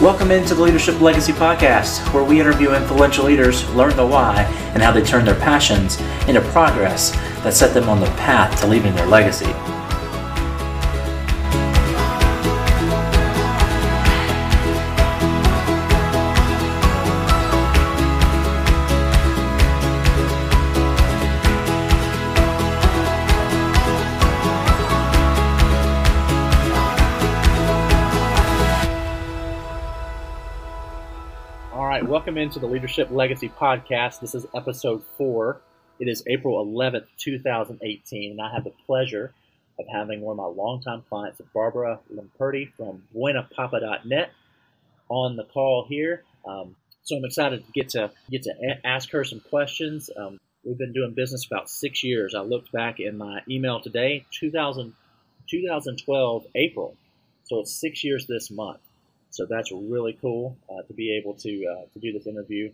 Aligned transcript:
Welcome 0.00 0.30
into 0.30 0.54
the 0.54 0.62
Leadership 0.62 1.00
Legacy 1.00 1.32
Podcast, 1.32 2.14
where 2.14 2.22
we 2.22 2.40
interview 2.40 2.72
influential 2.72 3.24
leaders, 3.24 3.68
learn 3.70 3.96
the 3.96 4.06
why, 4.06 4.42
and 4.72 4.80
how 4.80 4.92
they 4.92 5.02
turn 5.02 5.24
their 5.24 5.34
passions 5.34 6.00
into 6.28 6.40
progress 6.52 7.10
that 7.42 7.52
set 7.52 7.74
them 7.74 7.88
on 7.88 7.98
the 7.98 8.06
path 8.10 8.60
to 8.60 8.68
leaving 8.68 8.94
their 8.94 9.08
legacy. 9.08 9.52
Into 32.38 32.60
the 32.60 32.68
Leadership 32.68 33.10
Legacy 33.10 33.48
Podcast. 33.48 34.20
This 34.20 34.32
is 34.32 34.46
episode 34.54 35.02
four. 35.16 35.60
It 35.98 36.06
is 36.06 36.22
April 36.28 36.64
11th, 36.64 37.06
2018, 37.16 38.30
and 38.30 38.40
I 38.40 38.52
have 38.54 38.62
the 38.62 38.72
pleasure 38.86 39.32
of 39.76 39.86
having 39.92 40.20
one 40.20 40.34
of 40.34 40.36
my 40.36 40.62
longtime 40.62 41.02
clients, 41.08 41.40
Barbara 41.52 41.98
Lamperti 42.14 42.72
from 42.76 43.02
BuonaPappa.net, 43.12 44.30
on 45.08 45.34
the 45.34 45.44
call 45.46 45.86
here. 45.88 46.22
Um, 46.46 46.76
so 47.02 47.16
I'm 47.16 47.24
excited 47.24 47.66
to 47.66 47.72
get 47.72 47.88
to 47.90 48.12
get 48.30 48.44
to 48.44 48.50
a- 48.50 48.86
ask 48.86 49.10
her 49.10 49.24
some 49.24 49.40
questions. 49.40 50.08
Um, 50.16 50.38
we've 50.62 50.78
been 50.78 50.92
doing 50.92 51.14
business 51.14 51.44
about 51.44 51.68
six 51.68 52.04
years. 52.04 52.36
I 52.36 52.42
looked 52.42 52.70
back 52.70 53.00
in 53.00 53.18
my 53.18 53.40
email 53.50 53.80
today, 53.80 54.24
2000, 54.38 54.94
2012 55.50 56.46
April. 56.54 56.96
So 57.42 57.58
it's 57.60 57.72
six 57.72 58.04
years 58.04 58.28
this 58.28 58.48
month. 58.48 58.78
So 59.30 59.46
that's 59.48 59.70
really 59.72 60.18
cool 60.20 60.56
uh, 60.68 60.82
to 60.82 60.92
be 60.92 61.16
able 61.16 61.34
to 61.34 61.66
uh, 61.66 61.84
to 61.92 61.98
do 62.00 62.12
this 62.12 62.26
interview. 62.26 62.72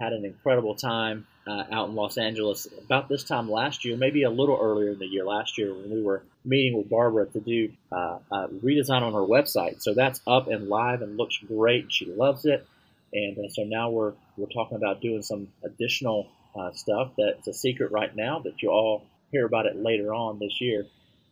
Had 0.00 0.12
an 0.12 0.24
incredible 0.24 0.74
time 0.74 1.26
uh, 1.46 1.64
out 1.70 1.88
in 1.88 1.94
Los 1.94 2.18
Angeles 2.18 2.66
about 2.84 3.08
this 3.08 3.22
time 3.24 3.50
last 3.50 3.84
year, 3.84 3.96
maybe 3.96 4.24
a 4.24 4.30
little 4.30 4.58
earlier 4.60 4.90
in 4.90 4.98
the 4.98 5.06
year 5.06 5.24
last 5.24 5.58
year 5.58 5.72
when 5.72 5.90
we 5.90 6.02
were 6.02 6.24
meeting 6.44 6.76
with 6.76 6.90
Barbara 6.90 7.26
to 7.26 7.40
do 7.40 7.72
uh, 7.92 8.18
a 8.32 8.48
redesign 8.48 9.02
on 9.02 9.12
her 9.12 9.20
website. 9.20 9.80
So 9.80 9.94
that's 9.94 10.20
up 10.26 10.48
and 10.48 10.68
live 10.68 11.02
and 11.02 11.16
looks 11.16 11.38
great. 11.46 11.92
She 11.92 12.06
loves 12.06 12.44
it, 12.44 12.66
and 13.12 13.36
so 13.52 13.62
now 13.62 13.90
we're 13.90 14.14
we're 14.36 14.46
talking 14.46 14.76
about 14.76 15.00
doing 15.00 15.22
some 15.22 15.48
additional 15.64 16.28
uh, 16.58 16.72
stuff 16.72 17.12
that's 17.16 17.46
a 17.46 17.54
secret 17.54 17.92
right 17.92 18.14
now 18.14 18.40
that 18.40 18.60
you 18.62 18.70
all 18.70 19.04
hear 19.30 19.46
about 19.46 19.66
it 19.66 19.76
later 19.76 20.12
on 20.12 20.38
this 20.38 20.60
year. 20.60 20.86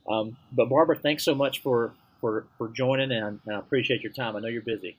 Um, 0.09 0.37
but 0.53 0.69
Barbara, 0.69 0.97
thanks 0.97 1.25
so 1.25 1.35
much 1.35 1.63
for 1.63 1.93
for, 2.21 2.47
for 2.59 2.69
joining, 2.69 3.11
and, 3.13 3.41
and 3.47 3.57
I 3.57 3.59
appreciate 3.59 4.03
your 4.03 4.13
time. 4.13 4.37
I 4.37 4.41
know 4.41 4.49
you're 4.49 4.63
busy. 4.63 4.99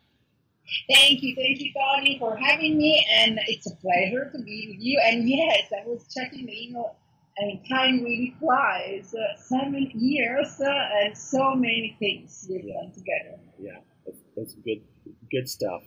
Thank 0.90 1.22
you, 1.24 1.36
thank 1.36 1.60
you, 1.60 1.72
Tony, 1.74 2.18
for 2.20 2.38
having 2.38 2.78
me, 2.78 3.06
and 3.18 3.40
it's 3.48 3.66
a 3.66 3.76
pleasure 3.76 4.30
to 4.32 4.44
be 4.44 4.68
with 4.72 4.80
you. 4.80 5.02
And 5.04 5.28
yes, 5.28 5.72
I 5.72 5.88
was 5.88 6.06
checking 6.14 6.46
the 6.46 6.68
email, 6.68 6.96
and 7.38 7.60
time 7.68 8.04
really 8.04 8.36
flies. 8.40 9.14
Uh, 9.14 9.38
seven 9.38 9.92
years 9.94 10.62
uh, 10.62 11.04
and 11.04 11.18
so 11.18 11.56
many 11.56 11.96
things 12.00 12.48
we've 12.50 12.62
done 12.62 12.92
together. 12.92 13.40
Yeah, 13.60 13.80
that's, 14.06 14.20
that's 14.38 14.54
good 14.54 14.82
good 15.30 15.50
stuff. 15.50 15.84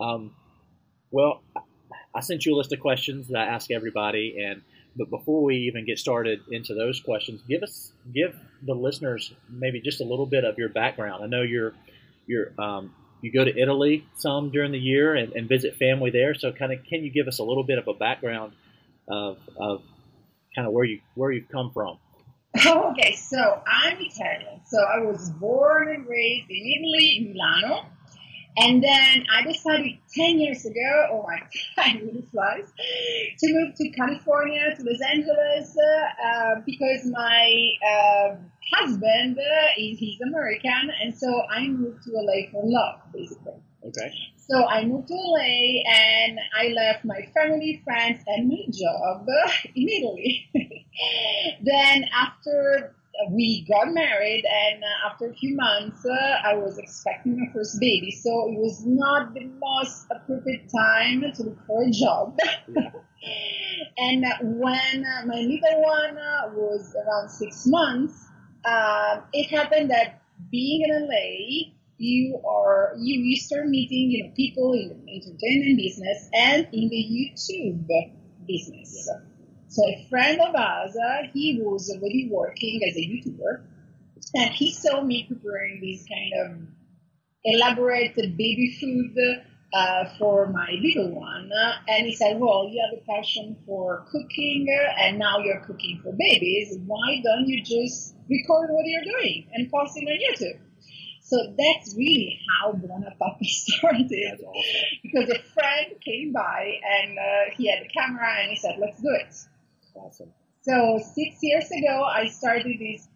Um, 0.00 0.34
well, 1.10 1.42
I 2.14 2.20
sent 2.20 2.46
you 2.46 2.54
a 2.54 2.56
list 2.56 2.72
of 2.72 2.80
questions 2.80 3.28
that 3.28 3.38
I 3.38 3.44
ask 3.46 3.70
everybody, 3.70 4.42
and 4.42 4.62
but 4.96 5.10
before 5.10 5.42
we 5.42 5.56
even 5.56 5.84
get 5.84 5.98
started 5.98 6.40
into 6.50 6.74
those 6.74 7.00
questions, 7.00 7.42
give 7.48 7.62
us 7.62 7.92
give 8.14 8.34
the 8.62 8.74
listeners 8.74 9.32
maybe 9.48 9.80
just 9.80 10.00
a 10.00 10.04
little 10.04 10.26
bit 10.26 10.44
of 10.44 10.58
your 10.58 10.68
background. 10.68 11.22
I 11.24 11.26
know 11.26 11.42
you're 11.42 11.74
you're 12.26 12.52
um, 12.58 12.92
you 13.24 13.32
go 13.32 13.42
to 13.42 13.58
Italy 13.58 14.06
some 14.16 14.50
during 14.50 14.70
the 14.70 14.78
year 14.78 15.14
and, 15.14 15.32
and 15.32 15.48
visit 15.48 15.76
family 15.76 16.10
there. 16.10 16.34
So, 16.34 16.52
kind 16.52 16.72
of, 16.72 16.80
can 16.84 17.02
you 17.02 17.10
give 17.10 17.26
us 17.26 17.38
a 17.38 17.42
little 17.42 17.64
bit 17.64 17.78
of 17.78 17.88
a 17.88 17.94
background 17.94 18.52
of, 19.08 19.38
of 19.56 19.82
kind 20.54 20.68
of 20.68 20.74
where 20.74 20.84
you 20.84 21.00
where 21.14 21.32
you've 21.32 21.48
come 21.48 21.70
from? 21.72 21.98
Okay, 22.66 23.16
so 23.16 23.62
I'm 23.66 23.98
Italian. 23.98 24.60
So 24.66 24.78
I 24.78 25.00
was 25.00 25.28
born 25.30 25.88
and 25.88 26.06
raised 26.06 26.48
in 26.48 26.56
Italy, 26.56 27.16
in 27.18 27.32
Milano. 27.32 27.86
And 28.56 28.82
then 28.82 29.26
I 29.32 29.42
decided 29.42 29.98
10 30.14 30.38
years 30.38 30.64
ago, 30.64 31.08
oh 31.10 31.26
my 31.26 31.40
time 31.76 31.98
really 32.06 32.24
flies, 32.30 32.72
to 33.38 33.52
move 33.52 33.74
to 33.74 33.88
California, 33.90 34.74
to 34.76 34.82
Los 34.82 35.00
Angeles, 35.00 35.76
uh, 35.76 36.26
uh, 36.26 36.54
because 36.64 37.04
my 37.06 37.68
uh, 37.84 38.36
husband, 38.72 39.38
uh, 39.38 39.66
is, 39.76 39.98
he's 39.98 40.20
American, 40.20 40.90
and 41.02 41.12
so 41.16 41.42
I 41.50 41.66
moved 41.66 42.04
to 42.04 42.10
LA 42.12 42.50
for 42.52 42.62
love, 42.64 43.00
basically. 43.12 43.54
Okay. 43.84 44.14
So 44.36 44.66
I 44.66 44.84
moved 44.84 45.08
to 45.08 45.14
LA 45.14 45.82
and 45.90 46.38
I 46.56 46.68
left 46.68 47.04
my 47.04 47.28
family, 47.34 47.80
friends, 47.84 48.22
and 48.26 48.48
my 48.48 48.64
job 48.70 49.26
in 49.74 49.88
Italy. 49.88 50.48
then 51.64 52.04
after 52.14 52.94
we 53.30 53.64
got 53.68 53.92
married 53.92 54.44
and 54.44 54.82
uh, 54.82 55.10
after 55.10 55.30
a 55.30 55.34
few 55.34 55.56
months 55.56 56.04
uh, 56.04 56.48
i 56.48 56.54
was 56.54 56.78
expecting 56.78 57.38
my 57.38 57.52
first 57.52 57.78
baby. 57.80 58.10
So 58.10 58.48
it 58.48 58.58
was 58.58 58.84
not 58.84 59.34
the 59.34 59.44
most 59.44 60.06
appropriate 60.10 60.68
time 60.70 61.24
to 61.34 61.42
look 61.42 61.58
for 61.66 61.82
a 61.82 61.90
job. 61.90 62.36
Yeah. 62.68 62.90
and 63.98 64.24
when 64.60 65.04
uh, 65.04 65.26
my 65.26 65.40
little 65.40 65.82
one 65.82 66.18
uh, 66.18 66.50
was 66.54 66.94
around 66.94 67.28
six 67.30 67.64
months 67.66 68.26
um, 68.64 69.22
it 69.32 69.50
happened 69.50 69.90
that 69.90 70.22
being 70.50 70.82
in 70.82 71.08
la 71.08 71.72
you 71.96 72.40
are 72.46 72.94
you, 72.98 73.20
you 73.20 73.36
start 73.36 73.66
meeting 73.66 74.10
you 74.10 74.24
know 74.24 74.32
people 74.34 74.72
in 74.72 74.88
the 74.88 75.12
entertainment 75.12 75.78
business 75.78 76.28
and 76.34 76.66
in 76.72 76.88
the 76.88 77.02
youtube 77.16 77.86
business 78.46 79.08
so 79.74 79.82
a 79.88 80.06
friend 80.08 80.40
of 80.40 80.54
ours, 80.54 80.94
uh, 80.94 81.26
he 81.32 81.60
was 81.60 81.90
already 81.90 82.28
working 82.30 82.80
as 82.88 82.96
a 82.96 83.00
YouTuber, 83.00 83.64
and 84.36 84.54
he 84.54 84.70
saw 84.70 85.02
me 85.02 85.24
preparing 85.26 85.80
this 85.80 86.06
kind 86.06 86.32
of 86.44 86.68
elaborate 87.42 88.14
baby 88.14 88.76
food 88.80 89.16
uh, 89.74 90.04
for 90.16 90.46
my 90.46 90.78
little 90.80 91.10
one, 91.10 91.50
uh, 91.52 91.72
and 91.88 92.06
he 92.06 92.14
said, 92.14 92.38
"Well, 92.38 92.68
you 92.70 92.80
have 92.86 92.96
a 92.96 93.02
passion 93.04 93.56
for 93.66 94.06
cooking, 94.12 94.68
uh, 94.70 95.02
and 95.02 95.18
now 95.18 95.38
you're 95.40 95.64
cooking 95.66 96.00
for 96.04 96.12
babies. 96.12 96.78
Why 96.86 97.20
don't 97.24 97.48
you 97.48 97.60
just 97.60 98.14
record 98.30 98.70
what 98.70 98.86
you're 98.86 99.02
doing 99.02 99.48
and 99.54 99.68
post 99.72 99.96
it 99.96 100.06
on 100.06 100.18
YouTube?" 100.22 100.60
So 101.22 101.52
that's 101.58 101.96
really 101.96 102.38
how 102.46 102.72
Buona 102.74 103.10
Pappa 103.20 103.38
started 103.42 104.38
awesome. 104.38 104.62
because 105.02 105.30
a 105.30 105.42
friend 105.52 105.94
came 106.04 106.32
by 106.32 106.74
and 106.84 107.18
uh, 107.18 107.54
he 107.56 107.68
had 107.68 107.82
a 107.82 107.88
camera 107.88 108.40
and 108.40 108.50
he 108.50 108.56
said, 108.56 108.76
"Let's 108.78 109.02
do 109.02 109.10
it." 109.10 109.34
Awesome. 109.94 110.32
So 110.62 110.98
six 111.14 111.38
years 111.42 111.70
ago, 111.70 112.04
I 112.04 112.26
started 112.28 112.78
this. 112.78 113.06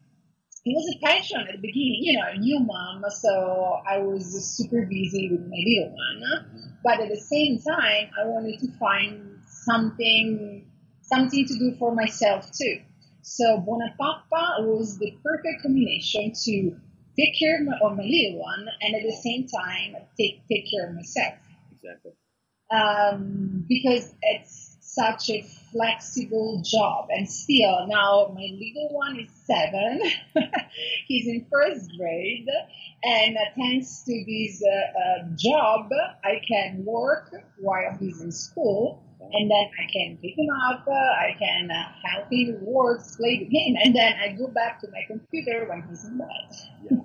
It 0.65 0.75
was 0.75 0.95
a 0.97 1.07
passion 1.07 1.41
at 1.41 1.53
the 1.53 1.59
beginning, 1.59 2.01
you 2.03 2.19
know, 2.19 2.27
a 2.29 2.39
new 2.39 2.61
mom, 2.61 3.03
so 3.09 3.81
I 3.89 3.99
was 3.99 4.27
super 4.57 4.85
busy 4.87 5.31
with 5.31 5.41
my 5.49 5.57
little 5.57 5.95
one. 5.95 6.77
But 6.85 7.01
at 7.01 7.09
the 7.09 7.17
same 7.21 7.59
time, 7.59 8.11
I 8.21 8.27
wanted 8.27 8.59
to 8.61 8.69
find 8.79 9.41
something, 9.47 10.67
something 11.03 11.47
to 11.47 11.59
do 11.59 11.75
for 11.79 11.95
myself 11.95 12.51
too. 12.53 12.81
So 13.23 13.59
Buona 13.59 13.95
Pappa 14.01 14.63
was 14.63 14.99
the 14.99 15.13
perfect 15.25 15.63
combination 15.63 16.33
to 16.45 16.77
take 17.19 17.39
care 17.39 17.61
of 17.61 17.67
my, 17.67 17.79
of 17.83 17.97
my 17.97 18.05
little 18.05 18.39
one 18.41 18.67
and 18.81 18.95
at 18.95 19.03
the 19.03 19.13
same 19.13 19.47
time 19.47 19.97
take 20.19 20.41
take 20.49 20.71
care 20.71 20.89
of 20.89 20.95
myself 20.95 21.35
Exactly. 21.73 22.13
um, 22.71 23.65
because 23.69 24.15
it's 24.23 24.68
such 24.99 25.31
a 25.31 25.43
flexible 25.73 26.63
job. 26.65 27.09
And 27.11 27.29
still, 27.29 27.87
now 27.87 28.33
my 28.35 28.49
little 28.53 28.89
one 28.91 29.21
is 29.21 29.31
seven. 29.45 30.01
He's 31.07 31.27
in 31.27 31.47
first 31.51 31.91
grade. 31.99 32.49
And 33.05 33.37
uh, 33.37 33.41
thanks 33.57 34.03
to 34.05 34.25
this 34.27 34.63
uh, 34.63 34.99
uh, 34.99 35.29
job, 35.37 35.91
I 36.25 36.41
can 36.47 36.85
work 36.85 37.33
while 37.59 37.97
he's 37.99 38.21
in 38.21 38.33
school. 38.33 39.05
And 39.21 39.51
then 39.51 39.71
I 39.79 39.93
can 39.93 40.19
pick 40.23 40.39
him 40.39 40.49
up, 40.71 40.85
uh, 40.89 40.93
I 40.93 41.37
can 41.39 41.71
uh, 41.71 41.93
help 42.05 42.33
him 42.33 42.57
works, 42.63 43.17
play 43.17 43.39
with 43.41 43.53
him, 43.53 43.77
and 43.83 43.95
then 43.95 44.15
I 44.15 44.33
go 44.33 44.47
back 44.47 44.81
to 44.81 44.89
my 44.91 45.03
computer 45.07 45.67
when 45.69 45.83
he's 45.89 46.05
in 46.05 46.19
bed. 46.19 47.05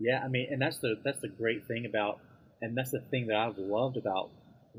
Yeah, 0.00 0.20
I 0.24 0.28
mean, 0.28 0.48
and 0.50 0.60
that's 0.60 0.78
the 0.78 0.96
that's 1.04 1.20
the 1.20 1.28
great 1.28 1.66
thing 1.68 1.86
about, 1.86 2.18
and 2.60 2.76
that's 2.76 2.90
the 2.90 3.00
thing 3.00 3.28
that 3.28 3.36
I've 3.36 3.58
loved 3.58 3.96
about 3.96 4.30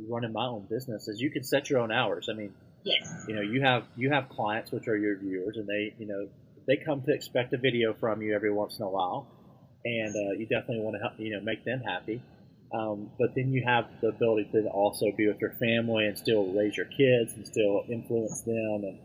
running 0.10 0.34
my 0.34 0.46
own 0.46 0.68
business 0.70 1.08
is 1.08 1.20
you 1.22 1.32
can 1.32 1.44
set 1.44 1.70
your 1.70 1.80
own 1.80 1.92
hours. 1.92 2.28
I 2.30 2.34
mean, 2.34 2.54
Yes. 2.84 3.26
you 3.28 3.36
know, 3.36 3.42
you 3.42 3.62
have 3.64 3.84
you 3.96 4.12
have 4.12 4.30
clients 4.30 4.72
which 4.72 4.88
are 4.88 4.98
your 4.98 5.18
viewers, 5.18 5.58
and 5.58 5.68
they 5.68 5.94
you 5.98 6.06
know 6.08 6.28
they 6.68 6.78
come 6.78 7.02
to 7.04 7.14
expect 7.14 7.54
a 7.54 7.58
video 7.58 7.94
from 7.94 8.22
you 8.22 8.36
every 8.36 8.52
once 8.54 8.78
in 8.78 8.86
a 8.86 8.90
while, 8.90 9.28
and 9.84 10.16
uh, 10.16 10.32
you 10.38 10.46
definitely 10.46 10.82
want 10.82 10.96
to 10.96 11.02
help 11.02 11.14
you 11.18 11.32
know 11.36 11.42
make 11.42 11.66
them 11.66 11.82
happy. 11.82 12.22
Um, 12.74 13.10
but 13.18 13.30
then 13.36 13.52
you 13.54 13.64
have 13.66 13.86
the 14.02 14.10
ability 14.10 14.50
to 14.54 14.68
also 14.70 15.06
be 15.18 15.28
with 15.28 15.40
your 15.40 15.52
family 15.54 16.06
and 16.08 16.18
still 16.18 16.52
raise 16.54 16.76
your 16.76 16.88
kids 16.88 17.34
and 17.36 17.46
still 17.48 17.84
influence 17.90 18.42
them 18.42 18.82
and 18.84 19.00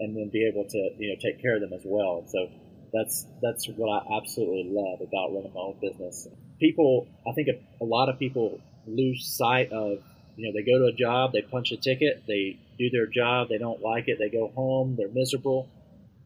and 0.00 0.16
then 0.16 0.30
be 0.32 0.48
able 0.48 0.64
to 0.68 0.90
you 0.98 1.10
know 1.10 1.16
take 1.22 1.40
care 1.40 1.54
of 1.54 1.60
them 1.60 1.72
as 1.72 1.82
well. 1.84 2.18
And 2.22 2.30
so 2.30 2.48
that's 2.92 3.26
that's 3.42 3.68
what 3.76 3.88
I 3.88 4.16
absolutely 4.16 4.70
love 4.72 5.00
about 5.06 5.32
running 5.34 5.52
my 5.54 5.60
own 5.60 5.76
business. 5.80 6.26
people, 6.58 7.06
I 7.28 7.32
think 7.34 7.48
a, 7.48 7.84
a 7.84 7.86
lot 7.86 8.08
of 8.08 8.18
people 8.18 8.60
lose 8.86 9.36
sight 9.36 9.70
of, 9.72 9.98
you 10.36 10.46
know, 10.46 10.52
they 10.54 10.64
go 10.64 10.78
to 10.78 10.86
a 10.86 10.92
job, 10.92 11.32
they 11.32 11.42
punch 11.42 11.72
a 11.72 11.76
ticket, 11.76 12.24
they 12.26 12.58
do 12.78 12.90
their 12.90 13.06
job, 13.06 13.48
they 13.48 13.58
don't 13.58 13.82
like 13.82 14.08
it, 14.08 14.18
they 14.18 14.28
go 14.28 14.48
home, 14.54 14.96
they're 14.96 15.08
miserable. 15.08 15.68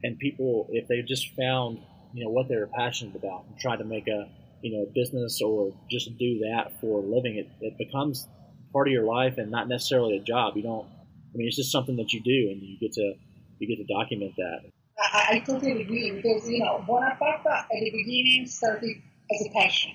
And 0.02 0.18
people, 0.18 0.68
if 0.70 0.86
they 0.86 1.02
just 1.02 1.34
found, 1.34 1.78
you 2.12 2.24
know, 2.24 2.30
what 2.30 2.48
they're 2.48 2.66
passionate 2.66 3.16
about 3.16 3.44
and 3.48 3.58
try 3.58 3.76
to 3.76 3.84
make 3.84 4.06
a, 4.06 4.28
you 4.62 4.72
know, 4.76 4.84
a 4.84 4.92
business 4.94 5.40
or 5.42 5.72
just 5.90 6.16
do 6.18 6.40
that 6.40 6.72
for 6.80 7.00
a 7.00 7.02
living, 7.02 7.36
it, 7.36 7.48
it 7.60 7.78
becomes 7.78 8.28
part 8.72 8.88
of 8.88 8.92
your 8.92 9.04
life 9.04 9.38
and 9.38 9.50
not 9.50 9.68
necessarily 9.68 10.16
a 10.16 10.22
job. 10.22 10.56
You 10.56 10.62
don't, 10.62 10.86
I 10.86 11.36
mean, 11.36 11.48
it's 11.48 11.56
just 11.56 11.72
something 11.72 11.96
that 11.96 12.12
you 12.12 12.22
do 12.22 12.50
and 12.52 12.62
you 12.62 12.78
get 12.78 12.92
to, 12.92 13.14
you 13.58 13.68
get 13.68 13.86
to 13.86 13.92
document 13.92 14.34
that. 14.36 14.70
I, 14.98 15.26
I 15.32 15.38
totally 15.40 15.82
agree 15.82 16.10
because, 16.12 16.48
you 16.48 16.60
know, 16.60 16.84
Buona 16.86 17.16
Pappa 17.18 17.48
at 17.48 17.68
the 17.70 17.90
beginning 17.90 18.46
started 18.46 18.96
as 19.32 19.46
a 19.46 19.50
passion. 19.52 19.92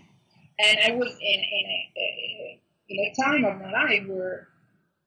And 0.59 0.79
I 0.85 0.95
was 0.97 1.13
in, 1.21 1.39
in, 1.39 1.65
in 1.95 2.59
a 2.97 3.13
time 3.21 3.45
of 3.45 3.59
my 3.59 3.71
life 3.71 4.07
where 4.07 4.47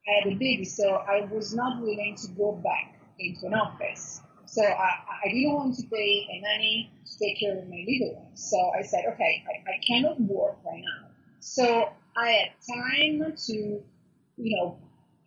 I 0.07 0.25
had 0.25 0.33
a 0.33 0.37
baby, 0.37 0.65
so 0.65 0.95
I 0.95 1.25
was 1.31 1.55
not 1.55 1.81
willing 1.81 2.17
to 2.23 2.29
go 2.29 2.53
back 2.53 3.01
into 3.19 3.47
an 3.47 3.55
office. 3.55 4.21
So 4.47 4.63
I, 4.63 4.91
I 5.25 5.29
didn't 5.29 5.53
want 5.53 5.77
to 5.77 5.87
pay 5.87 6.27
a 6.31 6.41
nanny 6.41 6.91
to 7.07 7.19
take 7.19 7.41
care 7.41 7.59
of 7.59 7.69
my 7.69 7.85
little 7.89 8.17
one. 8.17 8.37
So 8.37 8.57
I 8.79 8.83
said, 8.83 9.05
okay, 9.15 9.45
I, 9.49 9.71
I 9.71 9.81
cannot 9.87 10.21
work 10.21 10.59
right 10.65 10.83
now. 10.83 11.09
So 11.41 11.89
I 12.17 12.31
had 12.31 12.49
time 12.69 13.35
to, 13.47 13.55
you 13.55 14.57
know, 14.57 14.79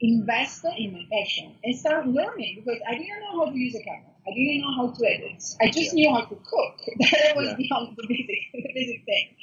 invest 0.01 0.65
in 0.77 0.93
my 0.93 1.05
passion 1.11 1.55
and 1.63 1.75
start 1.75 2.07
learning 2.07 2.61
because 2.63 2.79
I 2.87 2.95
didn't 2.95 3.19
know 3.21 3.45
how 3.45 3.51
to 3.51 3.57
use 3.57 3.75
a 3.75 3.83
camera. 3.83 4.11
I 4.27 4.33
didn't 4.33 4.61
know 4.61 4.75
how 4.75 4.91
to 4.91 5.05
edit. 5.05 5.43
I 5.61 5.67
just 5.67 5.93
yeah. 5.93 5.93
knew 5.93 6.13
how 6.13 6.21
to 6.21 6.35
cook. 6.35 6.79
that 6.99 7.35
was 7.35 7.47
yeah. 7.49 7.55
beyond 7.55 7.97
the 7.97 8.07
basic, 8.07 8.41
the 8.53 8.73
basic 8.73 9.05
thing. 9.05 9.35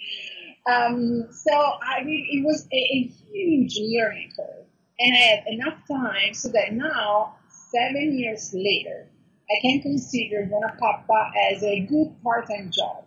Um, 0.70 1.26
so 1.32 1.53
I 1.53 2.05
mean, 2.05 2.26
it 2.31 2.44
was 2.44 2.67
a, 2.73 2.76
a, 2.76 3.11
huge 3.32 3.79
learning 3.79 4.31
curve, 4.37 4.67
and 4.99 5.14
I 5.14 5.19
had 5.19 5.44
enough 5.49 5.79
time 5.88 6.35
so 6.35 6.49
that 6.50 6.73
now, 6.73 7.35
seven 7.49 8.17
years 8.17 8.55
later, 8.55 9.09
I 9.50 9.61
can 9.61 9.82
consider 9.82 10.47
Buona 10.47 10.76
Pappa 10.79 11.32
as 11.50 11.64
a 11.64 11.81
good 11.81 12.14
part-time 12.23 12.70
job. 12.70 13.05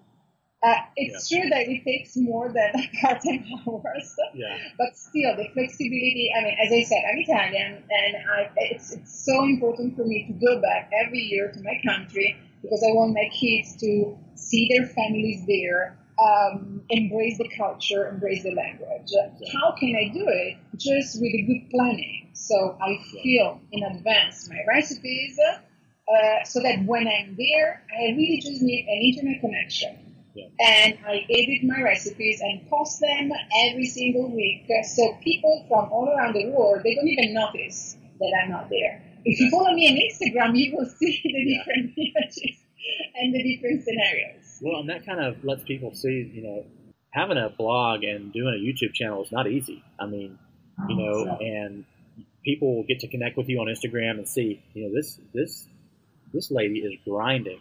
Uh, 0.66 0.75
it's 0.96 1.31
yeah. 1.31 1.42
true 1.42 1.50
that 1.50 1.68
it 1.69 1.84
takes 1.86 2.18
more 2.18 2.52
than 2.52 2.74
part-time 3.02 3.46
hours, 3.68 4.16
yeah. 4.34 4.57
but 4.78 4.98
still 4.98 5.36
the 5.38 5.48
flexibility. 5.54 6.31
I 6.36 6.44
mean, 6.44 6.57
as 6.60 6.72
I 6.74 6.81
said, 6.84 7.04
I'm 7.10 7.19
Italian, 7.19 7.84
and 7.90 8.16
I, 8.31 8.50
it's, 8.57 8.92
it's 8.92 9.25
so 9.25 9.44
important 9.44 9.96
for 9.96 10.04
me 10.04 10.25
to 10.28 10.34
go 10.34 10.60
back 10.62 10.92
every 11.06 11.19
year 11.19 11.52
to 11.52 11.62
my 11.62 11.80
country 11.86 12.36
because 12.62 12.84
I 12.84 12.94
want 12.94 13.13
my 13.13 13.30
kids 13.31 13.75
to 13.78 14.18
see 14.34 14.68
their 14.75 14.88
families 14.88 15.46
there, 15.46 15.98
um, 16.20 16.82
embrace 16.90 17.38
the 17.38 17.50
culture, 17.58 18.08
embrace 18.08 18.44
the 18.44 18.52
language. 18.52 19.08
Yeah. 19.08 19.60
How 19.60 19.72
can 19.74 19.96
I 19.96 20.14
do 20.14 20.26
it? 20.28 20.58
Just 20.78 21.22
with 21.22 21.34
a 21.34 21.42
good 21.42 21.70
planning. 21.70 22.30
So 22.34 22.78
I 22.82 22.98
feel 23.12 23.62
in 23.72 23.84
advance 23.84 24.50
my 24.50 24.60
recipes, 24.68 25.40
uh, 25.40 26.44
so 26.44 26.62
that 26.62 26.84
when 26.86 27.08
I'm 27.08 27.36
there, 27.38 27.84
I 27.92 28.12
really 28.12 28.40
just 28.42 28.62
need 28.62 28.86
an 28.88 29.02
internet 29.02 29.42
connection 29.42 30.06
yeah. 30.36 30.48
And 30.60 30.98
I 31.08 31.26
edit 31.30 31.64
my 31.64 31.82
recipes 31.82 32.42
and 32.42 32.70
post 32.70 33.00
them 33.00 33.32
every 33.68 33.86
single 33.86 34.30
week. 34.30 34.70
So 34.84 35.18
people 35.24 35.66
from 35.70 35.90
all 35.92 36.10
around 36.10 36.34
the 36.34 36.48
world, 36.48 36.82
they 36.84 36.94
don't 36.94 37.08
even 37.08 37.34
notice 37.34 37.96
that 38.20 38.42
I'm 38.44 38.52
not 38.52 38.70
there. 38.70 39.02
If 39.24 39.40
you 39.40 39.50
follow 39.50 39.74
me 39.74 39.88
on 39.88 39.96
Instagram, 39.96 40.58
you 40.58 40.76
will 40.76 40.86
see 41.00 41.22
the 41.24 41.56
different 41.56 41.94
images 41.98 42.60
and 43.16 43.34
the 43.34 43.44
different 43.44 43.84
scenarios. 43.86 44.44
Well, 44.66 44.80
and 44.80 44.90
that 44.90 45.06
kind 45.06 45.20
of 45.20 45.44
lets 45.44 45.64
people 45.64 45.94
see, 45.94 46.32
you 46.34 46.42
know, 46.42 46.66
having 47.12 47.38
a 47.38 47.50
blog 47.56 48.04
and 48.04 48.34
doing 48.34 48.56
a 48.56 48.58
YouTube 48.58 48.96
channel 48.96 49.24
is 49.24 49.32
not 49.32 49.48
easy. 49.48 49.84
I 50.00 50.08
mean, 50.08 50.40
you 50.90 50.96
know, 50.96 51.38
and 51.40 51.86
people 52.44 52.76
will 52.76 52.84
get 52.84 53.02
to 53.02 53.08
connect 53.08 53.38
with 53.38 53.48
you 53.48 53.60
on 53.60 53.68
Instagram 53.68 54.18
and 54.18 54.28
see, 54.28 54.64
you 54.74 54.88
know, 54.88 54.96
this 54.96 55.20
this 55.36 55.68
this 56.34 56.50
lady 56.50 56.80
is 56.80 56.94
grinding 57.08 57.60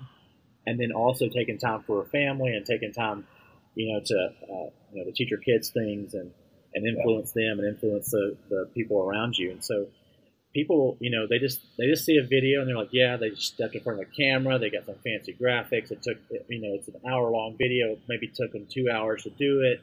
and 0.67 0.81
then 0.81 0.93
also 0.93 1.29
taking 1.29 1.59
time 1.59 1.83
for 1.87 2.05
her 2.05 2.09
family 2.09 2.57
and 2.57 2.65
taking 2.65 2.95
time, 2.95 3.27
you 3.75 3.93
know, 3.93 4.01
to 4.03 4.29
uh, 4.43 4.71
you 4.95 4.99
know 4.99 5.05
to 5.05 5.13
teach 5.13 5.29
her 5.31 5.37
kids 5.37 5.69
things 5.69 6.15
and 6.15 6.31
and 6.73 6.87
influence 6.87 7.33
them 7.33 7.59
and 7.59 7.69
influence 7.69 8.13
the, 8.13 8.35
the 8.49 8.71
people 8.73 9.03
around 9.03 9.37
you. 9.37 9.51
And 9.51 9.63
so 9.63 9.89
people, 10.55 10.97
you 11.01 11.11
know, 11.11 11.27
they 11.29 11.39
just 11.39 11.61
they 11.77 11.87
just 11.87 12.05
see 12.05 12.17
a 12.17 12.27
video 12.27 12.61
and 12.61 12.69
they're 12.69 12.77
like, 12.77 12.93
yeah, 12.93 13.17
they 13.17 13.31
just 13.31 13.55
stepped 13.55 13.75
in 13.75 13.83
front 13.83 14.01
of 14.01 14.09
a 14.09 14.11
camera, 14.11 14.59
they 14.59 14.71
got 14.71 14.87
some 14.87 14.95
fancy 15.05 15.37
graphics. 15.39 15.91
It 15.91 16.03
took, 16.03 16.17
you 16.49 16.61
know, 16.61 16.75
it's 16.75 16.89
an 16.89 16.95
hour 17.09 17.31
long 17.31 17.57
video. 17.59 17.99
Maybe 18.09 18.29
took 18.29 18.53
them 18.53 18.67
two 18.71 18.89
hours 18.91 19.25
to 19.25 19.31
do 19.31 19.63
it, 19.63 19.81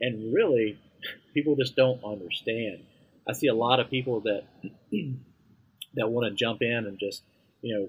and 0.00 0.34
really, 0.34 0.78
people 1.32 1.56
just 1.56 1.76
don't 1.76 2.02
understand. 2.04 2.80
I 3.28 3.32
see 3.32 3.46
a 3.46 3.54
lot 3.54 3.80
of 3.80 3.88
people 3.90 4.20
that 4.20 4.42
that 5.94 6.08
want 6.08 6.28
to 6.28 6.34
jump 6.34 6.62
in 6.62 6.86
and 6.86 6.98
just, 6.98 7.22
you 7.62 7.74
know, 7.74 7.88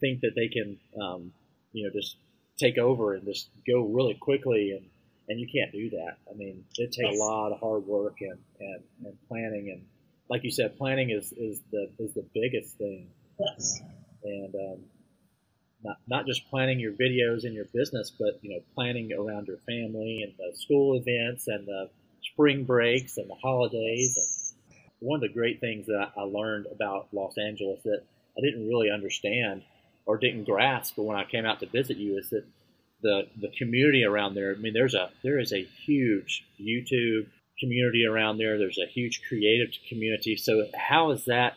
think 0.00 0.20
that 0.22 0.32
they 0.34 0.48
can 0.48 0.78
um, 1.00 1.32
you 1.74 1.84
know, 1.84 1.90
just 1.92 2.16
take 2.58 2.78
over 2.78 3.14
and 3.14 3.26
just 3.26 3.50
go 3.66 3.82
really 3.82 4.14
quickly 4.14 4.70
and 4.70 4.86
and 5.28 5.40
you 5.40 5.46
can't 5.46 5.72
do 5.72 5.90
that. 5.90 6.16
I 6.30 6.36
mean, 6.36 6.64
it 6.76 6.92
takes 6.92 7.16
a 7.16 7.18
lot 7.18 7.50
of 7.50 7.58
hard 7.58 7.86
work 7.86 8.16
and, 8.20 8.38
and, 8.60 8.82
and 9.06 9.16
planning 9.26 9.70
and 9.70 9.82
like 10.28 10.44
you 10.44 10.50
said, 10.50 10.76
planning 10.78 11.10
is, 11.10 11.32
is 11.32 11.60
the 11.70 11.90
is 11.98 12.14
the 12.14 12.24
biggest 12.34 12.76
thing. 12.78 13.08
Yes. 13.38 13.80
And 14.22 14.54
um, 14.54 14.78
not 15.82 15.96
not 16.06 16.26
just 16.26 16.48
planning 16.48 16.80
your 16.80 16.92
videos 16.92 17.44
and 17.44 17.54
your 17.54 17.66
business, 17.66 18.10
but 18.18 18.38
you 18.42 18.50
know, 18.50 18.62
planning 18.74 19.12
around 19.12 19.46
your 19.46 19.58
family 19.58 20.22
and 20.22 20.32
the 20.38 20.56
school 20.56 20.96
events 20.96 21.46
and 21.46 21.66
the 21.66 21.90
spring 22.22 22.64
breaks 22.64 23.18
and 23.18 23.28
the 23.28 23.34
holidays. 23.34 24.54
And 24.70 25.08
one 25.08 25.16
of 25.16 25.20
the 25.20 25.34
great 25.34 25.60
things 25.60 25.86
that 25.86 26.12
I 26.16 26.22
learned 26.22 26.66
about 26.72 27.08
Los 27.12 27.36
Angeles 27.36 27.80
that 27.84 28.02
I 28.36 28.40
didn't 28.40 28.66
really 28.66 28.90
understand 28.90 29.62
or 30.06 30.16
didn't 30.16 30.44
grasp 30.44 30.96
when 30.96 31.16
I 31.16 31.24
came 31.24 31.44
out 31.44 31.60
to 31.60 31.66
visit 31.66 31.96
you 31.96 32.18
is 32.18 32.30
that 32.30 32.44
the 33.02 33.28
the 33.40 33.48
community 33.58 34.04
around 34.04 34.34
there. 34.34 34.52
I 34.52 34.58
mean, 34.58 34.72
there's 34.72 34.94
a 34.94 35.10
there 35.22 35.38
is 35.38 35.52
a 35.52 35.62
huge 35.84 36.46
YouTube 36.58 37.26
community 37.58 38.04
around 38.06 38.38
there. 38.38 38.58
There's 38.58 38.78
a 38.78 38.90
huge 38.90 39.22
creative 39.28 39.68
community. 39.88 40.36
So 40.36 40.66
how 40.74 41.10
is 41.10 41.24
that? 41.26 41.54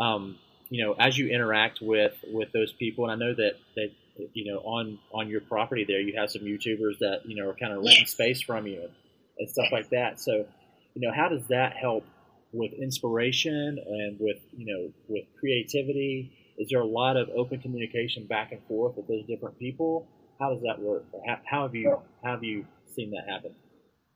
Um, 0.00 0.38
you 0.70 0.84
know, 0.84 0.94
as 0.98 1.18
you 1.18 1.28
interact 1.28 1.80
with 1.82 2.14
with 2.32 2.52
those 2.52 2.72
people, 2.72 3.08
and 3.08 3.12
I 3.12 3.26
know 3.26 3.34
that 3.34 3.52
that 3.76 3.90
you 4.32 4.52
know 4.52 4.60
on 4.60 4.98
on 5.12 5.28
your 5.28 5.40
property 5.40 5.84
there, 5.86 6.00
you 6.00 6.18
have 6.18 6.30
some 6.30 6.42
YouTubers 6.42 6.98
that 7.00 7.20
you 7.24 7.36
know 7.36 7.48
are 7.48 7.54
kind 7.54 7.72
of 7.72 7.78
renting 7.84 8.06
space 8.06 8.40
from 8.40 8.66
you 8.66 8.80
and, 8.80 8.92
and 9.38 9.50
stuff 9.50 9.66
like 9.70 9.90
that. 9.90 10.20
So, 10.20 10.46
you 10.94 11.06
know, 11.06 11.12
how 11.14 11.28
does 11.28 11.46
that 11.48 11.76
help 11.76 12.04
with 12.52 12.72
inspiration 12.72 13.78
and 13.86 14.16
with 14.18 14.38
you 14.56 14.66
know 14.66 14.92
with 15.08 15.24
creativity? 15.38 16.38
is 16.58 16.68
there 16.70 16.80
a 16.80 16.86
lot 16.86 17.16
of 17.16 17.28
open 17.36 17.60
communication 17.60 18.26
back 18.26 18.52
and 18.52 18.60
forth 18.68 18.96
with 18.96 19.08
those 19.08 19.24
different 19.26 19.58
people? 19.58 20.06
How 20.38 20.52
does 20.52 20.62
that 20.62 20.80
work? 20.80 21.04
How, 21.26 21.38
how 21.44 21.62
have 21.62 21.74
you 21.74 21.98
how 22.22 22.32
have 22.32 22.44
you 22.44 22.66
seen 22.94 23.10
that 23.12 23.28
happen? 23.28 23.54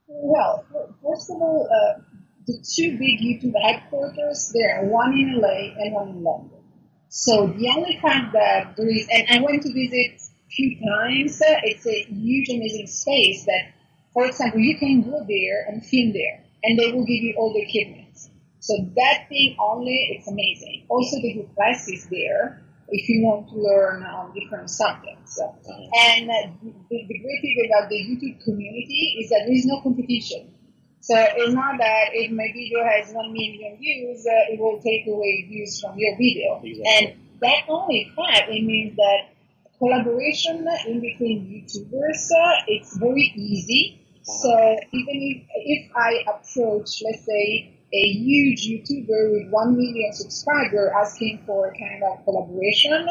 Well, 0.09 0.65
first 1.03 1.31
of 1.31 1.37
all, 1.43 1.69
uh, 1.69 2.01
the 2.47 2.65
two 2.75 2.97
big 2.97 3.19
YouTube 3.21 3.55
headquarters 3.61 4.53
there, 4.55 4.85
one 4.85 5.13
in 5.13 5.41
LA 5.41 5.75
and 5.83 5.95
one 5.95 6.09
in 6.11 6.23
London. 6.23 6.63
So 7.09 7.49
the 7.49 7.69
only 7.77 7.99
fact 8.01 8.33
that 8.33 8.77
there 8.77 8.89
is, 8.89 9.09
and 9.13 9.27
I 9.31 9.43
went 9.43 9.63
to 9.63 9.73
visit 9.73 10.21
a 10.23 10.51
few 10.51 10.79
times, 10.79 11.43
uh, 11.43 11.59
it's 11.65 11.87
a 11.87 12.05
huge, 12.05 12.49
amazing 12.49 12.87
space 12.87 13.45
that, 13.47 13.73
for 14.13 14.27
example, 14.27 14.61
you 14.61 14.79
can 14.79 15.03
go 15.03 15.25
there 15.27 15.67
and 15.69 15.85
film 15.85 16.13
there, 16.13 16.45
and 16.63 16.79
they 16.79 16.93
will 16.93 17.05
give 17.05 17.23
you 17.23 17.35
all 17.37 17.53
the 17.53 17.63
equipment. 17.63 18.17
So 18.61 18.75
that 18.97 19.29
thing 19.29 19.57
only, 19.59 20.17
it's 20.17 20.29
amazing. 20.29 20.87
Also, 20.89 21.21
the 21.21 21.33
group 21.35 21.55
classes 21.55 22.07
there 22.11 22.63
if 22.89 23.09
you 23.09 23.23
want 23.25 23.49
to 23.51 23.57
learn 23.59 24.03
on 24.03 24.33
different 24.35 24.71
subjects. 24.71 25.39
And 25.41 26.31
uh, 26.31 26.55
the, 26.63 27.07
the, 27.09 27.19
great 27.19 27.41
thing 27.43 27.69
about 27.69 27.89
the 27.89 27.97
YouTube 27.97 28.43
community 28.45 29.19
is 29.21 29.31
that 29.31 29.43
there 29.47 29.55
is 29.55 29.67
no 29.67 29.81
competition. 29.83 30.55
So 31.01 31.15
it's 31.15 31.55
not 31.55 31.79
that 31.79 32.11
if 32.13 32.31
my 32.33 32.47
video 32.53 32.83
has 32.85 33.13
1 33.13 33.33
million 33.33 33.77
views, 33.79 34.27
uh, 34.27 34.53
it 34.53 34.59
will 34.59 34.81
take 34.83 35.07
away 35.07 35.47
views 35.49 35.81
from 35.81 35.99
your 35.99 36.17
video. 36.17 36.61
Exactly. 36.63 36.83
And 36.87 37.15
that 37.41 37.63
only 37.69 38.11
fact, 38.17 38.51
it 38.51 38.65
means 38.65 38.97
that 38.97 39.31
collaboration 39.79 40.67
in 40.87 41.01
between 41.01 41.47
YouTubers, 41.47 42.31
uh, 42.31 42.65
it's 42.67 42.97
very 42.97 43.33
easy. 43.37 44.01
Uh-huh. 44.27 44.33
So 44.43 44.77
even 44.93 45.17
if, 45.23 45.43
if 45.55 45.93
I 45.95 46.25
approach, 46.27 47.03
let's 47.05 47.25
say, 47.25 47.76
a 47.93 48.13
huge 48.13 48.67
YouTuber 48.67 49.33
with 49.33 49.51
1 49.51 49.77
million 49.77 50.13
subscribers 50.13 50.91
asking 50.97 51.43
for 51.47 51.69
a 51.69 51.79
kind 51.79 52.03
of 52.03 52.25
collaboration, 52.25 53.07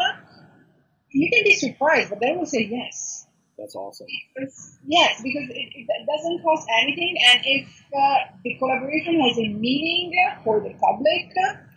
you 1.12 1.30
can 1.32 1.44
be 1.44 1.56
surprised, 1.56 2.10
but 2.10 2.20
they 2.20 2.36
will 2.36 2.46
say 2.46 2.68
yes. 2.70 3.28
That's 3.58 3.76
awesome. 3.76 4.08
It's, 4.36 4.78
yes, 4.86 5.22
because 5.24 5.50
it, 5.50 5.70
it, 5.74 5.88
doesn't 6.06 6.44
cost 6.44 6.68
anything, 6.82 7.16
and 7.32 7.42
if 7.46 7.86
uh, 7.98 8.36
the 8.44 8.56
collaboration 8.56 9.22
has 9.22 9.38
a 9.38 9.48
meaning 9.48 10.12
for 10.44 10.60
the 10.60 10.74
public, 10.74 11.32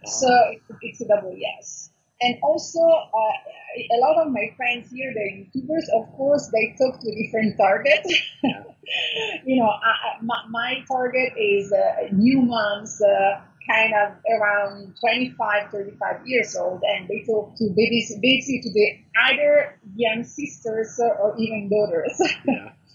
so 0.05 0.29
it, 0.51 0.61
it's 0.83 1.01
a 1.01 1.07
double 1.07 1.37
yes. 1.37 1.91
And 2.21 2.37
also 2.43 2.81
uh, 2.81 3.35
a 3.79 3.99
lot 4.01 4.27
of 4.27 4.33
my 4.33 4.53
friends 4.57 4.91
here, 4.91 5.13
the 5.15 5.21
YouTubers, 5.21 5.87
of 5.95 6.11
course, 6.17 6.51
they 6.53 6.75
talk 6.79 7.01
to 7.01 7.15
different 7.15 7.57
targets. 7.57 8.13
Yeah. 8.43 8.65
you 9.45 9.57
know, 9.57 9.69
I, 9.69 10.23
my, 10.23 10.43
my, 10.49 10.75
target 10.89 11.33
is 11.39 11.73
uh, 11.73 12.09
new 12.13 12.43
moms, 12.43 13.01
uh, 13.01 13.41
kind 13.71 13.93
of 13.95 14.15
around 14.41 14.97
25, 15.01 15.71
35 15.71 16.27
years 16.27 16.57
old, 16.57 16.83
and 16.83 17.07
they 17.07 17.23
talk 17.25 17.55
to 17.57 17.69
babies, 17.77 18.17
basically 18.21 18.63
to 18.63 18.73
the 18.73 18.99
either 19.31 19.79
young 19.95 20.25
sisters 20.25 20.99
or 20.99 21.35
even 21.39 21.69
daughters. 21.71 22.21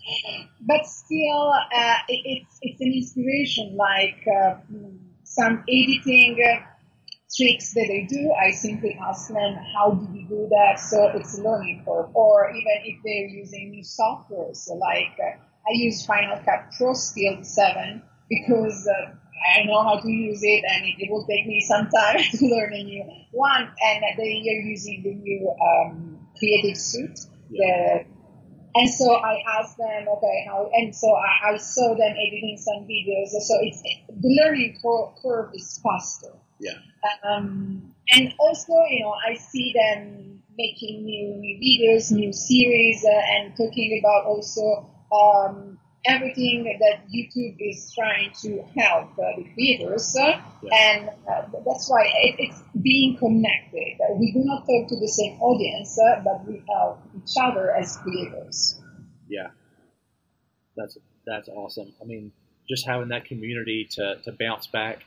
Yeah. 0.05 0.43
but 0.59 0.85
still, 0.85 1.53
uh, 1.53 1.95
it, 2.09 2.21
it's 2.25 2.59
it's 2.61 2.81
an 2.81 2.91
inspiration, 2.91 3.77
like 3.77 4.19
uh, 4.27 4.55
some 5.23 5.63
editing 5.69 6.43
tricks 7.35 7.73
that 7.73 7.85
they 7.87 8.05
do, 8.07 8.31
I 8.31 8.51
simply 8.51 8.97
ask 9.01 9.29
them, 9.29 9.55
how 9.75 9.91
do 9.91 10.17
you 10.17 10.27
do 10.27 10.47
that? 10.49 10.79
So 10.79 11.11
it's 11.15 11.37
a 11.37 11.41
learning 11.41 11.83
curve. 11.85 12.09
Or 12.13 12.51
even 12.51 12.77
if 12.85 13.01
they're 13.03 13.27
using 13.27 13.71
new 13.71 13.83
software, 13.83 14.53
so 14.53 14.73
like 14.75 15.17
uh, 15.19 15.37
I 15.67 15.73
use 15.73 16.05
Final 16.05 16.37
Cut 16.45 16.71
Pro 16.77 16.93
still 16.93 17.43
7 17.43 18.01
because 18.29 18.87
uh, 18.87 19.13
I 19.55 19.63
know 19.63 19.83
how 19.83 19.99
to 19.99 20.09
use 20.09 20.41
it 20.43 20.63
and 20.67 20.85
it, 20.85 20.95
it, 20.99 21.11
will 21.11 21.25
take 21.25 21.47
me 21.47 21.59
some 21.61 21.89
time 21.89 22.19
to 22.31 22.45
learn 22.47 22.73
a 22.73 22.83
new 22.83 23.03
one. 23.31 23.61
And 23.63 24.03
they 24.17 24.43
are 24.49 24.61
using 24.61 25.01
the 25.03 25.13
new 25.13 25.49
um, 25.49 26.27
Creative 26.37 26.77
Suite. 26.77 27.19
Yeah. 27.49 27.99
The, 27.99 28.13
and 28.75 28.89
so 28.89 29.13
I 29.13 29.37
asked 29.59 29.77
them, 29.77 30.07
okay, 30.17 30.45
how, 30.47 30.67
and 30.73 30.95
so 30.95 31.07
I, 31.13 31.53
I 31.53 31.57
saw 31.57 31.89
them 31.89 32.15
editing 32.27 32.57
some 32.57 32.87
videos. 32.87 33.27
So 33.29 33.59
it's, 33.61 33.83
the 34.09 34.41
learning 34.43 34.79
curve 34.81 35.51
is 35.53 35.79
faster. 35.83 36.33
Yeah. 36.63 36.79
Um, 37.29 37.93
and 38.09 38.33
also, 38.39 38.73
you 38.89 39.01
know, 39.01 39.13
I 39.13 39.35
see 39.35 39.73
them 39.73 40.41
making 40.57 41.03
new, 41.03 41.35
new 41.35 41.59
videos, 41.59 42.11
new 42.11 42.31
series, 42.31 43.03
uh, 43.03 43.35
and 43.35 43.55
talking 43.57 43.99
about 43.99 44.25
also 44.25 44.89
um, 45.11 45.77
everything 46.05 46.63
that 46.79 47.07
YouTube 47.13 47.55
is 47.59 47.91
trying 47.93 48.31
to 48.43 48.63
help 48.77 49.11
uh, 49.13 49.35
the 49.37 49.45
creators. 49.53 50.15
Uh, 50.15 50.39
yeah. 50.61 50.69
And 50.71 51.09
uh, 51.09 51.59
that's 51.65 51.89
why 51.89 52.05
it, 52.05 52.35
it's 52.39 52.61
being 52.81 53.17
connected. 53.17 53.97
We 54.17 54.31
do 54.31 54.39
not 54.45 54.65
talk 54.65 54.87
to 54.89 54.99
the 54.99 55.07
same 55.07 55.41
audience, 55.41 55.97
uh, 55.99 56.21
but 56.23 56.47
we 56.47 56.63
help 56.69 56.99
each 57.17 57.35
other 57.41 57.75
as 57.75 57.97
creators. 57.97 58.79
Yeah, 59.27 59.47
that's 60.75 60.97
that's 61.25 61.49
awesome. 61.49 61.93
I 62.01 62.05
mean, 62.05 62.31
just 62.69 62.85
having 62.85 63.09
that 63.09 63.25
community 63.25 63.87
to, 63.91 64.17
to 64.23 64.31
bounce 64.33 64.67
back 64.67 64.99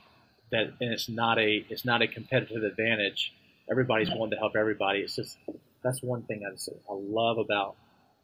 that 0.52 0.74
and 0.80 0.92
it's 0.92 1.08
not 1.08 1.38
a 1.38 1.64
it's 1.68 1.84
not 1.84 2.02
a 2.02 2.08
competitive 2.08 2.62
advantage. 2.62 3.32
Everybody's 3.70 4.08
wanting 4.10 4.32
to 4.32 4.36
help 4.36 4.54
everybody. 4.56 5.00
It's 5.00 5.16
just 5.16 5.38
that's 5.82 6.02
one 6.02 6.22
thing 6.22 6.42
I 6.46 6.52
just 6.52 6.68
I 6.68 6.92
love 6.92 7.38
about 7.38 7.76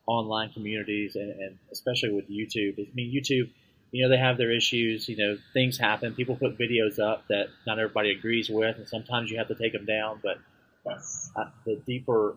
online 0.07 0.51
communities 0.53 1.17
and, 1.17 1.31
and 1.31 1.59
especially 1.71 2.13
with 2.13 2.29
YouTube. 2.31 2.79
I 2.79 2.89
mean 2.95 3.13
YouTube, 3.13 3.51
you 3.91 4.03
know, 4.03 4.09
they 4.09 4.19
have 4.19 4.39
their 4.39 4.51
issues. 4.51 5.09
You 5.09 5.17
know, 5.17 5.39
things 5.53 5.79
happen. 5.79 6.15
People 6.15 6.37
put 6.37 6.59
videos 6.59 6.99
up 6.99 7.25
that 7.29 7.47
not 7.67 7.79
everybody 7.79 8.11
agrees 8.11 8.49
with, 8.49 8.77
and 8.77 8.89
sometimes 8.89 9.31
you 9.31 9.39
have 9.39 9.49
to 9.49 9.55
take 9.55 9.73
them 9.73 9.85
down. 9.85 10.21
But 10.23 10.39
uh, 10.91 11.45
the 11.65 11.81
deeper 11.87 12.37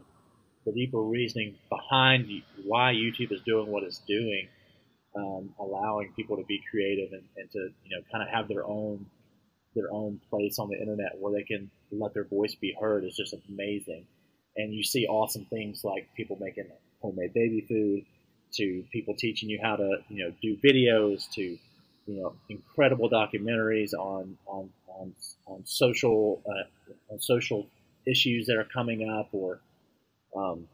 the 0.66 0.72
deeper 0.72 1.00
reasoning 1.00 1.56
behind 1.70 2.28
why 2.64 2.92
YouTube 2.94 3.32
is 3.32 3.40
doing 3.46 3.68
what 3.68 3.84
it's 3.84 4.00
doing, 4.08 4.48
um, 5.16 5.54
allowing 5.60 6.12
people 6.16 6.38
to 6.38 6.44
be 6.44 6.60
creative 6.70 7.14
and, 7.14 7.24
and 7.38 7.52
to 7.52 7.70
you 7.84 7.96
know 7.96 8.04
kind 8.12 8.24
of 8.24 8.34
have 8.34 8.48
their 8.48 8.66
own 8.66 9.06
their 9.76 9.92
own 9.92 10.20
place 10.30 10.58
on 10.60 10.70
the 10.70 10.80
internet 10.80 11.18
where 11.20 11.34
they 11.34 11.44
can 11.44 11.70
let 11.92 12.14
their 12.14 12.24
voice 12.24 12.56
be 12.56 12.76
heard 12.80 13.04
is 13.04 13.16
just 13.16 13.36
amazing. 13.50 14.06
And 14.58 14.74
you 14.74 14.84
see 14.84 15.06
awesome 15.06 15.46
things 15.46 15.84
like 15.84 16.08
people 16.16 16.38
making 16.40 16.66
homemade 17.02 17.34
baby 17.34 17.66
food, 17.68 18.06
to 18.54 18.84
people 18.92 19.16
teaching 19.16 19.50
you 19.50 19.60
how 19.62 19.76
to 19.76 19.98
you 20.10 20.24
know 20.24 20.34
do 20.42 20.58
videos, 20.58 21.30
to 21.34 21.42
you 21.42 21.60
know 22.08 22.34
incredible 22.50 23.10
documentaries 23.10 23.94
on 23.94 24.38
on 24.46 24.70
on, 24.88 25.14
on 25.46 25.62
social 25.66 26.42
uh, 26.48 27.14
on 27.14 27.20
social 27.20 27.68
issues 28.08 28.48
that 28.48 28.56
are 28.56 28.68
coming 28.74 29.10
up, 29.10 29.30
or 29.34 29.60
um, 30.36 30.68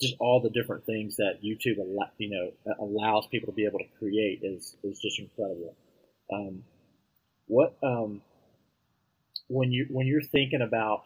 just 0.00 0.14
all 0.20 0.40
the 0.40 0.50
different 0.50 0.84
things 0.84 1.16
that 1.16 1.42
YouTube 1.42 1.76
you 2.18 2.30
know 2.30 2.74
allows 2.78 3.26
people 3.28 3.46
to 3.46 3.54
be 3.54 3.64
able 3.64 3.78
to 3.78 3.88
create 3.98 4.40
is 4.42 4.76
is 4.82 4.98
just 5.00 5.18
incredible. 5.18 5.74
Um, 6.32 6.62
what 7.50 7.76
um, 7.82 8.22
when 9.48 9.72
you 9.72 9.86
when 9.90 10.06
you're 10.06 10.22
thinking 10.22 10.62
about 10.62 11.02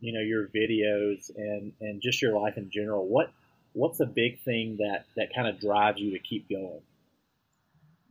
you 0.00 0.12
know 0.12 0.20
your 0.20 0.46
videos 0.46 1.30
and 1.36 1.72
and 1.80 2.00
just 2.00 2.22
your 2.22 2.38
life 2.38 2.56
in 2.56 2.70
general, 2.70 3.06
what 3.06 3.32
what's 3.72 4.00
a 4.00 4.06
big 4.06 4.40
thing 4.44 4.78
that 4.78 5.06
that 5.16 5.34
kind 5.34 5.48
of 5.48 5.60
drives 5.60 5.98
you 5.98 6.12
to 6.12 6.20
keep 6.20 6.48
going? 6.48 6.80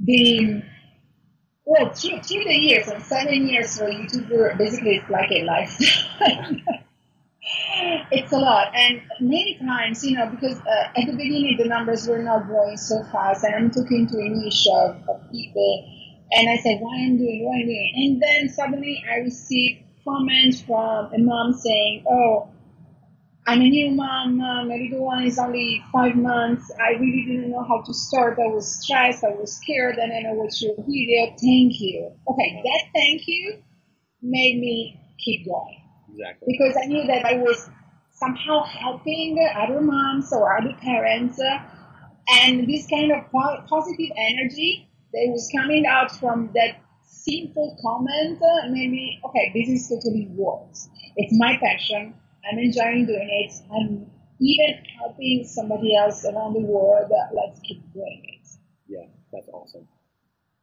The 0.01 0.63
well, 1.63 1.93
through, 1.93 2.21
through 2.23 2.43
the 2.43 2.53
years, 2.53 2.87
and 2.87 3.01
seven 3.03 3.47
years 3.47 3.77
for 3.77 3.85
YouTuber, 3.85 4.57
basically 4.57 4.97
it's 4.97 5.09
like 5.09 5.31
a 5.31 5.43
lifestyle. 5.43 6.55
it's 8.11 8.33
a 8.33 8.37
lot, 8.37 8.75
and 8.75 9.01
many 9.21 9.57
times, 9.59 10.03
you 10.03 10.17
know, 10.17 10.27
because 10.27 10.59
uh, 10.59 10.99
at 10.99 11.05
the 11.05 11.13
beginning 11.13 11.55
the 11.57 11.65
numbers 11.65 12.07
were 12.07 12.21
not 12.21 12.47
growing 12.47 12.75
so 12.75 13.01
fast, 13.11 13.45
and 13.45 13.55
I'm 13.55 13.71
talking 13.71 14.07
to 14.07 14.17
a 14.17 14.29
niche 14.29 14.67
of, 14.73 15.07
of 15.07 15.31
people 15.31 16.00
and 16.31 16.49
I 16.49 16.57
said, 16.57 16.79
why 16.79 16.95
I'm 16.95 17.17
doing, 17.17 17.45
why 17.45 17.59
I'm 17.59 17.65
doing. 17.65 17.93
And 17.95 18.21
then 18.21 18.49
suddenly 18.53 19.03
I 19.09 19.17
received 19.17 19.83
comments 20.03 20.61
from 20.61 21.13
a 21.13 21.17
mom 21.17 21.53
saying, 21.53 22.05
oh, 22.09 22.49
I'm 23.47 23.61
a 23.61 23.69
new 23.69 23.91
mom. 23.91 24.37
My 24.37 24.63
little 24.63 25.03
one 25.03 25.23
is 25.23 25.39
only 25.39 25.83
five 25.91 26.15
months. 26.15 26.71
I 26.79 26.91
really 26.91 27.25
didn't 27.27 27.49
know 27.51 27.63
how 27.67 27.81
to 27.81 27.93
start. 27.93 28.37
I 28.39 28.47
was 28.47 28.81
stressed. 28.81 29.23
I 29.23 29.29
was 29.29 29.57
scared. 29.57 29.97
And 29.97 30.11
then 30.11 30.25
I 30.25 30.33
watched 30.33 30.61
your 30.61 30.75
video. 30.77 31.25
Thank 31.25 31.81
you. 31.81 32.11
Okay, 32.27 32.61
that 32.63 32.83
thank 32.93 33.27
you 33.27 33.61
made 34.21 34.59
me 34.59 34.99
keep 35.17 35.45
going. 35.45 35.81
Exactly. 36.13 36.55
Because 36.55 36.77
I 36.81 36.85
knew 36.85 37.07
that 37.07 37.25
I 37.25 37.37
was 37.37 37.67
somehow 38.11 38.63
helping 38.63 39.37
other 39.57 39.81
moms 39.81 40.31
or 40.31 40.55
other 40.55 40.75
parents. 40.79 41.39
And 42.43 42.67
this 42.67 42.87
kind 42.87 43.11
of 43.11 43.25
positive 43.31 44.11
energy 44.15 44.87
that 45.13 45.27
was 45.29 45.49
coming 45.55 45.85
out 45.85 46.11
from 46.11 46.51
that 46.55 46.79
simple 47.03 47.77
comment 47.81 48.41
uh, 48.41 48.69
made 48.69 48.91
me, 48.91 49.19
okay, 49.25 49.51
this 49.53 49.69
is 49.69 49.89
totally 49.89 50.27
works. 50.31 50.89
It's 51.17 51.33
my 51.37 51.57
passion. 51.61 52.13
I'm 52.49 52.57
enjoying 52.57 53.05
doing 53.05 53.29
it. 53.29 53.53
I'm 53.71 54.09
even 54.39 54.83
helping 54.97 55.45
somebody 55.45 55.95
else 55.95 56.25
around 56.25 56.53
the 56.53 56.61
world. 56.61 57.11
Let's 57.33 57.59
keep 57.59 57.81
doing 57.93 58.23
it. 58.25 58.47
Yeah, 58.87 59.05
that's 59.31 59.47
awesome. 59.49 59.87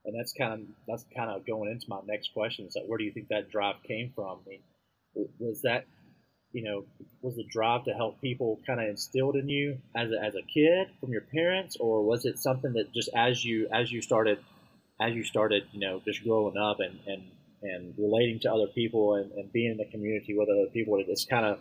And 0.04 0.18
that's 0.18 0.32
kind 0.32 0.54
of 0.54 0.60
that's 0.86 1.04
kind 1.14 1.30
of 1.30 1.46
going 1.46 1.70
into 1.70 1.86
my 1.88 2.00
next 2.06 2.32
question. 2.32 2.66
Is 2.66 2.74
that 2.74 2.84
where 2.86 2.98
do 2.98 3.04
you 3.04 3.12
think 3.12 3.28
that 3.28 3.50
drive 3.50 3.76
came 3.86 4.10
from? 4.14 4.38
I 4.46 4.48
mean, 4.48 5.28
was 5.38 5.62
that 5.62 5.84
you 6.52 6.62
know 6.62 6.84
was 7.22 7.36
the 7.36 7.44
drive 7.44 7.84
to 7.84 7.92
help 7.92 8.20
people 8.20 8.58
kind 8.66 8.80
of 8.80 8.88
instilled 8.88 9.36
in 9.36 9.48
you 9.48 9.78
as 9.96 10.10
a, 10.10 10.24
as 10.24 10.34
a 10.34 10.42
kid 10.42 10.88
from 11.00 11.10
your 11.10 11.20
parents, 11.20 11.76
or 11.78 12.02
was 12.02 12.24
it 12.24 12.38
something 12.38 12.72
that 12.74 12.92
just 12.92 13.10
as 13.14 13.44
you 13.44 13.68
as 13.72 13.90
you 13.92 14.00
started 14.00 14.38
as 15.00 15.14
you 15.14 15.24
started 15.24 15.64
you 15.72 15.80
know 15.80 16.00
just 16.04 16.24
growing 16.24 16.56
up 16.56 16.78
and 16.80 16.98
and 17.06 17.22
and 17.62 17.94
relating 17.98 18.38
to 18.40 18.52
other 18.52 18.66
people 18.68 19.14
and, 19.14 19.32
and 19.32 19.52
being 19.52 19.72
in 19.72 19.76
the 19.78 19.84
community 19.86 20.36
with 20.36 20.48
other 20.48 20.70
people, 20.72 21.02
it's 21.06 21.24
kind 21.24 21.44
of 21.44 21.58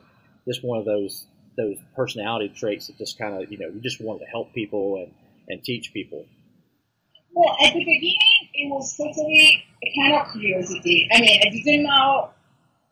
just 0.47 0.63
one 0.63 0.79
of 0.79 0.85
those 0.85 1.25
those 1.57 1.77
personality 1.95 2.49
traits 2.55 2.85
that 2.87 2.97
just 2.97 3.17
kind 3.17 3.41
of 3.41 3.51
you 3.51 3.57
know 3.57 3.67
you 3.67 3.81
just 3.81 3.99
wanted 4.01 4.19
to 4.19 4.25
help 4.25 4.53
people 4.53 4.97
and 5.03 5.13
and 5.49 5.63
teach 5.63 5.93
people. 5.93 6.25
Well, 7.33 7.55
at 7.63 7.73
the 7.73 7.79
beginning, 7.79 8.17
it 8.53 8.69
was 8.69 8.95
totally 8.97 9.63
kind 9.95 10.13
of 10.15 10.31
curiosity. 10.31 11.07
I 11.11 11.21
mean, 11.21 11.39
I 11.45 11.49
didn't 11.49 11.83
know 11.83 12.31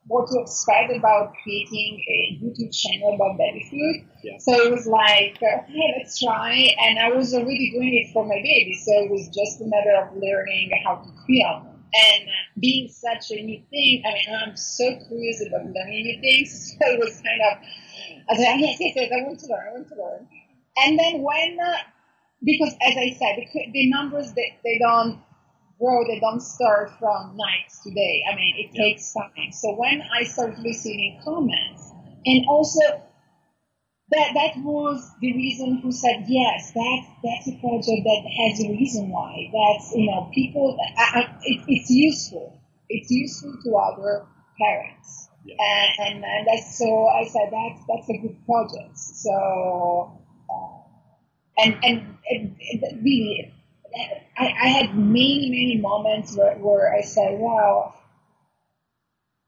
what 0.07 0.27
to 0.29 0.39
expect 0.39 0.95
about 0.95 1.33
creating 1.41 1.99
a 2.07 2.39
YouTube 2.41 2.71
channel 2.75 3.15
about 3.15 3.37
baby 3.37 3.65
food. 3.69 4.07
Yeah. 4.23 4.37
So 4.37 4.53
it 4.53 4.71
was 4.71 4.85
like, 4.85 5.37
uh, 5.41 5.65
hey, 5.67 5.95
let's 5.97 6.19
try. 6.19 6.69
And 6.79 6.99
I 6.99 7.09
was 7.09 7.33
already 7.33 7.71
doing 7.71 7.93
it 7.95 8.13
for 8.13 8.23
my 8.23 8.35
baby. 8.35 8.77
So 8.85 8.91
it 9.03 9.11
was 9.11 9.27
just 9.29 9.61
a 9.61 9.65
matter 9.65 10.05
of 10.05 10.15
learning 10.15 10.71
how 10.85 10.95
to 10.97 11.09
film. 11.25 11.75
And 11.95 12.29
being 12.59 12.89
such 12.89 13.31
a 13.31 13.41
new 13.41 13.61
thing, 13.69 14.03
I 14.05 14.13
mean, 14.13 14.25
I'm 14.45 14.55
so 14.55 14.83
curious 15.07 15.41
about 15.47 15.65
learning 15.65 16.03
new 16.03 16.21
things. 16.21 16.75
So 16.81 16.91
it 16.91 16.99
was 16.99 17.21
kind 17.21 17.41
of, 17.51 17.57
I 18.29 18.33
was 18.33 18.39
like, 18.39 18.59
yes, 18.59 18.77
yes, 18.79 18.93
yes, 18.95 19.11
I 19.11 19.25
want 19.25 19.39
to 19.39 19.47
learn, 19.47 19.63
I 19.67 19.71
want 19.71 19.87
to 19.89 19.95
learn. 19.95 20.27
And 20.77 20.99
then 20.99 21.21
when, 21.23 21.57
uh, 21.59 21.77
because 22.43 22.73
as 22.85 22.95
I 22.97 23.15
said, 23.17 23.37
the, 23.37 23.71
the 23.71 23.89
numbers, 23.89 24.33
they, 24.33 24.59
they 24.63 24.77
don't 24.77 25.19
grow, 25.79 26.05
they 26.07 26.19
don't 26.19 26.41
start 26.41 26.91
from 26.99 27.37
night 27.37 27.71
to 27.83 27.91
day. 27.91 28.23
I 28.31 28.35
mean, 28.35 28.55
it 28.57 28.69
yeah. 28.73 28.83
takes 28.83 29.13
time. 29.13 29.51
So 29.51 29.75
when 29.75 30.01
I 30.01 30.23
started 30.23 30.59
receiving 30.63 31.19
comments, 31.23 31.91
and 32.25 32.45
also 32.47 32.79
that 34.11 34.31
that 34.35 34.53
was 34.63 35.11
the 35.19 35.33
reason 35.33 35.79
who 35.81 35.91
said 35.91 36.25
yes, 36.27 36.71
that's 36.75 37.07
that's 37.23 37.47
a 37.47 37.59
project 37.59 38.05
that 38.05 38.23
has 38.37 38.63
a 38.63 38.69
reason 38.69 39.09
why. 39.09 39.49
That's 39.51 39.93
you 39.95 40.11
know 40.11 40.29
people. 40.33 40.77
I, 40.97 41.19
I, 41.19 41.21
it, 41.43 41.63
it's 41.67 41.89
useful. 41.89 42.61
It's 42.87 43.09
useful 43.09 43.57
to 43.63 43.75
other 43.75 44.27
parents. 44.61 45.29
Yeah. 45.43 45.55
And, 45.59 46.15
and, 46.15 46.25
and 46.25 46.47
that's 46.47 46.77
so 46.77 47.07
I 47.07 47.25
said 47.25 47.49
that's 47.51 47.81
that's 47.87 48.09
a 48.09 48.17
good 48.21 48.45
project. 48.45 48.97
So 48.97 50.19
uh, 50.49 51.63
and, 51.63 51.73
and 51.83 52.17
and, 52.29 52.55
and 52.71 53.03
really, 53.03 53.53
I, 54.37 54.53
I 54.61 54.67
had 54.67 54.95
many 54.95 55.49
many 55.49 55.79
moments 55.81 56.35
where, 56.35 56.55
where 56.55 56.93
I 56.93 57.01
said, 57.01 57.39
wow. 57.39 57.93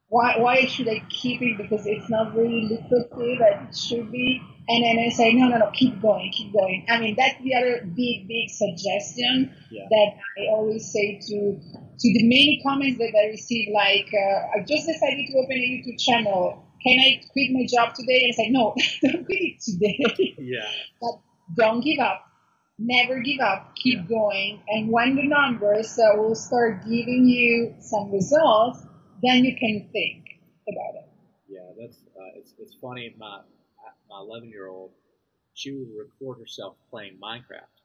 Why, 0.10 0.38
why 0.38 0.66
should 0.66 0.88
I 0.88 1.04
keep 1.10 1.42
it? 1.42 1.58
Because 1.58 1.86
it's 1.86 2.10
not 2.10 2.34
really 2.34 2.70
lucrative 2.70 3.42
as 3.42 3.68
it 3.68 3.78
should 3.78 4.10
be. 4.10 4.42
And 4.70 4.84
then 4.84 5.00
I 5.00 5.10
say, 5.10 5.34
no, 5.34 5.48
no, 5.48 5.58
no, 5.58 5.72
keep 5.72 6.02
going, 6.02 6.32
keep 6.32 6.54
going. 6.54 6.86
I 6.90 7.00
mean, 7.00 7.16
that's 7.18 7.42
the 7.42 7.56
other 7.56 7.86
big, 7.96 8.28
big 8.28 8.50
suggestion 8.50 9.54
yeah. 9.72 9.86
that 9.90 10.14
I 10.38 10.48
always 10.50 10.92
say 10.92 11.20
to 11.20 11.60
to 12.00 12.14
the 12.14 12.24
many 12.24 12.62
comments 12.64 13.00
that 13.00 13.14
I 13.18 13.28
receive, 13.28 13.70
like, 13.74 14.08
uh, 14.14 14.58
I 14.58 14.60
just 14.60 14.86
decided 14.86 15.26
to 15.28 15.38
open 15.38 15.58
a 15.58 15.60
YouTube 15.60 16.00
channel. 16.00 16.64
Can 16.86 17.00
I 17.00 17.22
quit 17.32 17.52
my 17.52 17.66
job 17.66 17.96
today? 17.96 18.24
And 18.24 18.34
I 18.34 18.36
say, 18.36 18.50
no, 18.50 18.76
don't 19.02 19.26
quit 19.26 19.40
it 19.42 19.62
today. 19.62 20.36
Yeah. 20.38 20.68
but 21.02 21.20
don't 21.56 21.82
give 21.82 22.00
up. 22.00 22.27
Never 22.80 23.22
give 23.22 23.40
up. 23.40 23.76
Keep 23.76 24.02
yeah. 24.02 24.18
going. 24.18 24.62
And 24.68 24.92
when 24.92 25.16
the 25.16 25.24
numbers 25.24 25.98
uh, 25.98 26.16
will 26.18 26.36
start 26.36 26.84
giving 26.84 27.28
you 27.28 27.76
some 27.80 28.12
results, 28.12 28.80
then 29.24 29.44
you 29.44 29.56
can 29.58 29.90
think 29.92 30.26
about 30.68 31.02
it. 31.02 31.10
Yeah, 31.48 31.72
that's 31.80 31.98
uh, 31.98 32.38
it's 32.40 32.54
it's 32.60 32.76
funny. 32.80 33.16
My 33.18 33.40
my 34.10 34.20
11 34.20 34.50
year 34.50 34.68
old, 34.68 34.92
she 35.54 35.72
would 35.72 35.90
record 35.98 36.40
herself 36.40 36.76
playing 36.90 37.18
Minecraft 37.22 37.76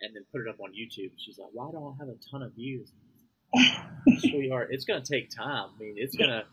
and 0.00 0.14
then 0.14 0.24
put 0.32 0.42
it 0.42 0.48
up 0.48 0.60
on 0.60 0.70
YouTube. 0.70 1.12
She's 1.18 1.38
like, 1.38 1.50
why 1.52 1.70
don't 1.72 1.94
I 1.94 2.04
have 2.04 2.08
a 2.08 2.18
ton 2.30 2.42
of 2.42 2.54
views? 2.54 2.90
Sweetheart, 4.18 4.68
it's 4.70 4.84
going 4.84 5.02
to 5.02 5.12
take 5.12 5.30
time. 5.30 5.70
I 5.76 5.80
mean, 5.80 5.94
it's 5.96 6.16
going 6.16 6.30
to, 6.30 6.44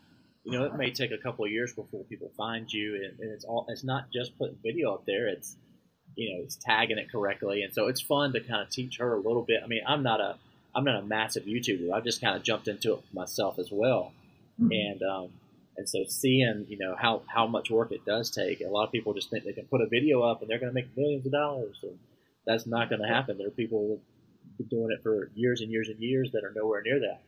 you 0.43 0.51
know, 0.51 0.65
it 0.65 0.75
may 0.75 0.91
take 0.91 1.11
a 1.11 1.17
couple 1.17 1.45
of 1.45 1.51
years 1.51 1.73
before 1.73 2.03
people 2.05 2.31
find 2.35 2.71
you. 2.71 2.95
And, 2.95 3.19
and 3.19 3.31
it's 3.31 3.45
all, 3.45 3.65
it's 3.69 3.83
not 3.83 4.05
just 4.11 4.37
putting 4.37 4.57
video 4.63 4.93
up 4.93 5.05
there. 5.05 5.27
It's, 5.27 5.55
you 6.17 6.33
know, 6.33 6.43
it's 6.43 6.55
tagging 6.55 6.97
it 6.97 7.11
correctly. 7.11 7.61
And 7.61 7.73
so 7.73 7.87
it's 7.87 8.01
fun 8.01 8.33
to 8.33 8.39
kind 8.41 8.61
of 8.61 8.69
teach 8.69 8.97
her 8.97 9.13
a 9.13 9.19
little 9.19 9.43
bit. 9.43 9.61
I 9.63 9.67
mean, 9.67 9.81
I'm 9.87 10.01
not 10.01 10.19
a, 10.19 10.35
I'm 10.75 10.83
not 10.83 10.99
a 10.99 11.05
massive 11.05 11.45
YouTuber. 11.45 11.93
I've 11.93 12.03
just 12.03 12.21
kind 12.21 12.35
of 12.35 12.41
jumped 12.41 12.67
into 12.67 12.93
it 12.95 13.03
myself 13.13 13.59
as 13.59 13.69
well. 13.71 14.11
Mm-hmm. 14.59 14.71
And, 14.71 15.03
um, 15.03 15.29
and 15.77 15.87
so 15.87 16.03
seeing, 16.07 16.65
you 16.69 16.77
know, 16.79 16.95
how, 16.95 17.21
how 17.27 17.45
much 17.45 17.69
work 17.69 17.91
it 17.91 18.03
does 18.03 18.31
take, 18.31 18.61
a 18.61 18.67
lot 18.67 18.85
of 18.85 18.91
people 18.91 19.13
just 19.13 19.29
think 19.29 19.43
they 19.43 19.53
can 19.53 19.65
put 19.65 19.81
a 19.81 19.85
video 19.85 20.23
up 20.23 20.41
and 20.41 20.49
they're 20.49 20.57
going 20.57 20.71
to 20.71 20.75
make 20.75 20.97
millions 20.97 21.25
of 21.27 21.31
dollars. 21.31 21.77
And 21.83 21.99
that's 22.47 22.65
not 22.65 22.89
going 22.89 23.01
to 23.01 23.07
happen. 23.07 23.37
There 23.37 23.47
are 23.47 23.51
people 23.51 23.99
doing 24.71 24.91
it 24.91 25.03
for 25.03 25.29
years 25.35 25.61
and 25.61 25.71
years 25.71 25.87
and 25.87 25.99
years 25.99 26.31
that 26.33 26.43
are 26.43 26.53
nowhere 26.55 26.81
near 26.81 26.99
that. 26.99 27.21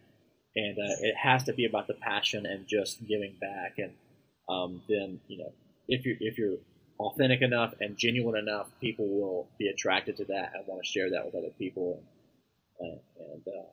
And 0.55 0.79
uh, 0.79 0.95
it 1.01 1.15
has 1.15 1.43
to 1.43 1.53
be 1.53 1.65
about 1.65 1.85
the 1.85 1.93
passion 1.93 2.47
and 2.47 2.67
just 2.67 3.05
giving 3.07 3.35
back. 3.39 3.77
And 3.77 3.91
um, 4.49 4.81
then, 4.89 5.19
you 5.27 5.37
know, 5.37 5.53
if 5.87 6.05
you're, 6.05 6.17
if 6.19 6.39
you're 6.39 6.57
authentic 6.99 7.41
enough 7.41 7.73
and 7.79 7.97
genuine 7.97 8.37
enough, 8.37 8.67
people 8.81 9.07
will 9.07 9.47
be 9.57 9.67
attracted 9.67 10.17
to 10.17 10.25
that 10.25 10.51
and 10.53 10.67
want 10.67 10.83
to 10.83 10.87
share 10.89 11.09
that 11.11 11.25
with 11.25 11.35
other 11.35 11.51
people. 11.57 12.01
And, 12.79 12.99
and, 13.19 13.41
uh, 13.47 13.69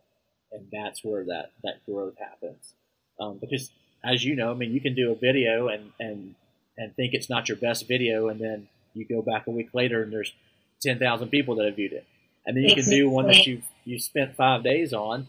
and 0.53 0.67
that's 0.73 1.05
where 1.05 1.25
that, 1.25 1.53
that 1.65 1.85
growth 1.87 2.15
happens. 2.19 2.75
Um, 3.19 3.39
because 3.39 3.71
as 4.05 4.25
you 4.25 4.37
know, 4.37 4.51
I 4.51 4.55
mean, 4.55 4.73
you 4.73 4.81
can 4.81 4.95
do 4.95 5.11
a 5.11 5.15
video 5.15 5.69
and, 5.69 5.91
and, 5.99 6.35
and 6.79 6.95
think 6.95 7.15
it's 7.15 7.31
not 7.31 7.49
your 7.49 7.57
best 7.57 7.89
video, 7.89 8.29
and 8.29 8.41
then 8.41 8.69
you 8.95 9.07
go 9.07 9.23
back 9.23 9.47
a 9.47 9.51
week 9.51 9.71
later 9.73 10.03
and 10.03 10.13
there's 10.13 10.33
10,000 10.83 11.29
people 11.29 11.57
that 11.57 11.67
have 11.67 11.77
viewed 11.77 11.93
it. 11.93 12.07
And 12.47 12.57
then 12.57 12.65
you 12.65 12.75
can 12.75 12.85
do 12.85 13.11
one 13.11 13.27
that 13.27 13.45
you 13.45 13.63
you 13.85 13.99
spent 13.99 14.37
five 14.37 14.63
days 14.63 14.93
on, 14.93 15.27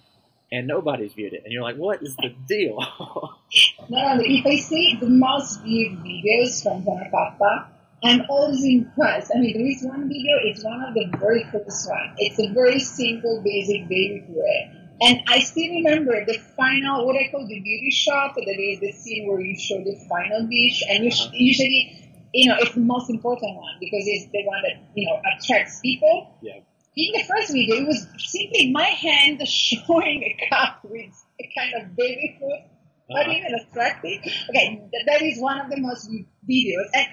and 0.52 0.68
nobody's 0.68 1.14
viewed 1.14 1.34
it, 1.34 1.42
and 1.44 1.52
you're 1.52 1.64
like, 1.64 1.76
"What 1.76 2.04
is 2.04 2.16
the 2.16 2.30
deal?" 2.48 2.78
no, 3.90 4.20
if 4.20 4.46
I 4.46 4.56
see 4.58 4.98
the 5.00 5.10
most 5.10 5.64
viewed 5.64 5.98
videos 6.00 6.62
from 6.62 6.84
Buona 6.84 7.10
Pappa, 7.10 7.72
I'm 8.04 8.22
always 8.30 8.64
impressed. 8.64 9.32
I 9.34 9.40
mean, 9.40 9.58
there 9.58 9.68
is 9.68 9.84
one 9.84 10.08
video. 10.08 10.38
It's 10.44 10.64
one 10.64 10.82
of 10.84 10.94
the 10.94 11.06
very 11.18 11.44
first 11.52 11.90
one. 11.90 12.14
It's 12.18 12.40
a 12.40 12.54
very 12.54 12.80
simple, 12.80 13.42
basic 13.44 13.88
baby 13.88 14.24
way. 14.30 14.72
And 15.02 15.20
I 15.28 15.40
still 15.40 15.70
remember 15.70 16.26
the 16.26 16.38
final, 16.56 17.06
what 17.06 17.16
I 17.16 17.30
call 17.30 17.48
the 17.48 17.60
beauty 17.60 17.92
shot, 17.92 18.34
that 18.36 18.48
is 18.48 18.80
the 18.80 18.92
scene 18.92 19.28
where 19.28 19.40
you 19.40 19.58
show 19.58 19.78
the 19.78 19.96
final 20.10 20.48
dish, 20.48 20.84
and 20.90 21.04
you 21.04 21.12
uh-huh. 21.12 21.30
usually, 21.34 22.10
you 22.34 22.50
know, 22.50 22.56
it's 22.60 22.74
the 22.74 22.82
most 22.82 23.10
important 23.10 23.56
one 23.56 23.76
because 23.80 24.04
it's 24.08 24.26
the 24.32 24.44
one 24.46 24.62
that, 24.64 24.82
you 24.96 25.06
know, 25.06 25.22
attracts 25.36 25.80
people. 25.82 26.36
Yeah. 26.42 26.60
In 26.96 27.12
the 27.14 27.24
first 27.24 27.52
video, 27.52 27.76
it 27.76 27.88
was 27.88 28.08
simply 28.18 28.72
my 28.72 28.86
hand 28.86 29.48
showing 29.48 30.24
a 30.24 30.50
cup 30.50 30.80
with 30.84 31.14
a 31.40 31.50
kind 31.56 31.74
of 31.80 31.96
baby 31.96 32.36
food, 32.40 32.54
uh-huh. 32.54 33.22
not 33.22 33.28
even 33.28 33.54
attractive. 33.54 34.20
Okay, 34.50 34.82
that 35.06 35.22
is 35.22 35.40
one 35.40 35.60
of 35.62 35.70
the 35.70 35.80
most 35.80 36.10
videos. 36.50 36.90
And 36.96 37.08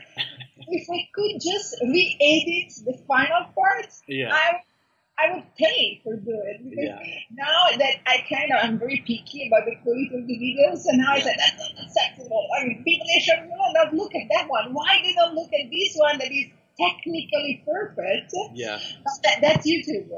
if 0.68 0.88
I 0.90 1.08
could 1.14 1.40
just 1.40 1.76
re-edit 1.82 2.72
the 2.84 2.98
final 3.06 3.46
part, 3.54 3.88
yeah. 4.08 4.30
I 4.32 4.60
I 5.16 5.34
would 5.34 5.46
pay 5.56 6.00
for 6.02 6.16
doing 6.16 6.70
because 6.70 6.98
yeah. 6.98 6.98
now 7.30 7.70
that 7.78 8.02
I 8.06 8.26
kind 8.28 8.50
of 8.50 8.58
I'm 8.64 8.78
very 8.78 8.98
picky 9.06 9.46
about 9.46 9.64
the 9.64 9.76
quality 9.82 10.10
of 10.12 10.26
the 10.26 10.34
videos, 10.34 10.82
and 10.86 10.98
now 10.98 11.12
I 11.14 11.20
said 11.20 11.36
that's 11.38 11.58
not 11.58 11.86
acceptable. 11.86 12.48
I 12.58 12.64
mean, 12.66 12.82
people 12.82 13.06
they 13.06 13.20
should 13.20 13.48
not 13.48 13.94
look 13.94 14.14
at 14.14 14.26
that 14.34 14.48
one. 14.48 14.74
Why 14.74 14.98
they 15.02 15.14
don't 15.14 15.34
look 15.34 15.52
at 15.54 15.70
this 15.70 15.94
one 15.94 16.18
that 16.18 16.32
is 16.32 16.50
technically 16.76 17.62
perfect? 17.64 18.34
Yeah, 18.54 18.80
that, 19.22 19.38
that's 19.40 19.66
YouTube. 19.66 20.10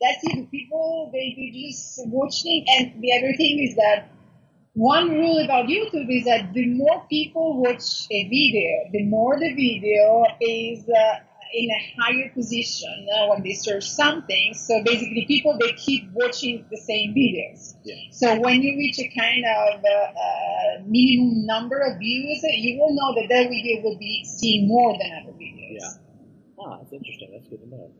That's 0.00 0.22
it. 0.22 0.50
People 0.50 1.10
they, 1.12 1.34
they 1.36 1.52
just 1.52 2.00
watching, 2.06 2.64
and 2.78 3.02
the 3.02 3.12
other 3.18 3.36
thing 3.36 3.58
is 3.58 3.76
that 3.76 4.08
one 4.78 5.10
rule 5.10 5.38
about 5.44 5.66
YouTube 5.66 6.08
is 6.08 6.24
that 6.24 6.52
the 6.54 6.66
more 6.66 7.04
people 7.10 7.60
watch 7.60 8.06
a 8.10 8.28
video, 8.28 8.90
the 8.92 9.04
more 9.04 9.38
the 9.38 9.52
video 9.54 10.24
is. 10.40 10.88
Uh, 10.88 11.24
in 11.52 11.70
a 11.70 12.00
higher 12.00 12.30
position 12.34 13.06
uh, 13.14 13.28
when 13.28 13.42
they 13.42 13.52
search 13.54 13.88
something. 13.88 14.52
So 14.54 14.82
basically, 14.84 15.24
people 15.26 15.56
they 15.58 15.72
keep 15.72 16.10
watching 16.12 16.66
the 16.70 16.76
same 16.76 17.14
videos. 17.14 17.74
Yeah. 17.84 17.94
So 18.10 18.40
when 18.40 18.62
you 18.62 18.76
reach 18.76 18.98
a 18.98 19.08
kind 19.08 19.44
of 19.44 19.82
uh, 19.82 19.88
uh, 19.88 20.82
minimum 20.86 21.46
number 21.46 21.80
of 21.80 21.98
views, 21.98 22.40
you 22.42 22.78
will 22.78 22.94
know 22.94 23.14
that 23.20 23.28
that 23.28 23.48
video 23.48 23.82
will 23.82 23.98
be 23.98 24.24
seen 24.24 24.68
more 24.68 24.92
than 24.98 25.10
other 25.22 25.32
videos. 25.32 25.80
Yeah. 25.80 26.60
Ah, 26.60 26.78
that's 26.78 26.92
interesting. 26.92 27.30
That's 27.32 27.48
good 27.48 27.60
to 27.60 27.68
know. 27.68 27.90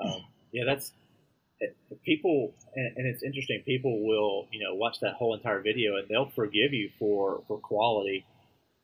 Um, 0.00 0.24
yeah, 0.52 0.64
that's 0.64 0.92
people, 2.04 2.52
and, 2.74 2.96
and 2.96 3.06
it's 3.06 3.22
interesting. 3.22 3.62
People 3.64 4.06
will, 4.06 4.46
you 4.52 4.62
know, 4.64 4.74
watch 4.74 5.00
that 5.00 5.14
whole 5.14 5.34
entire 5.34 5.60
video 5.60 5.96
and 5.96 6.08
they'll 6.08 6.30
forgive 6.30 6.72
you 6.72 6.90
for 6.98 7.42
for 7.48 7.58
quality 7.58 8.24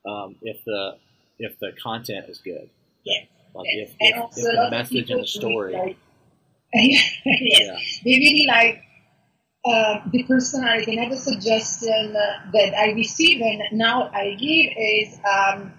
um, 0.07 0.35
if 0.41 0.63
the 0.65 0.97
if 1.39 1.57
the 1.59 1.71
content 1.81 2.29
is 2.29 2.39
good. 2.39 2.69
Yeah. 3.03 3.23
Like 3.53 3.67
if, 3.69 3.95
if, 3.99 4.37
if 4.37 4.55
the 4.55 4.67
message 4.69 5.09
and 5.09 5.21
the 5.21 5.27
story. 5.27 5.73
Like, 5.73 5.97
yes, 6.73 7.13
yeah. 7.25 7.77
they 8.03 8.19
really 8.19 8.45
like 8.47 8.83
uh, 9.65 10.01
the 10.11 10.23
personality. 10.23 10.97
Another 10.97 11.15
suggestion 11.15 12.15
uh, 12.15 12.51
that 12.51 12.73
I 12.77 12.91
receive 12.91 13.41
and 13.41 13.61
now 13.77 14.09
I 14.09 14.35
give 14.35 14.73
is 14.77 15.19
um, 15.25 15.73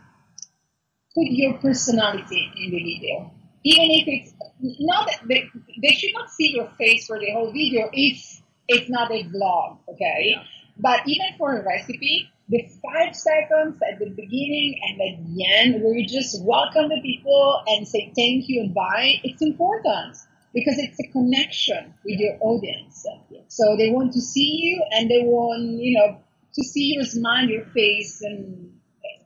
put 1.14 1.26
your 1.26 1.54
personality 1.58 2.50
in 2.56 2.70
the 2.70 2.78
video. 2.78 3.30
Even 3.64 3.90
if 3.90 4.08
it's 4.08 4.32
not, 4.60 5.10
they, 5.28 5.48
they 5.82 5.92
should 5.92 6.12
not 6.14 6.30
see 6.30 6.54
your 6.54 6.68
face 6.78 7.06
for 7.06 7.18
the 7.18 7.30
whole 7.32 7.52
video 7.52 7.88
if 7.92 8.42
it's 8.68 8.90
not 8.90 9.10
a 9.10 9.24
vlog, 9.24 9.78
okay? 9.88 10.34
Yeah. 10.36 10.42
But 10.78 11.00
even 11.06 11.26
for 11.38 11.56
a 11.56 11.64
recipe, 11.64 12.30
the 12.48 12.68
five 12.82 13.16
seconds 13.16 13.78
at 13.90 13.98
the 13.98 14.08
beginning 14.10 14.80
and 14.88 15.00
at 15.00 15.26
the 15.26 15.46
end 15.58 15.82
where 15.82 15.96
you 15.96 16.06
just 16.06 16.42
welcome 16.44 16.88
the 16.88 17.00
people 17.02 17.62
and 17.66 17.86
say 17.88 18.12
thank 18.14 18.48
you 18.48 18.60
and 18.60 18.74
bye, 18.74 19.20
it's 19.24 19.42
important 19.42 20.16
because 20.54 20.78
it's 20.78 20.98
a 21.00 21.12
connection 21.12 21.92
with 22.04 22.18
your 22.18 22.36
audience. 22.40 23.04
So 23.48 23.76
they 23.76 23.90
want 23.90 24.12
to 24.12 24.20
see 24.20 24.60
you 24.62 24.84
and 24.92 25.10
they 25.10 25.22
want, 25.22 25.62
you 25.80 25.98
know, 25.98 26.18
to 26.54 26.64
see 26.64 26.94
your 26.94 27.04
smile, 27.04 27.48
your 27.48 27.66
face, 27.66 28.22
and 28.22 28.72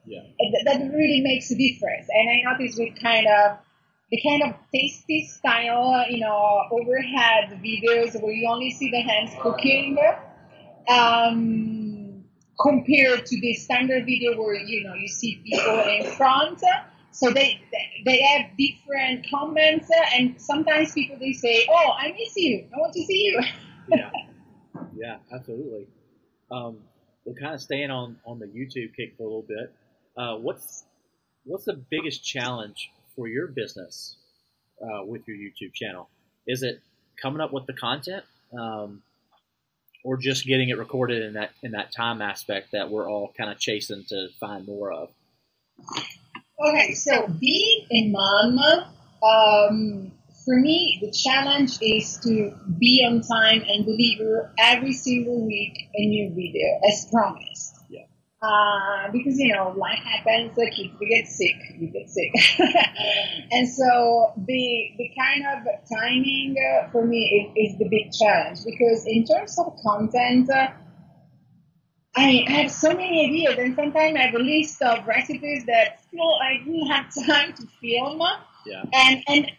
yeah. 0.06 0.22
that 0.64 0.90
really 0.92 1.20
makes 1.20 1.50
a 1.50 1.56
difference. 1.56 2.08
And 2.10 2.28
I 2.28 2.52
notice 2.52 2.76
with 2.78 3.00
kind 3.00 3.26
of 3.26 3.58
the 4.10 4.20
kind 4.22 4.42
of 4.42 4.54
tasty 4.72 5.26
style, 5.26 6.04
you 6.08 6.18
know, 6.18 6.62
overhead 6.70 7.60
videos 7.62 8.20
where 8.20 8.32
you 8.32 8.48
only 8.48 8.70
see 8.70 8.90
the 8.90 9.00
hands 9.00 9.30
cooking. 9.40 9.96
Um, 10.88 11.90
compared 12.60 13.24
to 13.26 13.40
the 13.40 13.54
standard 13.54 14.04
video 14.04 14.40
where 14.40 14.54
you 14.54 14.84
know 14.84 14.94
you 14.94 15.08
see 15.08 15.40
people 15.44 15.80
in 15.88 16.04
front. 16.12 16.62
So 17.12 17.30
they 17.30 17.60
they 18.04 18.20
have 18.22 18.50
different 18.56 19.26
comments 19.30 19.88
and 20.14 20.40
sometimes 20.40 20.92
people 20.92 21.16
they 21.18 21.32
say 21.32 21.66
oh 21.68 21.90
i 21.98 22.12
miss 22.12 22.36
you. 22.36 22.66
I 22.74 22.78
want 22.78 22.92
to 22.94 23.04
see 23.04 23.24
you. 23.24 23.40
Yeah. 23.88 24.10
Yeah 24.96 25.16
absolutely. 25.32 25.86
Um, 26.50 26.78
we're 27.24 27.34
kind 27.34 27.54
of 27.54 27.60
staying 27.60 27.90
on 27.90 28.16
on 28.26 28.38
the 28.38 28.46
youtube 28.46 28.94
kick 28.94 29.14
for 29.16 29.22
a 29.22 29.26
little 29.26 29.46
bit. 29.48 29.72
Uh, 30.16 30.36
what's 30.36 30.84
what's 31.44 31.64
the 31.64 31.74
biggest 31.90 32.24
challenge 32.24 32.90
for 33.14 33.28
your 33.28 33.46
business 33.46 34.16
uh, 34.82 35.04
with 35.04 35.26
your 35.26 35.36
youtube 35.36 35.72
channel 35.74 36.08
is 36.46 36.62
it 36.62 36.80
coming 37.20 37.40
up 37.40 37.52
with 37.52 37.66
the 37.66 37.72
content 37.72 38.24
um, 38.58 39.02
or 40.04 40.16
just 40.16 40.46
getting 40.46 40.68
it 40.68 40.78
recorded 40.78 41.22
in 41.22 41.34
that 41.34 41.50
in 41.62 41.72
that 41.72 41.92
time 41.92 42.22
aspect 42.22 42.72
that 42.72 42.90
we're 42.90 43.08
all 43.08 43.32
kind 43.36 43.50
of 43.50 43.58
chasing 43.58 44.04
to 44.08 44.28
find 44.38 44.66
more 44.66 44.92
of? 44.92 45.10
Okay, 46.58 46.94
so 46.94 47.26
being 47.26 47.86
a 47.90 48.08
mom, 48.08 48.58
um, 49.22 50.12
for 50.44 50.58
me, 50.58 50.98
the 51.00 51.10
challenge 51.10 51.78
is 51.80 52.18
to 52.22 52.52
be 52.78 53.04
on 53.06 53.22
time 53.22 53.62
and 53.66 53.86
deliver 53.86 54.52
every 54.58 54.92
single 54.92 55.46
week 55.46 55.88
a 55.94 56.06
new 56.06 56.30
video 56.30 56.80
as 56.90 57.06
promised. 57.10 57.79
Uh, 58.42 59.10
because 59.12 59.38
you 59.38 59.52
know 59.52 59.74
life 59.76 59.98
happens, 59.98 60.52
uh, 60.52 60.62
kids 60.74 60.94
we 60.98 61.08
get 61.08 61.26
sick, 61.26 61.54
we 61.78 61.88
get 61.88 62.08
sick, 62.08 62.32
and 63.52 63.68
so 63.68 64.32
the 64.46 64.90
the 64.96 65.10
kind 65.18 65.44
of 65.44 65.66
timing 65.92 66.56
uh, 66.58 66.90
for 66.90 67.06
me 67.06 67.52
is, 67.54 67.72
is, 67.72 67.78
the 67.78 67.86
big 67.90 68.10
challenge 68.12 68.60
because 68.64 69.06
in 69.06 69.24
terms 69.24 69.58
of 69.58 69.76
content. 69.82 70.48
Uh, 70.50 70.68
I 72.16 72.44
have 72.48 72.72
so 72.72 72.88
many 72.88 73.26
ideas, 73.26 73.56
and 73.58 73.76
sometimes 73.76 74.16
I 74.16 74.22
have 74.22 74.34
a 74.34 74.42
list 74.42 74.82
of 74.82 75.06
recipes 75.06 75.64
that 75.66 76.02
still 76.08 76.34
I 76.42 76.64
didn't 76.64 76.86
have 76.88 77.06
time 77.26 77.52
to 77.52 77.66
film. 77.80 78.20
Yeah. 78.66 78.82
And 78.92 79.22
and 79.28 79.52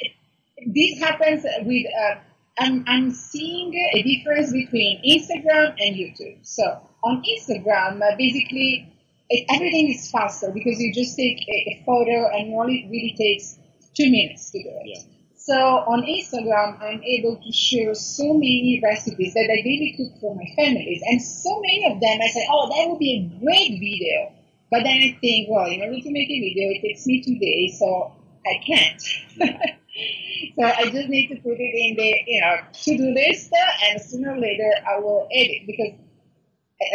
this 0.65 0.99
happens 0.99 1.45
with. 1.61 1.85
Uh, 1.85 2.15
I'm, 2.59 2.83
I'm 2.85 3.11
seeing 3.11 3.73
a 3.93 4.03
difference 4.03 4.51
between 4.51 5.01
Instagram 5.07 5.73
and 5.79 5.95
YouTube. 5.95 6.37
So 6.41 6.81
on 7.03 7.23
Instagram, 7.23 8.01
uh, 8.01 8.15
basically 8.17 8.91
it, 9.31 9.45
everything 9.49 9.89
is 9.89 10.11
faster 10.11 10.51
because 10.53 10.79
you 10.79 10.93
just 10.93 11.15
take 11.15 11.39
a, 11.47 11.83
photo 11.85 12.27
and 12.29 12.49
it 12.49 12.55
only 12.55 12.87
really 12.91 13.15
takes 13.17 13.57
two 13.95 14.11
minutes 14.11 14.51
to 14.51 14.61
do 14.61 14.69
it. 14.69 14.85
Yeah. 14.85 15.01
So 15.35 15.55
on 15.55 16.03
Instagram, 16.03 16.79
I'm 16.81 17.01
able 17.01 17.41
to 17.41 17.51
share 17.51 17.95
so 17.95 18.33
many 18.33 18.79
recipes 18.83 19.33
that 19.33 19.49
I 19.49 19.65
really 19.65 19.95
cook 19.97 20.21
for 20.21 20.35
my 20.35 20.45
families. 20.55 21.01
And 21.07 21.19
so 21.19 21.59
many 21.61 21.91
of 21.91 21.99
them, 21.99 22.19
I 22.21 22.27
say, 22.27 22.45
oh, 22.51 22.69
that 22.69 22.89
would 22.89 22.99
be 22.99 23.17
a 23.17 23.39
great 23.43 23.79
video. 23.79 24.33
But 24.69 24.83
then 24.83 25.01
I 25.01 25.17
think, 25.19 25.49
well, 25.49 25.65
in 25.65 25.81
order 25.81 25.99
to 25.99 26.11
make 26.11 26.29
a 26.29 26.39
video, 26.39 26.69
it 26.69 26.81
takes 26.81 27.07
me 27.07 27.23
two 27.23 27.39
days, 27.39 27.79
so 27.79 28.13
I 28.45 28.61
can't. 28.63 29.01
so 30.55 30.63
I 30.63 30.89
just 30.91 31.09
need 31.09 31.27
to 31.29 31.35
put 31.41 31.57
it 31.57 31.73
in 31.73 31.95
the, 31.97 32.13
you 32.27 32.41
know, 32.41 32.57
to-do 32.71 33.11
list, 33.11 33.51
and 33.89 33.99
sooner 33.99 34.33
or 34.33 34.39
later 34.39 34.71
I 34.87 34.99
will 34.99 35.27
edit 35.33 35.65
because 35.65 35.93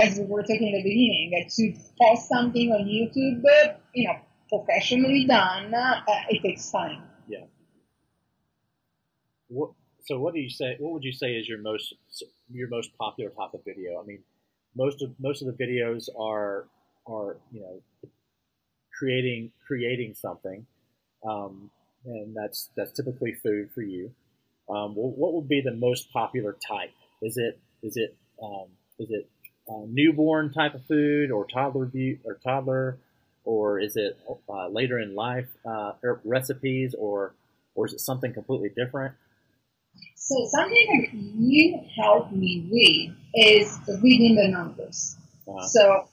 as 0.01 0.19
we 0.19 0.25
were 0.25 0.43
talking 0.43 0.69
in 0.69 0.73
the 0.73 0.83
beginning, 0.83 1.31
that 1.33 1.51
to 1.51 1.73
post 2.01 2.29
something 2.29 2.71
on 2.73 2.87
YouTube, 2.87 3.43
you 3.95 4.09
know, 4.09 4.17
professionally 4.49 5.27
done, 5.27 5.73
uh, 5.75 6.01
it 6.29 6.43
takes 6.43 6.71
time. 6.71 7.03
Yeah. 7.29 7.45
What, 9.49 9.71
so 10.05 10.19
what 10.19 10.35
do 10.35 10.41
you 10.41 10.51
say? 10.51 10.77
What 10.79 10.93
would 10.93 11.05
you 11.05 11.13
say 11.13 11.33
is 11.33 11.49
your 11.49 11.59
most 11.59 11.95
your 12.51 12.69
most 12.69 12.97
popular 12.99 13.31
type 13.31 13.55
of 13.55 13.65
video? 13.65 14.01
I 14.01 14.07
mean, 14.07 14.21
most 14.77 15.03
of 15.03 15.11
most 15.19 15.43
of 15.43 15.49
the 15.49 15.65
videos 15.65 16.09
are 16.19 16.67
are 17.09 17.37
you 17.53 17.61
know 17.61 17.83
creating 18.97 19.53
creating 19.67 20.15
something, 20.15 20.67
um, 21.29 21.71
and 22.05 22.37
that's 22.37 22.71
that's 22.77 22.93
typically 22.93 23.35
food 23.35 23.71
for 23.75 23.83
you. 23.83 24.13
Um, 24.69 24.95
what 24.95 25.33
would 25.33 25.49
be 25.49 25.61
the 25.61 25.75
most 25.75 26.13
popular 26.13 26.57
type? 26.69 26.93
Is 27.23 27.37
it 27.37 27.59
is 27.83 27.97
it 27.97 28.17
um, 28.43 28.67
is 28.99 29.11
it 29.11 29.29
newborn 29.69 30.53
type 30.53 30.75
of 30.75 30.85
food 30.87 31.31
or 31.31 31.47
toddler 31.47 31.87
view, 31.87 32.19
or 32.25 32.35
toddler, 32.35 32.99
or 33.45 33.79
is 33.81 33.97
it 33.97 34.19
uh, 34.49 34.69
later 34.69 34.99
in 34.99 35.15
life 35.15 35.49
uh, 35.65 35.93
er, 36.03 36.21
recipes, 36.25 36.95
or 36.99 37.35
or 37.75 37.87
is 37.87 37.95
it 37.95 38.01
something 38.01 38.33
completely 38.33 38.71
different? 38.71 39.15
So 40.17 40.35
something 40.51 40.87
that 40.93 41.15
you 41.15 41.81
helped 41.97 42.33
me 42.33 42.67
with 42.71 43.17
is 43.35 43.79
reading 44.03 44.35
the 44.35 44.49
numbers. 44.49 45.17
Uh-huh. 45.49 45.67
So 45.67 46.09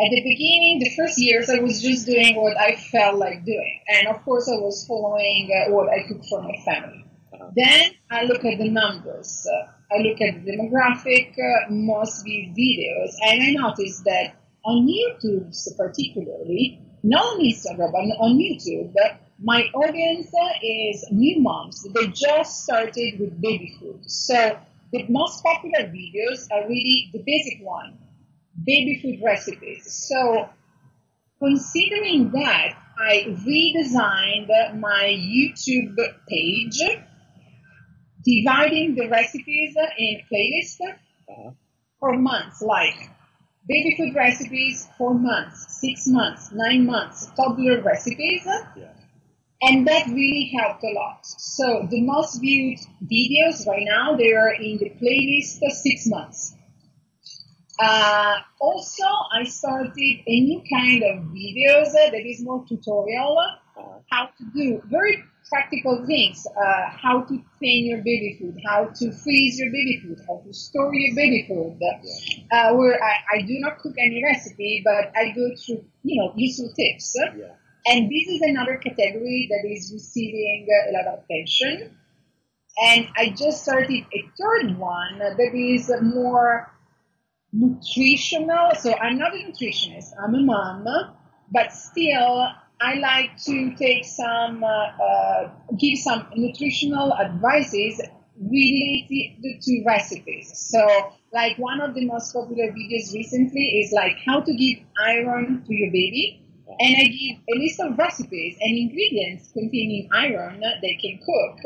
at 0.00 0.10
the 0.10 0.22
beginning, 0.22 0.78
the 0.80 0.90
first 0.96 1.18
years, 1.18 1.50
I 1.50 1.58
was 1.58 1.82
just 1.82 2.06
doing 2.06 2.36
what 2.36 2.56
I 2.56 2.76
felt 2.76 3.16
like 3.16 3.44
doing, 3.44 3.80
and 3.88 4.08
of 4.08 4.22
course, 4.24 4.48
I 4.48 4.56
was 4.56 4.86
following 4.86 5.50
uh, 5.50 5.72
what 5.72 5.88
I 5.88 6.06
could 6.06 6.24
for 6.24 6.42
my 6.42 6.56
family. 6.64 7.04
Uh-huh. 7.32 7.50
Then 7.54 7.92
I 8.10 8.24
look 8.24 8.44
at 8.44 8.58
the 8.58 8.68
numbers. 8.68 9.46
Uh, 9.46 9.72
I 9.92 9.98
look 10.02 10.20
at 10.20 10.44
the 10.44 10.52
demographic, 10.52 11.32
uh, 11.38 11.70
most 11.70 12.24
viewed 12.24 12.56
videos, 12.56 13.12
and 13.22 13.42
I 13.42 13.50
noticed 13.52 14.04
that 14.04 14.36
on 14.64 14.86
YouTube, 14.86 15.54
particularly, 15.76 16.80
not 17.02 17.22
on 17.24 17.40
Instagram, 17.40 17.92
but 17.92 18.24
on 18.24 18.38
YouTube, 18.38 18.94
my 19.42 19.64
audience 19.74 20.30
is 20.62 21.04
new 21.10 21.40
moms. 21.40 21.82
They 21.94 22.06
just 22.08 22.62
started 22.62 23.18
with 23.18 23.40
baby 23.40 23.76
food. 23.80 24.08
So 24.08 24.58
the 24.92 25.04
most 25.08 25.42
popular 25.42 25.88
videos 25.88 26.46
are 26.52 26.68
really 26.68 27.10
the 27.12 27.22
basic 27.26 27.60
one, 27.62 27.98
baby 28.64 29.00
food 29.02 29.20
recipes. 29.24 29.92
So 30.08 30.48
considering 31.40 32.30
that, 32.30 32.78
I 32.98 33.36
redesigned 33.44 34.78
my 34.78 35.16
YouTube 35.18 35.96
page, 36.28 36.80
dividing 38.24 38.94
the 38.94 39.08
recipes 39.08 39.74
in 39.98 40.20
playlists 40.30 40.80
uh-huh. 40.80 41.50
for 42.00 42.18
months, 42.18 42.62
like 42.62 43.10
baby 43.68 43.94
food 43.96 44.14
recipes 44.14 44.88
for 44.98 45.14
months, 45.14 45.80
six 45.80 46.06
months, 46.06 46.50
nine 46.52 46.86
months, 46.86 47.26
toddler 47.36 47.80
recipes. 47.82 48.42
Yeah 48.76 48.92
and 49.62 49.86
that 49.86 50.06
really 50.08 50.52
helped 50.58 50.82
a 50.82 50.92
lot. 50.92 51.20
So 51.22 51.86
the 51.88 52.02
most 52.02 52.40
viewed 52.40 52.80
videos 53.04 53.66
right 53.66 53.84
now, 53.86 54.16
they 54.16 54.34
are 54.34 54.52
in 54.54 54.78
the 54.78 54.90
playlist 55.00 55.60
six 55.70 56.06
months. 56.06 56.54
Uh, 57.80 58.38
also, 58.60 59.04
I 59.32 59.44
started 59.44 60.18
a 60.26 60.40
new 60.40 60.62
kind 60.70 61.02
of 61.04 61.24
videos 61.30 61.92
that 61.92 62.14
is 62.14 62.42
more 62.42 62.64
tutorial, 62.68 63.38
how 64.10 64.26
to 64.26 64.44
do 64.54 64.82
very 64.86 65.22
practical 65.48 66.04
things, 66.06 66.46
uh, 66.46 66.90
how 66.90 67.22
to 67.22 67.42
clean 67.58 67.86
your 67.86 67.98
baby 67.98 68.36
food, 68.40 68.56
how 68.64 68.86
to 68.86 69.12
freeze 69.12 69.58
your 69.58 69.70
baby 69.70 70.00
food, 70.02 70.18
how 70.26 70.42
to 70.44 70.52
store 70.52 70.94
your 70.94 71.14
baby 71.14 71.44
food, 71.48 71.78
uh, 72.52 72.74
where 72.74 73.02
I, 73.02 73.38
I, 73.38 73.42
do 73.42 73.58
not 73.58 73.78
cook 73.78 73.94
any 73.98 74.22
recipe, 74.24 74.82
but 74.84 75.12
I 75.16 75.32
go 75.32 75.50
through, 75.56 75.84
you 76.02 76.22
know, 76.22 76.32
useful 76.36 76.72
tips. 76.72 77.14
Yeah. 77.16 77.54
And 77.86 78.10
this 78.10 78.28
is 78.28 78.40
another 78.42 78.76
category 78.76 79.48
that 79.50 79.68
is 79.68 79.90
receiving 79.92 80.66
a 80.88 80.92
lot 80.92 81.14
of 81.14 81.24
attention. 81.24 81.96
And 82.84 83.08
I 83.16 83.34
just 83.36 83.62
started 83.62 84.04
a 84.14 84.24
third 84.38 84.78
one 84.78 85.18
that 85.18 85.38
is 85.54 85.92
more 86.00 86.72
nutritional. 87.52 88.70
So 88.78 88.94
I'm 88.94 89.18
not 89.18 89.34
a 89.34 89.38
nutritionist, 89.38 90.12
I'm 90.22 90.34
a 90.34 90.40
mom, 90.40 90.86
but 91.50 91.72
still 91.72 92.48
I 92.82 92.94
like 92.94 93.36
to 93.44 93.74
take 93.76 94.04
some, 94.04 94.64
uh, 94.64 94.66
uh, 94.66 95.50
give 95.78 95.98
some 95.98 96.26
nutritional 96.34 97.14
advices 97.14 98.00
related 98.40 99.62
to 99.62 99.82
recipes. 99.86 100.50
So 100.54 101.12
like 101.32 101.56
one 101.58 101.80
of 101.80 101.94
the 101.94 102.06
most 102.06 102.32
popular 102.32 102.72
videos 102.72 103.14
recently 103.14 103.80
is 103.80 103.92
like 103.92 104.16
how 104.26 104.40
to 104.40 104.52
give 104.54 104.78
iron 105.00 105.64
to 105.66 105.74
your 105.74 105.92
baby 105.92 106.42
and 106.80 106.96
I 106.96 107.04
give 107.04 107.36
a 107.54 107.58
list 107.58 107.80
of 107.80 107.98
recipes 107.98 108.56
and 108.60 108.76
ingredients 108.76 109.50
containing 109.52 110.08
iron 110.12 110.60
that 110.60 110.80
they 110.80 110.94
can 110.94 111.18
cook. 111.18 111.58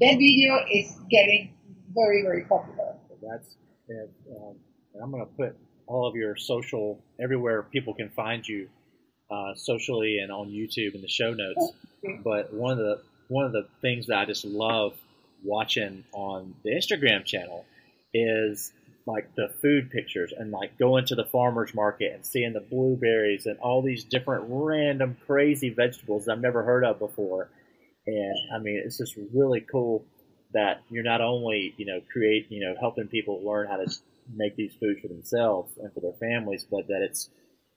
That 0.00 0.18
video 0.18 0.58
is 0.72 0.98
getting 1.10 1.54
very, 1.94 2.22
very 2.22 2.44
popular. 2.44 2.96
That's, 3.22 3.56
um, 3.90 4.56
I'm 5.02 5.10
going 5.10 5.26
to 5.26 5.32
put 5.32 5.56
all 5.86 6.06
of 6.06 6.14
your 6.14 6.36
social 6.36 7.02
everywhere 7.20 7.62
people 7.64 7.94
can 7.94 8.10
find 8.10 8.46
you, 8.46 8.68
uh, 9.30 9.54
socially 9.54 10.18
and 10.18 10.30
on 10.30 10.48
YouTube 10.48 10.94
in 10.94 11.02
the 11.02 11.08
show 11.08 11.32
notes. 11.32 11.72
But 12.22 12.52
one 12.52 12.72
of 12.72 12.78
the 12.78 13.02
one 13.28 13.46
of 13.46 13.52
the 13.52 13.66
things 13.80 14.06
that 14.08 14.18
I 14.18 14.24
just 14.26 14.44
love 14.44 14.94
watching 15.42 16.04
on 16.12 16.54
the 16.62 16.70
Instagram 16.70 17.24
channel 17.24 17.64
is 18.12 18.72
like 19.06 19.34
the 19.34 19.48
food 19.60 19.90
pictures 19.90 20.32
and 20.36 20.50
like 20.50 20.78
going 20.78 21.04
to 21.06 21.14
the 21.14 21.24
farmer's 21.24 21.74
market 21.74 22.12
and 22.14 22.24
seeing 22.24 22.52
the 22.52 22.60
blueberries 22.60 23.46
and 23.46 23.58
all 23.58 23.82
these 23.82 24.04
different 24.04 24.44
random 24.48 25.16
crazy 25.26 25.68
vegetables 25.70 26.28
I've 26.28 26.40
never 26.40 26.62
heard 26.62 26.84
of 26.84 26.98
before. 26.98 27.50
And 28.06 28.34
I 28.54 28.58
mean, 28.58 28.82
it's 28.84 28.98
just 28.98 29.14
really 29.32 29.60
cool 29.60 30.04
that 30.52 30.82
you're 30.88 31.04
not 31.04 31.20
only, 31.20 31.74
you 31.76 31.86
know, 31.86 32.00
create, 32.12 32.46
you 32.50 32.60
know, 32.60 32.74
helping 32.80 33.08
people 33.08 33.42
learn 33.44 33.66
how 33.66 33.76
to 33.76 33.90
make 34.34 34.56
these 34.56 34.72
foods 34.80 35.00
for 35.00 35.08
themselves 35.08 35.76
and 35.78 35.92
for 35.92 36.00
their 36.00 36.12
families, 36.12 36.64
but 36.70 36.86
that 36.88 37.02
it's, 37.02 37.28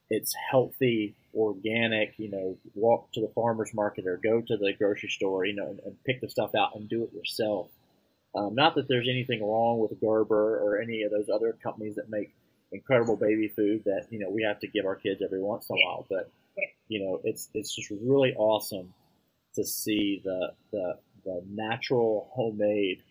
it's 0.10 0.34
healthy, 0.50 1.16
organic, 1.36 2.14
you 2.18 2.30
know, 2.30 2.58
walk 2.76 3.12
to 3.14 3.22
the 3.22 3.32
farmer's 3.36 3.74
market 3.74 4.08
or 4.08 4.18
go 4.18 4.42
to 4.42 4.58
the 4.58 4.74
grocery 4.78 5.10
store, 5.10 5.46
you 5.46 5.56
know, 5.56 5.68
and, 5.68 5.80
and 5.86 6.04
pick 6.06 6.22
the 6.22 6.30
stuff 6.30 6.52
out 6.56 6.76
and 6.76 6.90
do 6.90 7.04
it 7.04 7.14
yourself. 7.14 7.68
Um, 8.36 8.56
not 8.56 8.76
that 8.76 8.88
there's 8.88 9.08
anything 9.10 9.44
wrong 9.44 9.80
with 9.80 10.00
Gerber 10.00 10.60
or 10.60 10.80
any 10.80 11.04
of 11.04 11.12
those 11.12 11.30
other 11.34 11.58
companies 11.64 11.96
that 11.96 12.10
make 12.10 12.34
incredible 12.72 13.16
baby 13.16 13.48
food 13.48 13.84
that 13.86 14.08
you 14.10 14.20
know 14.20 14.30
we 14.30 14.44
have 14.44 14.60
to 14.60 14.68
give 14.68 14.86
our 14.86 14.96
kids 14.96 15.22
every 15.24 15.42
once 15.42 15.70
in 15.70 15.76
a 15.76 15.80
while, 15.86 16.06
but 16.10 16.30
you 16.88 17.04
know 17.04 17.22
it's 17.24 17.50
it's 17.54 17.76
just 17.76 17.90
really 18.02 18.34
awesome 18.36 18.94
to 19.56 19.64
see 19.64 20.22
the 20.24 20.52
the, 20.72 20.98
the 21.26 21.44
natural 21.50 22.30
homemade 22.34 23.02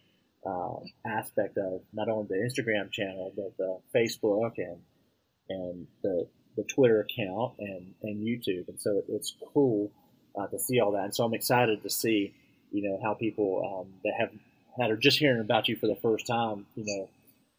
uh, 0.47 0.77
aspect 1.07 1.59
of 1.59 1.81
not 1.93 2.09
only 2.09 2.27
the 2.29 2.37
Instagram 2.37 2.91
channel 2.93 3.33
but 3.35 3.57
the 3.57 3.79
Facebook 3.95 4.53
and 4.59 4.81
and 5.49 5.87
the 6.03 6.27
the 6.57 6.65
Twitter 6.65 7.01
account 7.01 7.55
and 7.59 7.95
and 8.03 8.27
YouTube, 8.27 8.69
and 8.69 8.81
so 8.81 9.03
it's 9.09 9.35
cool 9.53 9.91
uh, 10.39 10.47
to 10.47 10.59
see 10.59 10.81
all 10.81 10.93
that. 10.93 11.05
And 11.05 11.15
so 11.15 11.25
I'm 11.25 11.35
excited 11.35 11.83
to 11.83 11.91
see 11.91 12.35
you 12.71 12.89
know 12.89 12.99
how 13.03 13.15
people 13.15 13.85
um, 13.85 13.93
that 14.05 14.15
have 14.19 14.31
that 14.79 14.91
are 14.91 14.97
just 14.97 15.19
hearing 15.19 15.41
about 15.41 15.69
you 15.69 15.77
for 15.77 15.87
the 15.87 15.97
first 15.97 16.27
time, 16.27 16.67
you 16.75 16.85
know, 16.87 17.09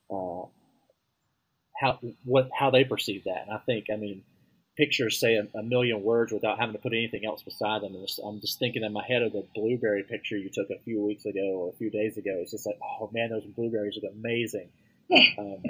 uh, 0.10 0.48
how 1.80 2.00
what 2.24 2.50
how 2.58 2.70
they 2.70 2.84
perceive 2.84 3.24
that. 3.26 3.44
And 3.48 3.52
I 3.52 3.58
think, 3.66 3.86
I 3.92 3.96
mean, 3.96 4.24
pictures 4.78 5.20
say 5.20 5.36
a, 5.36 5.48
a, 5.58 5.64
million 5.64 6.04
words 6.04 6.32
without 6.32 6.60
having 6.60 6.74
to 6.74 6.82
put 6.82 6.94
anything 6.94 7.26
else 7.26 7.42
beside 7.42 7.82
them. 7.82 7.96
And 7.96 8.06
just, 8.06 8.20
I'm 8.24 8.40
just 8.40 8.60
thinking 8.60 8.84
in 8.84 8.94
my 8.94 9.04
head 9.06 9.24
of 9.24 9.34
the 9.34 9.46
blueberry 9.56 10.04
picture 10.04 10.38
you 10.38 10.50
took 10.50 10.70
a 10.70 10.80
few 10.84 11.04
weeks 11.04 11.26
ago 11.26 11.42
or 11.42 11.70
a 11.70 11.78
few 11.78 11.90
days 11.90 12.18
ago. 12.18 12.38
It's 12.42 12.52
just 12.52 12.66
like, 12.66 12.80
oh 12.84 13.10
man, 13.14 13.30
those 13.30 13.46
blueberries 13.46 13.98
look 14.02 14.12
amazing. 14.14 14.70
Um, 15.12 15.64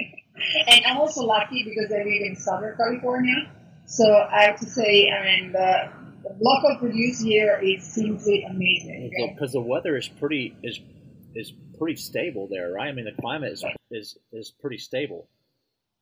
and 0.68 0.84
I'm 0.86 0.98
also 0.98 1.22
lucky 1.22 1.64
because 1.64 1.92
I 1.92 1.98
live 1.98 2.22
in 2.22 2.36
Southern 2.36 2.76
California. 2.76 3.52
So 3.86 4.04
I 4.04 4.42
have 4.42 4.60
to 4.60 4.66
say, 4.66 5.10
I 5.10 5.24
mean, 5.24 5.52
the, 5.52 5.90
the 6.22 6.36
local 6.40 6.76
produce 6.78 7.20
here 7.20 7.58
is 7.62 7.84
simply 7.84 8.44
amazing. 8.44 9.10
Because 9.34 9.52
the 9.52 9.60
weather 9.60 9.96
is 9.96 10.08
pretty 10.08 10.56
is 10.62 10.80
is 11.34 11.52
pretty 11.78 11.96
stable 11.96 12.48
there, 12.50 12.72
right? 12.72 12.88
I 12.88 12.92
mean, 12.92 13.04
the 13.04 13.20
climate 13.20 13.52
is 13.52 13.64
is, 13.90 14.18
is 14.32 14.52
pretty 14.60 14.78
stable. 14.78 15.28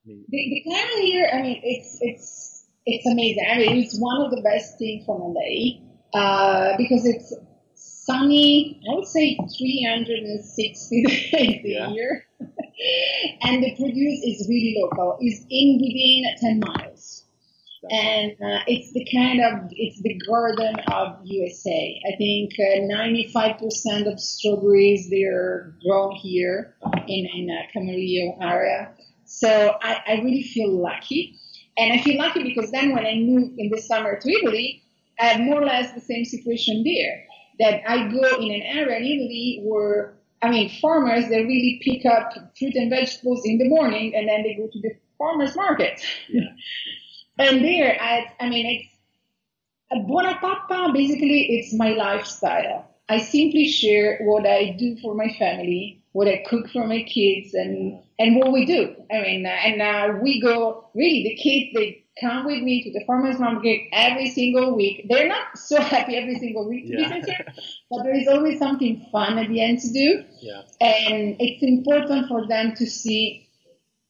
I 0.05 0.09
mean, 0.09 0.25
the, 0.29 0.39
the 0.39 0.71
climate 0.71 1.05
here, 1.05 1.29
I 1.33 1.43
mean, 1.43 1.61
it's 1.63 1.99
it's 2.01 2.67
it's 2.87 3.07
amazing. 3.07 3.45
I 3.51 3.59
mean, 3.59 3.77
it's 3.79 3.99
one 3.99 4.23
of 4.23 4.31
the 4.31 4.41
best 4.43 4.79
things 4.79 5.05
from 5.05 5.21
LA 5.21 5.81
uh, 6.15 6.77
because 6.77 7.05
it's 7.05 7.35
sunny. 7.75 8.81
I 8.91 8.95
would 8.95 9.07
say 9.07 9.37
360 9.59 11.03
days 11.03 11.61
yeah. 11.65 11.89
a 11.89 11.93
year, 11.93 12.25
and 13.43 13.63
the 13.63 13.75
produce 13.77 14.21
is 14.25 14.47
really 14.49 14.77
local. 14.81 15.19
It's 15.21 15.45
in 15.51 15.81
within 15.81 16.61
10 16.61 16.61
miles 16.61 17.27
and 17.91 18.33
uh, 18.33 18.63
it's 18.67 18.93
the 18.93 19.07
kind 19.13 19.41
of 19.41 19.71
it's 19.73 20.01
the 20.03 20.19
garden 20.29 20.77
of 20.93 21.19
USA. 21.25 22.01
I 22.13 22.17
think 22.17 22.53
uh, 22.59 22.95
95% 22.95 24.13
of 24.13 24.19
strawberries 24.21 25.09
they're 25.11 25.75
grown 25.85 26.13
here 26.17 26.75
in 27.07 27.27
in 27.27 27.49
uh, 27.51 27.63
Camarillo 27.75 28.39
area. 28.41 28.93
So 29.25 29.77
I, 29.83 30.01
I 30.07 30.13
really 30.23 30.43
feel 30.43 30.71
lucky, 30.71 31.39
and 31.77 31.93
I 31.93 32.03
feel 32.03 32.19
lucky 32.19 32.43
because 32.43 32.71
then 32.71 32.95
when 32.95 33.07
I 33.07 33.17
moved 33.17 33.59
in 33.59 33.71
the 33.71 33.81
summer 33.81 34.19
to 34.19 34.31
Italy, 34.31 34.83
I 35.21 35.27
had 35.27 35.41
more 35.41 35.63
or 35.63 35.67
less 35.67 35.93
the 35.93 36.01
same 36.01 36.25
situation 36.25 36.85
there. 36.85 37.25
That 37.59 37.89
I 37.89 38.09
go 38.09 38.37
in 38.37 38.53
an 38.53 38.63
area 38.63 38.99
in 38.99 39.05
Italy 39.05 39.61
where 39.65 40.16
I 40.43 40.51
mean 40.51 40.69
farmers 40.81 41.29
they 41.29 41.43
really 41.43 41.81
pick 41.83 42.07
up 42.07 42.33
fruit 42.59 42.75
and 42.75 42.91
vegetables 42.91 43.43
in 43.45 43.59
the 43.59 43.69
morning 43.69 44.15
and 44.15 44.29
then 44.29 44.43
they 44.43 44.55
go 44.55 44.69
to 44.69 44.81
the 44.81 44.93
farmers 45.19 45.57
market. 45.57 46.01
Yeah. 46.29 46.43
And 47.39 47.63
there, 47.63 47.99
I, 48.01 48.33
I 48.41 48.49
mean, 48.49 48.65
it's 49.91 50.07
Buona 50.07 50.39
Pappa, 50.41 50.91
basically, 50.93 51.59
it's 51.59 51.75
my 51.75 51.91
lifestyle. 51.91 52.91
I 53.09 53.19
simply 53.19 53.69
share 53.69 54.19
what 54.23 54.47
I 54.47 54.75
do 54.79 54.97
for 55.03 55.15
my 55.15 55.29
family, 55.39 56.03
what 56.13 56.29
I 56.29 56.43
cook 56.49 56.71
for 56.71 56.87
my 56.87 57.03
kids, 57.03 57.55
and 57.55 58.01
and 58.19 58.37
what 58.37 58.53
we 58.53 58.65
do. 58.65 58.97
I 59.13 59.21
mean, 59.21 59.47
and 59.47 59.83
uh, 59.83 60.19
we 60.21 60.41
go 60.41 60.89
really. 60.95 61.23
The 61.23 61.37
kids 61.37 61.75
they 61.75 62.06
come 62.21 62.47
with 62.47 62.63
me 62.63 62.83
to 62.83 62.93
the 62.93 63.05
farmers 63.07 63.39
market 63.39 63.83
every 63.93 64.31
single 64.31 64.75
week. 64.75 65.07
They're 65.09 65.29
not 65.29 65.57
so 65.57 65.81
happy 65.81 66.17
every 66.17 66.39
single 66.39 66.69
week 66.69 66.87
to 66.87 66.93
yeah. 66.93 67.09
be 67.09 67.15
sincere, 67.15 67.47
but 67.91 68.03
there 68.03 68.15
is 68.15 68.29
always 68.29 68.59
something 68.59 69.07
fun 69.13 69.39
at 69.39 69.49
the 69.49 69.63
end 69.63 69.81
to 69.81 69.93
do. 69.93 70.25
Yeah. 70.41 70.63
And 70.81 71.37
it's 71.39 71.63
important 71.63 72.29
for 72.29 72.47
them 72.47 72.75
to 72.77 72.87
see 72.87 73.47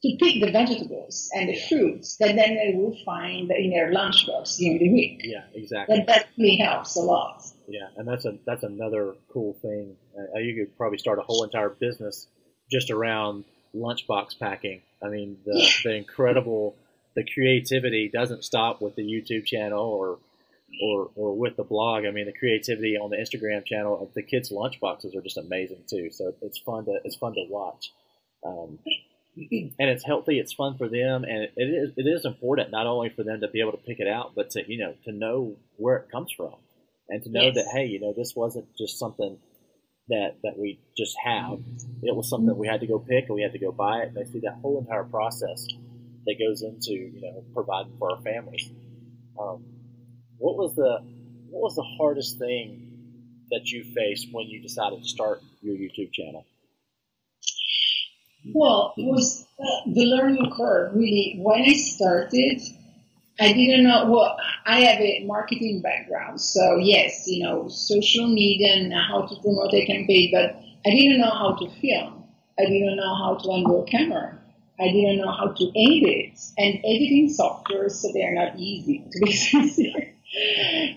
to 0.03 0.17
pick 0.21 0.45
the 0.45 0.53
vegetables 0.53 1.31
and 1.35 1.49
the 1.49 1.59
fruits 1.69 2.17
that 2.19 2.37
then 2.37 2.55
they 2.55 2.75
will 2.77 2.97
find 3.05 3.51
in 3.51 3.71
their 3.71 3.93
lunchbox 3.93 4.59
during 4.59 4.79
the 4.79 4.93
week. 4.93 5.21
Yeah, 5.25 5.45
exactly. 5.55 5.97
That 5.97 6.07
that 6.07 6.27
really 6.39 6.59
helps 6.59 6.97
a 6.97 7.01
lot. 7.01 7.43
Yeah, 7.67 7.89
and 7.97 8.07
that's 8.07 8.25
a 8.25 8.39
that's 8.47 8.63
another 8.63 9.15
cool 9.33 9.55
thing. 9.63 9.97
Uh, 10.17 10.39
you 10.39 10.55
could 10.55 10.77
probably 10.77 10.99
start 10.99 11.19
a 11.19 11.23
whole 11.23 11.45
entire 11.45 11.71
business 11.71 12.29
just 12.71 12.91
around 12.91 13.45
lunchbox 13.75 14.39
packing. 14.39 14.83
I 15.03 15.09
mean, 15.09 15.39
the 15.45 15.69
the 15.85 15.95
incredible 15.95 16.77
the 17.17 17.25
creativity 17.25 18.11
doesn't 18.13 18.45
stop 18.45 18.81
with 18.81 18.95
the 18.95 19.03
YouTube 19.03 19.47
channel 19.47 19.83
or 19.83 20.19
or 20.83 21.11
or 21.17 21.37
with 21.37 21.57
the 21.57 21.65
blog. 21.65 22.05
I 22.05 22.11
mean, 22.11 22.27
the 22.27 22.33
creativity 22.33 22.97
on 22.97 23.11
the 23.11 23.17
Instagram 23.17 23.65
channel 23.65 24.01
of 24.01 24.13
the 24.15 24.23
kids' 24.23 24.53
lunchboxes 24.53 25.17
are 25.17 25.23
just 25.23 25.39
amazing 25.39 25.83
too. 25.89 26.11
So 26.13 26.35
it's 26.43 26.59
fun 26.59 26.85
to 26.85 27.01
it's 27.03 27.17
fun 27.17 27.33
to 27.33 27.47
watch. 27.49 27.91
Um, 28.45 28.79
and 29.37 29.91
it's 29.91 30.05
healthy, 30.05 30.39
it's 30.39 30.53
fun 30.53 30.77
for 30.79 30.89
them, 30.89 31.25
and 31.25 31.49
it 31.57 31.63
is 31.63 31.93
it 31.97 32.07
is 32.07 32.25
important 32.27 32.71
not 32.71 32.87
only 32.87 33.09
for 33.09 33.25
them 33.25 33.41
to 33.41 33.49
be 33.49 33.61
able 33.61 33.73
to 33.73 33.79
pick 33.79 33.99
it 33.99 34.07
out, 34.09 34.33
but 34.37 34.51
to 34.51 34.71
you 34.71 34.79
know 34.79 34.95
to 35.05 35.13
know 35.13 35.57
where 35.77 35.97
it 35.97 36.11
comes 36.13 36.31
from, 36.37 36.55
and 37.09 37.23
to 37.23 37.31
know 37.31 37.43
yes. 37.43 37.55
that 37.55 37.67
hey, 37.73 37.87
you 37.87 37.99
know 37.99 38.13
this 38.15 38.35
wasn't 38.37 38.67
just 38.77 38.99
something 38.99 39.39
that 40.09 40.37
that 40.43 40.59
we 40.59 40.81
just 40.97 41.17
have. 41.25 41.59
It 42.03 42.15
was 42.15 42.29
something 42.29 42.55
we 42.57 42.69
had 42.69 42.81
to 42.81 42.87
go 42.87 42.99
pick, 42.99 43.27
and 43.27 43.35
we 43.35 43.43
had 43.43 43.53
to 43.53 43.59
go 43.59 43.73
buy 43.73 44.01
it. 44.01 44.09
And 44.09 44.17
they 44.17 44.25
see 44.25 44.41
that 44.41 44.59
whole 44.61 44.79
entire 44.79 45.05
process 45.05 45.67
that 46.27 46.37
goes 46.39 46.63
into 46.63 46.93
you 46.93 47.21
know 47.21 47.45
providing 47.55 47.93
for 47.99 48.11
our 48.11 48.21
families. 48.23 48.71
Um, 49.39 49.65
what 50.39 50.57
was 50.57 50.75
the 50.75 51.01
what 51.51 51.63
was 51.63 51.77
the 51.77 51.87
hardest 51.99 52.39
thing 52.39 52.83
that 53.51 53.67
you 53.67 53.85
faced 53.95 54.29
when 54.33 54.47
you 54.47 54.61
decided 54.61 55.03
to 55.03 55.09
start 55.09 55.41
your 55.63 55.77
YouTube 55.77 56.13
channel? 56.13 56.45
Well, 58.55 58.95
it 58.97 59.03
was 59.03 59.47
uh, 59.59 59.91
the 59.93 60.05
learning 60.07 60.53
curve 60.57 60.95
really. 60.95 61.39
When 61.39 61.63
I 61.63 61.73
started, 61.73 62.61
I 63.41 63.53
didn't 63.53 63.85
know. 63.85 64.11
Well, 64.11 64.37
I 64.65 64.81
have 64.81 65.01
a 65.01 65.25
marketing 65.25 65.83
background, 65.83 66.41
so 66.41 66.77
yes, 66.77 67.25
you 67.27 67.45
know, 67.45 67.69
social 67.69 68.27
media 68.29 68.75
and 68.75 68.93
how 68.93 69.27
to 69.27 69.35
promote 69.43 69.75
a 69.75 69.85
campaign, 69.85 70.31
but 70.33 70.57
I 70.87 70.91
didn't 70.91 71.19
know 71.21 71.31
how 71.31 71.57
to 71.57 71.69
film. 71.81 72.25
I 72.59 72.65
didn't 72.65 72.97
know 72.97 73.15
how 73.15 73.35
to 73.35 73.53
handle 73.53 73.85
a 73.85 73.91
camera. 73.91 74.39
I 74.79 74.89
didn't 74.93 75.19
know 75.19 75.33
how 75.33 75.49
to 75.49 75.65
edit, 75.75 76.39
and 76.59 76.79
editing 76.79 77.31
software, 77.33 77.89
so 77.89 78.13
they're 78.13 78.35
not 78.35 78.59
easy 78.59 79.05
to 79.11 79.19
be 79.21 79.33
sincere. 79.49 80.13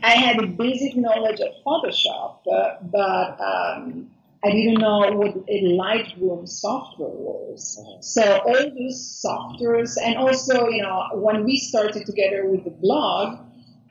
I 0.03 0.15
had 0.15 0.43
a 0.43 0.47
basic 0.47 0.97
knowledge 0.97 1.39
of 1.39 1.49
Photoshop, 1.65 2.39
uh, 2.51 2.75
but 2.81 3.39
um, 3.39 4.09
I 4.43 4.51
didn't 4.51 4.79
know 4.81 4.99
what 5.11 5.35
a 5.47 5.63
Lightroom 5.63 6.47
software 6.47 7.09
was. 7.09 7.77
Uh-huh. 7.79 8.01
So 8.01 8.37
all 8.39 8.71
these 8.75 9.23
softwares, 9.25 9.95
and 10.01 10.17
also, 10.17 10.67
you 10.67 10.81
know, 10.81 11.07
when 11.13 11.45
we 11.45 11.57
started 11.57 12.05
together 12.05 12.49
with 12.49 12.63
the 12.63 12.71
blog, 12.71 13.39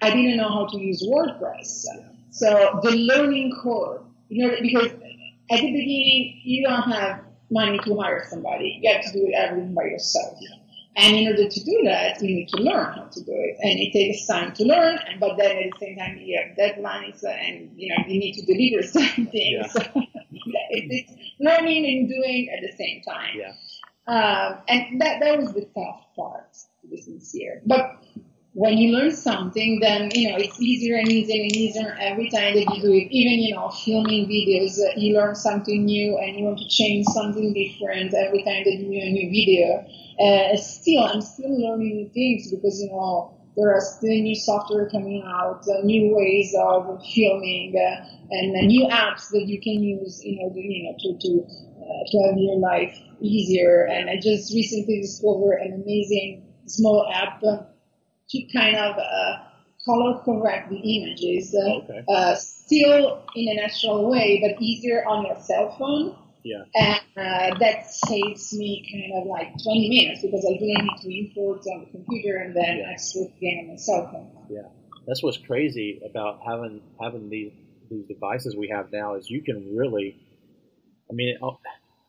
I 0.02 0.10
didn't 0.10 0.36
know 0.36 0.48
how 0.48 0.66
to 0.66 0.78
use 0.78 1.06
WordPress. 1.06 1.84
So 2.30 2.80
the 2.82 2.90
learning 2.92 3.52
curve, 3.62 4.02
you 4.28 4.46
know, 4.46 4.54
because 4.60 4.92
at 5.50 5.60
the 5.60 5.72
beginning 5.72 6.40
you 6.44 6.66
don't 6.66 6.90
have 6.90 7.24
money 7.50 7.78
to 7.84 8.00
hire 8.00 8.26
somebody. 8.28 8.80
You 8.82 8.92
have 8.92 9.04
to 9.04 9.12
do 9.12 9.32
everything 9.34 9.74
by 9.74 9.84
yourself. 9.84 10.38
Yeah. 10.40 10.56
And 10.96 11.14
in 11.16 11.28
order 11.28 11.48
to 11.48 11.64
do 11.64 11.82
that, 11.84 12.20
you 12.20 12.34
need 12.34 12.48
to 12.48 12.56
learn 12.56 12.92
how 12.92 13.04
to 13.04 13.20
do 13.20 13.32
it. 13.32 13.56
And 13.60 13.78
it 13.78 13.92
takes 13.92 14.26
time 14.26 14.52
to 14.54 14.64
learn, 14.64 14.98
but 15.20 15.36
then 15.36 15.56
at 15.56 15.70
the 15.70 15.86
same 15.86 15.96
time, 15.96 16.18
you 16.18 16.36
have 16.42 16.56
deadlines 16.56 17.22
and, 17.22 17.70
you 17.76 17.88
know, 17.90 18.04
you 18.08 18.18
need 18.18 18.34
to 18.34 18.44
deliver 18.44 18.82
something. 18.86 19.30
Yeah. 19.32 19.68
So 19.68 19.80
it's 20.70 21.12
learning 21.38 21.86
and 21.86 22.08
doing 22.08 22.48
at 22.50 22.68
the 22.68 22.76
same 22.76 23.02
time. 23.02 23.36
Yeah. 23.36 23.52
Um, 24.08 24.58
and 24.66 25.00
that, 25.00 25.20
that 25.20 25.38
was 25.38 25.52
the 25.52 25.66
tough 25.66 26.02
part, 26.16 26.52
to 26.80 26.88
be 26.88 27.00
sincere. 27.00 27.62
But 27.64 28.02
when 28.58 28.76
you 28.76 28.90
learn 28.96 29.12
something, 29.14 29.78
then, 29.80 30.10
you 30.14 30.30
know, 30.30 30.36
it's 30.36 30.60
easier 30.60 30.96
and 30.96 31.08
easier 31.08 31.42
and 31.42 31.54
easier 31.54 31.96
every 32.00 32.28
time 32.30 32.54
that 32.54 32.66
you 32.74 32.82
do 32.82 32.92
it. 32.92 33.06
Even, 33.10 33.38
you 33.38 33.54
know, 33.54 33.70
filming 33.70 34.26
videos, 34.26 34.78
uh, 34.78 34.92
you 34.96 35.14
learn 35.14 35.34
something 35.34 35.84
new 35.84 36.18
and 36.18 36.36
you 36.36 36.44
want 36.44 36.58
to 36.58 36.68
change 36.68 37.06
something 37.06 37.54
different 37.54 38.12
every 38.14 38.42
time 38.42 38.64
that 38.64 38.74
you 38.78 38.90
do 38.90 38.98
a 38.98 39.10
new 39.12 39.30
video 39.30 39.86
uh, 40.18 40.56
still, 40.56 41.04
I'm 41.04 41.20
still 41.20 41.54
learning 41.62 41.96
new 41.96 42.08
things 42.10 42.50
because, 42.50 42.82
you 42.82 42.90
know, 42.90 43.34
there 43.56 43.72
are 43.72 43.80
still 43.80 44.10
new 44.10 44.34
software 44.34 44.88
coming 44.90 45.22
out, 45.26 45.62
uh, 45.68 45.82
new 45.84 46.14
ways 46.14 46.54
of 46.58 46.86
filming, 47.14 47.74
uh, 47.78 48.06
and 48.30 48.56
uh, 48.56 48.66
new 48.66 48.86
apps 48.88 49.30
that 49.30 49.44
you 49.46 49.60
can 49.60 49.82
use 49.82 50.20
in 50.24 50.38
order, 50.42 50.58
you 50.58 50.84
know, 50.84 50.94
to 50.98 51.18
to 51.18 51.30
to 52.10 52.18
have 52.26 52.36
your 52.36 52.58
life 52.58 52.96
easier. 53.20 53.86
And 53.86 54.10
I 54.10 54.16
just 54.16 54.52
recently 54.54 55.00
discovered 55.00 55.58
an 55.62 55.82
amazing 55.82 56.46
small 56.66 57.08
app 57.12 57.42
to 58.30 58.42
kind 58.52 58.76
of 58.76 58.96
uh, 58.96 59.38
color 59.84 60.20
correct 60.24 60.70
the 60.70 60.76
images, 60.76 61.54
okay. 61.54 62.04
still 62.36 63.22
in 63.34 63.48
a 63.48 63.54
natural 63.54 64.10
way, 64.10 64.40
but 64.42 64.62
easier 64.62 65.04
on 65.06 65.26
your 65.26 65.36
cell 65.40 65.74
phone. 65.78 66.16
Yeah. 66.44 66.62
And 66.74 67.00
uh, 67.16 67.58
that 67.58 67.90
saves 67.90 68.54
me 68.54 68.86
kind 68.90 69.20
of 69.20 69.28
like 69.28 69.52
20 69.62 69.88
minutes 69.88 70.22
because 70.22 70.46
I 70.48 70.58
didn't 70.58 70.84
need 70.84 71.02
to 71.02 71.18
import 71.18 71.62
on 71.66 71.80
the 71.80 71.90
computer 71.90 72.38
and 72.38 72.54
then 72.54 72.78
yeah. 72.78 72.92
export 72.92 73.30
again 73.36 73.64
on 73.64 73.68
my 73.70 73.76
cell 73.76 74.08
phone. 74.10 74.30
Yeah. 74.48 74.68
That's 75.06 75.22
what's 75.22 75.38
crazy 75.38 76.00
about 76.08 76.40
having 76.46 76.82
having 77.00 77.30
these 77.30 77.52
these 77.90 78.06
devices 78.06 78.56
we 78.56 78.68
have 78.68 78.92
now 78.92 79.14
is 79.14 79.30
you 79.30 79.42
can 79.42 79.74
really, 79.74 80.16
I 81.10 81.14
mean, 81.14 81.36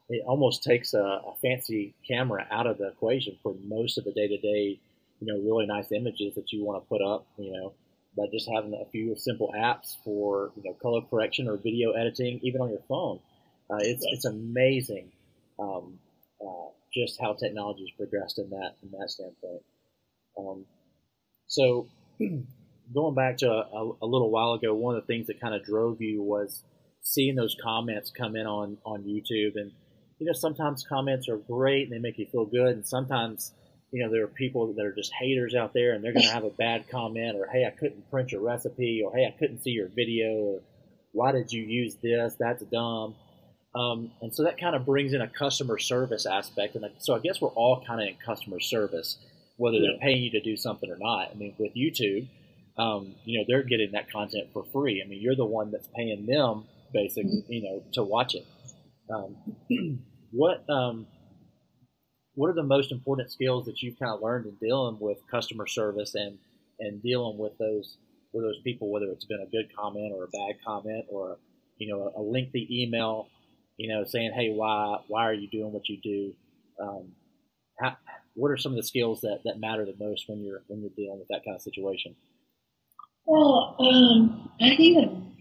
it 0.09 0.23
almost 0.25 0.63
takes 0.63 0.93
a, 0.93 0.99
a, 0.99 1.33
fancy 1.41 1.93
camera 2.07 2.45
out 2.51 2.67
of 2.67 2.77
the 2.77 2.87
equation 2.89 3.37
for 3.41 3.55
most 3.63 3.97
of 3.97 4.03
the 4.03 4.11
day 4.11 4.27
to 4.27 4.37
day, 4.37 4.79
you 5.19 5.27
know, 5.27 5.39
really 5.39 5.65
nice 5.65 5.91
images 5.91 6.35
that 6.35 6.51
you 6.51 6.63
want 6.63 6.81
to 6.83 6.87
put 6.87 7.01
up, 7.01 7.25
you 7.37 7.51
know, 7.51 7.73
by 8.17 8.25
just 8.31 8.49
having 8.53 8.73
a 8.73 8.89
few 8.91 9.15
simple 9.15 9.53
apps 9.57 9.95
for, 10.03 10.51
you 10.55 10.63
know, 10.63 10.73
color 10.81 11.01
correction 11.09 11.47
or 11.47 11.57
video 11.57 11.91
editing, 11.91 12.39
even 12.43 12.61
on 12.61 12.69
your 12.69 12.81
phone. 12.87 13.19
Uh, 13.69 13.77
it's, 13.81 14.03
it's 14.09 14.25
amazing 14.25 15.11
um, 15.59 15.99
uh, 16.41 16.69
just 16.93 17.19
how 17.21 17.33
technology 17.33 17.81
has 17.81 17.97
progressed 17.97 18.39
in 18.39 18.49
that, 18.49 18.75
in 18.81 18.91
that 18.97 19.09
standpoint. 19.09 19.61
Um, 20.37 20.65
so 21.47 21.87
going 22.93 23.15
back 23.15 23.37
to 23.37 23.49
a, 23.49 23.91
a 24.01 24.05
little 24.05 24.31
while 24.31 24.53
ago, 24.53 24.73
one 24.73 24.95
of 24.95 25.01
the 25.03 25.07
things 25.07 25.27
that 25.27 25.39
kind 25.39 25.53
of 25.53 25.63
drove 25.63 26.01
you 26.01 26.23
was 26.23 26.63
seeing 27.01 27.35
those 27.35 27.55
comments 27.61 28.11
come 28.15 28.35
in 28.35 28.47
on, 28.47 28.77
on 28.85 29.03
YouTube 29.03 29.55
and, 29.55 29.71
you 30.19 30.25
know, 30.25 30.33
sometimes 30.33 30.83
comments 30.87 31.29
are 31.29 31.37
great 31.37 31.83
and 31.83 31.91
they 31.93 31.99
make 31.99 32.17
you 32.17 32.27
feel 32.27 32.45
good, 32.45 32.75
and 32.75 32.85
sometimes, 32.85 33.53
you 33.91 34.03
know, 34.03 34.11
there 34.11 34.23
are 34.23 34.27
people 34.27 34.73
that 34.73 34.85
are 34.85 34.93
just 34.93 35.11
haters 35.13 35.55
out 35.55 35.73
there, 35.73 35.93
and 35.93 36.03
they're 36.03 36.13
going 36.13 36.25
to 36.25 36.33
have 36.33 36.43
a 36.43 36.49
bad 36.49 36.89
comment, 36.89 37.35
or 37.35 37.47
hey, 37.47 37.65
I 37.65 37.71
couldn't 37.71 38.09
print 38.11 38.31
your 38.31 38.41
recipe, 38.41 39.01
or 39.03 39.15
hey, 39.15 39.25
I 39.25 39.37
couldn't 39.37 39.63
see 39.63 39.71
your 39.71 39.87
video, 39.87 40.29
or 40.31 40.61
why 41.11 41.31
did 41.31 41.51
you 41.51 41.63
use 41.63 41.95
this? 41.95 42.35
That's 42.39 42.63
dumb. 42.63 43.15
Um, 43.75 44.11
and 44.21 44.33
so 44.33 44.43
that 44.43 44.59
kind 44.59 44.75
of 44.75 44.85
brings 44.85 45.13
in 45.13 45.21
a 45.21 45.27
customer 45.27 45.77
service 45.77 46.25
aspect, 46.25 46.75
and 46.75 46.85
so 46.99 47.15
I 47.15 47.19
guess 47.19 47.41
we're 47.41 47.49
all 47.49 47.83
kind 47.85 48.01
of 48.01 48.07
in 48.07 48.15
customer 48.23 48.59
service, 48.59 49.17
whether 49.57 49.79
they're 49.79 49.99
paying 49.99 50.23
you 50.23 50.31
to 50.31 50.41
do 50.41 50.55
something 50.57 50.89
or 50.89 50.97
not. 50.97 51.31
I 51.31 51.33
mean, 51.35 51.55
with 51.57 51.75
YouTube, 51.75 52.27
um, 52.77 53.15
you 53.25 53.39
know, 53.39 53.45
they're 53.47 53.63
getting 53.63 53.91
that 53.91 54.11
content 54.11 54.49
for 54.53 54.63
free. 54.71 55.03
I 55.03 55.07
mean, 55.07 55.21
you're 55.21 55.35
the 55.35 55.45
one 55.45 55.71
that's 55.71 55.87
paying 55.95 56.25
them, 56.25 56.65
basically, 56.93 57.43
mm-hmm. 57.43 57.53
you 57.53 57.63
know, 57.63 57.83
to 57.93 58.03
watch 58.03 58.35
it. 58.35 58.45
Um, 59.13 59.99
what 60.31 60.67
um, 60.69 61.07
what 62.39 62.49
are 62.49 62.53
the 62.53 62.63
most 62.63 62.93
important 62.93 63.29
skills 63.29 63.65
that 63.65 63.81
you've 63.81 63.99
kind 63.99 64.13
of 64.13 64.21
learned 64.21 64.45
in 64.45 64.55
dealing 64.65 64.97
with 65.01 65.17
customer 65.29 65.67
service 65.67 66.15
and 66.15 66.37
and 66.79 67.03
dealing 67.03 67.37
with 67.37 67.57
those 67.57 67.97
with 68.31 68.45
those 68.45 68.61
people, 68.63 68.89
whether 68.89 69.07
it's 69.07 69.25
been 69.25 69.41
a 69.41 69.51
good 69.51 69.75
comment 69.75 70.13
or 70.15 70.23
a 70.23 70.27
bad 70.27 70.55
comment 70.65 71.03
or 71.09 71.37
you 71.79 71.91
know 71.91 72.13
a, 72.15 72.21
a 72.21 72.23
lengthy 72.23 72.65
email, 72.71 73.27
you 73.75 73.89
know, 73.89 74.05
saying, 74.05 74.31
"Hey, 74.33 74.53
why 74.53 74.99
why 75.09 75.25
are 75.25 75.33
you 75.33 75.49
doing 75.49 75.73
what 75.73 75.89
you 75.89 75.97
do?" 76.01 76.33
Um, 76.81 77.11
how, 77.77 77.97
what 78.35 78.51
are 78.51 78.57
some 78.57 78.71
of 78.71 78.77
the 78.77 78.83
skills 78.83 79.19
that, 79.19 79.39
that 79.43 79.59
matter 79.59 79.83
the 79.83 80.01
most 80.01 80.29
when 80.29 80.41
you're 80.41 80.61
when 80.67 80.79
you're 80.79 80.91
dealing 80.95 81.19
with 81.19 81.27
that 81.27 81.43
kind 81.43 81.57
of 81.57 81.61
situation? 81.61 82.15
Well, 83.25 83.75
um, 83.81 84.49
I 84.61 84.77
think 84.77 84.95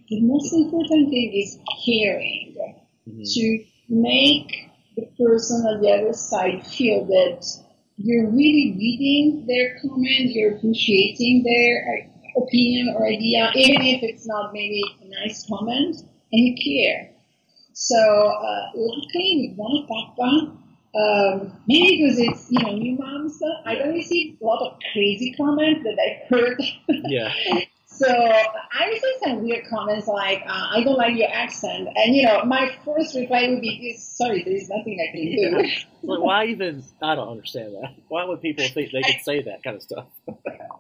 the 0.09 0.21
most 0.23 0.53
important 0.53 1.11
thing 1.11 1.33
is 1.33 1.59
caring. 1.87 2.57
Mm-hmm. 3.09 3.23
To 3.23 3.65
make 3.89 4.68
the 4.99 5.07
person 5.25 5.65
on 5.67 5.81
the 5.81 5.91
other 5.91 6.13
side 6.13 6.67
feel 6.67 7.05
that 7.07 7.47
you're 7.97 8.31
really 8.31 8.75
reading 8.77 9.47
their 9.47 9.79
comment, 9.81 10.31
you're 10.35 10.57
appreciating 10.57 11.45
their 11.45 12.09
opinion 12.37 12.95
or 12.97 13.07
idea, 13.07 13.51
even 13.55 13.83
if 13.83 14.03
it's 14.03 14.27
not 14.27 14.53
maybe 14.53 14.83
a 15.03 15.09
nice 15.23 15.47
comment, 15.49 15.97
and 16.33 16.47
you 16.47 16.55
care. 16.57 17.11
So 17.73 17.97
uh, 17.97 18.71
luckily 18.75 19.49
with 19.49 19.57
Buona 19.57 19.87
Pappa, 19.87 20.59
um, 20.95 21.53
maybe 21.69 22.03
because 22.03 22.19
it's 22.19 22.51
you 22.51 22.61
know 22.61 22.75
new 22.75 22.99
moms, 22.99 23.39
I 23.67 23.77
don't 23.77 23.95
receive 23.95 24.37
a 24.41 24.45
lot 24.45 24.67
of 24.67 24.79
crazy 24.93 25.35
comments 25.37 25.85
that 25.85 25.99
I've 25.99 26.29
heard. 26.29 26.61
Yeah. 26.89 27.33
So 27.99 28.07
I 28.07 28.87
receive 28.87 29.15
some 29.25 29.43
weird 29.43 29.67
comments 29.69 30.07
like, 30.07 30.43
uh, 30.47 30.69
I 30.71 30.85
don't 30.85 30.97
like 30.97 31.17
your 31.17 31.29
accent. 31.33 31.89
And, 31.97 32.15
you 32.15 32.23
know, 32.23 32.45
my 32.45 32.71
first 32.85 33.17
reply 33.17 33.49
would 33.49 33.61
be, 33.61 33.97
sorry, 33.99 34.45
there's 34.45 34.69
nothing 34.69 35.01
I 35.03 35.11
can 35.11 35.37
do. 35.37 35.69
Like, 36.05 36.21
why 36.21 36.45
even, 36.45 36.85
I 37.03 37.17
don't 37.17 37.29
understand 37.29 37.75
that. 37.75 37.95
Why 38.07 38.25
would 38.25 38.41
people 38.41 38.65
think 38.69 38.93
they 38.93 39.03
could 39.03 39.21
say 39.25 39.43
that 39.43 39.65
kind 39.65 39.75
of 39.75 39.83
stuff? 39.83 40.07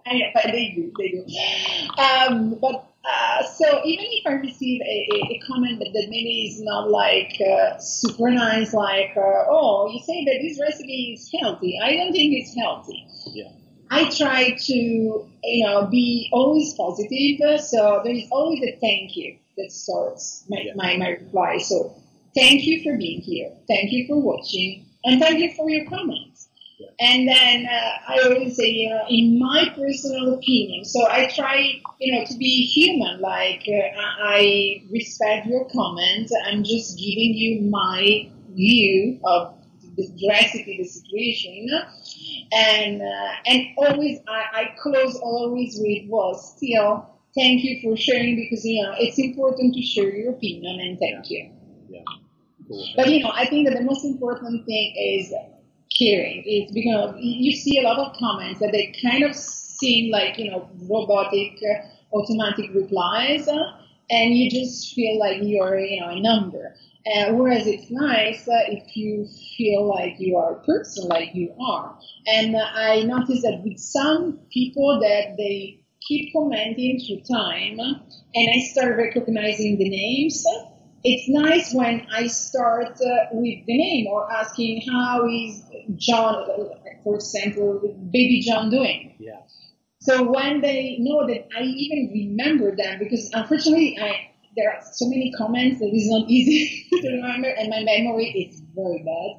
I, 0.06 0.30
but 0.32 0.44
they 0.44 0.72
do, 0.76 0.92
they 0.96 1.08
do. 1.08 2.00
Um, 2.00 2.56
but, 2.60 2.86
uh, 3.04 3.42
so 3.42 3.80
even 3.84 4.04
if 4.10 4.24
I 4.24 4.34
receive 4.34 4.80
a, 4.80 5.08
a, 5.34 5.40
comment 5.44 5.80
that, 5.80 5.90
that, 5.92 6.06
maybe 6.08 6.46
is 6.48 6.60
not 6.60 6.88
like 6.88 7.36
uh, 7.40 7.78
super 7.78 8.30
nice, 8.30 8.72
like, 8.72 9.16
uh, 9.16 9.44
oh, 9.48 9.90
you 9.92 9.98
say 10.04 10.24
that 10.24 10.38
this 10.40 10.60
recipe 10.60 11.14
is 11.18 11.28
healthy. 11.40 11.80
I 11.82 11.96
don't 11.96 12.12
think 12.12 12.34
it's 12.34 12.54
healthy. 12.54 13.04
Yeah 13.26 13.50
I 13.90 14.10
try 14.10 14.56
to, 14.56 14.74
you 14.74 15.66
know, 15.66 15.86
be 15.86 16.28
always 16.32 16.74
positive. 16.74 17.60
So 17.60 18.00
there 18.04 18.14
is 18.14 18.28
always 18.30 18.62
a 18.62 18.78
thank 18.80 19.16
you 19.16 19.36
that 19.56 19.72
starts 19.72 20.44
my, 20.48 20.60
yeah. 20.64 20.72
my, 20.76 20.96
my 20.96 21.08
reply. 21.10 21.58
So 21.58 21.94
thank 22.34 22.64
you 22.64 22.82
for 22.82 22.96
being 22.96 23.20
here. 23.20 23.50
Thank 23.66 23.92
you 23.92 24.06
for 24.06 24.20
watching. 24.20 24.86
And 25.04 25.20
thank 25.20 25.38
you 25.38 25.52
for 25.54 25.70
your 25.70 25.88
comments. 25.88 26.48
Yeah. 26.78 26.88
And 27.00 27.28
then 27.28 27.66
uh, 27.66 28.12
I 28.12 28.20
always 28.24 28.56
say, 28.56 28.68
you 28.68 28.90
know, 28.90 29.04
in 29.08 29.38
my 29.38 29.72
personal 29.74 30.34
opinion, 30.34 30.84
so 30.84 31.08
I 31.08 31.26
try, 31.26 31.80
you 31.98 32.14
know, 32.14 32.24
to 32.24 32.36
be 32.36 32.66
human. 32.66 33.20
Like 33.20 33.66
uh, 33.66 33.98
I 34.22 34.84
respect 34.90 35.46
your 35.46 35.68
comments. 35.70 36.32
I'm 36.46 36.62
just 36.62 36.98
giving 36.98 37.34
you 37.34 37.62
my 37.62 38.28
view 38.54 39.18
of 39.24 39.54
the 39.96 40.28
recipe, 40.28 40.78
the 40.78 40.84
situation 40.84 41.68
and 42.52 43.02
uh, 43.02 43.32
and 43.46 43.62
always 43.76 44.20
I, 44.28 44.44
I 44.52 44.74
close 44.80 45.16
always 45.16 45.76
with 45.78 46.08
was 46.08 46.56
still 46.56 47.08
thank 47.34 47.62
you 47.62 47.80
for 47.82 47.96
sharing 47.96 48.36
because 48.36 48.64
you 48.64 48.82
know 48.82 48.94
it's 48.98 49.18
important 49.18 49.74
to 49.74 49.82
share 49.82 50.14
your 50.14 50.32
opinion 50.32 50.80
and 50.80 50.98
thank 50.98 51.30
you. 51.30 51.50
Yeah. 51.88 52.02
Cool. 52.68 52.86
But 52.96 53.10
you 53.10 53.20
know, 53.22 53.30
I 53.34 53.46
think 53.46 53.68
that 53.68 53.76
the 53.76 53.84
most 53.84 54.04
important 54.04 54.66
thing 54.66 54.94
is 54.96 55.32
caring. 55.96 56.42
It's 56.44 56.72
because 56.72 57.14
you 57.18 57.52
see 57.52 57.78
a 57.78 57.82
lot 57.82 57.98
of 57.98 58.16
comments 58.16 58.60
that 58.60 58.72
they 58.72 58.92
kind 59.02 59.24
of 59.24 59.34
seem 59.34 60.10
like 60.10 60.38
you 60.38 60.50
know 60.50 60.68
robotic, 60.88 61.58
uh, 61.62 62.16
automatic 62.16 62.70
replies, 62.74 63.48
uh, 63.48 63.72
and 64.10 64.34
you 64.34 64.50
just 64.50 64.94
feel 64.94 65.18
like 65.18 65.38
you're 65.42 65.78
you 65.78 66.00
know 66.00 66.08
a 66.08 66.20
number. 66.20 66.74
Uh, 67.08 67.32
whereas 67.32 67.66
it's 67.66 67.90
nice 67.90 68.46
uh, 68.48 68.60
if 68.68 68.96
you 68.96 69.26
feel 69.56 69.88
like 69.88 70.16
you 70.18 70.36
are 70.36 70.56
a 70.56 70.64
person, 70.64 71.08
like 71.08 71.30
you 71.34 71.54
are. 71.60 71.98
And 72.26 72.54
uh, 72.54 72.58
I 72.58 73.02
noticed 73.02 73.42
that 73.42 73.62
with 73.64 73.78
some 73.78 74.40
people 74.52 75.00
that 75.00 75.36
they 75.38 75.80
keep 76.06 76.32
commenting 76.32 77.00
through 77.00 77.22
time, 77.22 77.78
and 77.78 78.48
I 78.54 78.58
start 78.70 78.96
recognizing 78.98 79.78
the 79.78 79.88
names. 79.88 80.44
It's 81.04 81.28
nice 81.28 81.72
when 81.72 82.06
I 82.12 82.26
start 82.26 82.92
uh, 83.00 83.26
with 83.32 83.66
the 83.66 83.78
name 83.78 84.06
or 84.08 84.30
asking 84.30 84.82
how 84.90 85.26
is 85.28 85.62
John, 85.96 86.46
for 87.04 87.14
example, 87.14 87.80
baby 88.12 88.40
John 88.40 88.70
doing? 88.70 89.14
Yeah. 89.18 89.40
So 90.00 90.30
when 90.30 90.60
they 90.60 90.96
know 91.00 91.26
that 91.26 91.48
I 91.56 91.62
even 91.62 92.10
remember 92.12 92.76
them, 92.76 92.98
because 92.98 93.30
unfortunately 93.32 93.98
I 94.00 94.30
there 94.58 94.74
are 94.74 94.82
so 94.82 95.06
many 95.08 95.32
comments 95.38 95.78
that 95.78 95.90
it's 95.92 96.10
not 96.10 96.28
easy 96.28 96.88
to 97.00 97.08
remember, 97.08 97.48
and 97.48 97.70
my 97.70 97.82
memory 97.84 98.26
is 98.26 98.60
very 98.74 98.98
bad. 98.98 99.30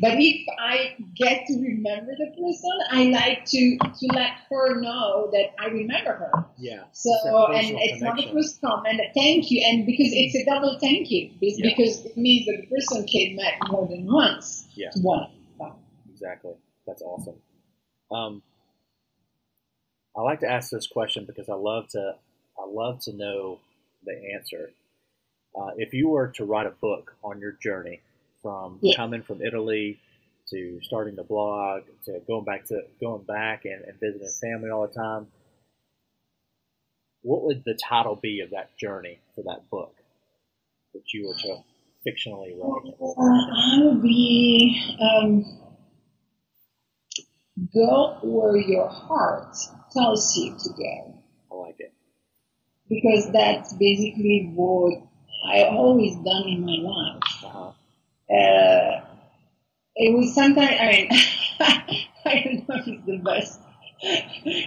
But 0.00 0.18
if 0.18 0.46
I 0.58 0.96
get 1.14 1.46
to 1.46 1.54
remember 1.60 2.12
the 2.18 2.34
person, 2.34 2.74
I 2.90 3.04
like 3.04 3.44
to 3.46 3.78
to 3.78 4.06
let 4.12 4.32
her 4.50 4.80
know 4.80 5.30
that 5.32 5.54
I 5.58 5.66
remember 5.68 6.12
her. 6.12 6.44
Yeah. 6.58 6.84
So 6.92 7.12
and 7.52 7.78
it's 7.78 8.00
connection. 8.00 8.04
not 8.04 8.16
the 8.16 8.32
first 8.32 8.60
comment. 8.60 9.00
Thank 9.14 9.50
you, 9.50 9.64
and 9.70 9.86
because 9.86 10.10
it's 10.12 10.34
a 10.34 10.44
double 10.44 10.78
thank 10.80 11.10
you, 11.10 11.30
because 11.40 12.04
yeah. 12.04 12.10
it 12.10 12.16
means 12.16 12.46
that 12.46 12.58
the 12.60 12.66
person 12.66 13.06
came 13.06 13.36
back 13.36 13.54
more 13.70 13.86
than 13.86 14.04
once. 14.04 14.66
Yeah. 14.74 14.90
One. 14.96 15.30
Exactly. 16.12 16.54
That's 16.86 17.02
awesome. 17.02 17.36
Um, 18.10 18.42
I 20.16 20.22
like 20.22 20.40
to 20.40 20.50
ask 20.50 20.70
this 20.70 20.86
question 20.86 21.24
because 21.26 21.48
I 21.48 21.54
love 21.54 21.88
to 21.90 22.14
I 22.58 22.66
love 22.66 23.00
to 23.02 23.12
know 23.12 23.60
the 24.06 24.34
answer. 24.34 24.70
Uh, 25.58 25.70
if 25.76 25.92
you 25.92 26.08
were 26.08 26.28
to 26.28 26.44
write 26.44 26.66
a 26.66 26.70
book 26.70 27.14
on 27.22 27.40
your 27.40 27.52
journey 27.52 28.00
from 28.42 28.78
yeah. 28.82 28.94
coming 28.96 29.22
from 29.22 29.42
Italy 29.42 29.98
to 30.50 30.78
starting 30.82 31.16
the 31.16 31.24
blog 31.24 31.82
to 32.04 32.20
going 32.26 32.44
back 32.44 32.64
to 32.66 32.82
going 33.00 33.22
back 33.24 33.64
and, 33.64 33.84
and 33.84 33.98
visiting 34.00 34.28
family 34.40 34.70
all 34.70 34.86
the 34.86 34.94
time, 34.94 35.26
what 37.22 37.42
would 37.42 37.64
the 37.64 37.78
title 37.88 38.16
be 38.16 38.40
of 38.40 38.50
that 38.50 38.76
journey 38.78 39.18
for 39.34 39.42
that 39.42 39.68
book 39.70 39.94
that 40.94 41.02
you 41.12 41.26
were 41.26 41.34
to 41.34 41.62
fictionally 42.06 42.54
write? 42.56 42.94
Uh, 43.00 43.22
I 43.22 43.80
would 43.82 44.02
be 44.02 44.96
um, 45.00 45.44
go 47.74 48.18
where 48.22 48.56
your 48.56 48.88
heart 48.88 49.56
tells 49.92 50.36
you 50.36 50.56
to 50.62 50.70
go 50.70 51.22
because 52.88 53.30
that's 53.32 53.72
basically 53.74 54.52
what 54.54 55.02
I 55.46 55.64
always 55.64 56.14
done 56.16 56.48
in 56.48 56.64
my 56.64 56.78
life. 56.82 57.72
Uh, 58.28 59.00
it 59.94 60.16
was 60.16 60.34
sometimes, 60.34 60.76
I 60.80 60.86
mean, 60.86 61.08
I 62.26 62.42
don't 62.44 62.68
know 62.68 62.74
if 62.76 62.88
it's 62.88 63.06
the 63.06 63.18
best 63.18 63.60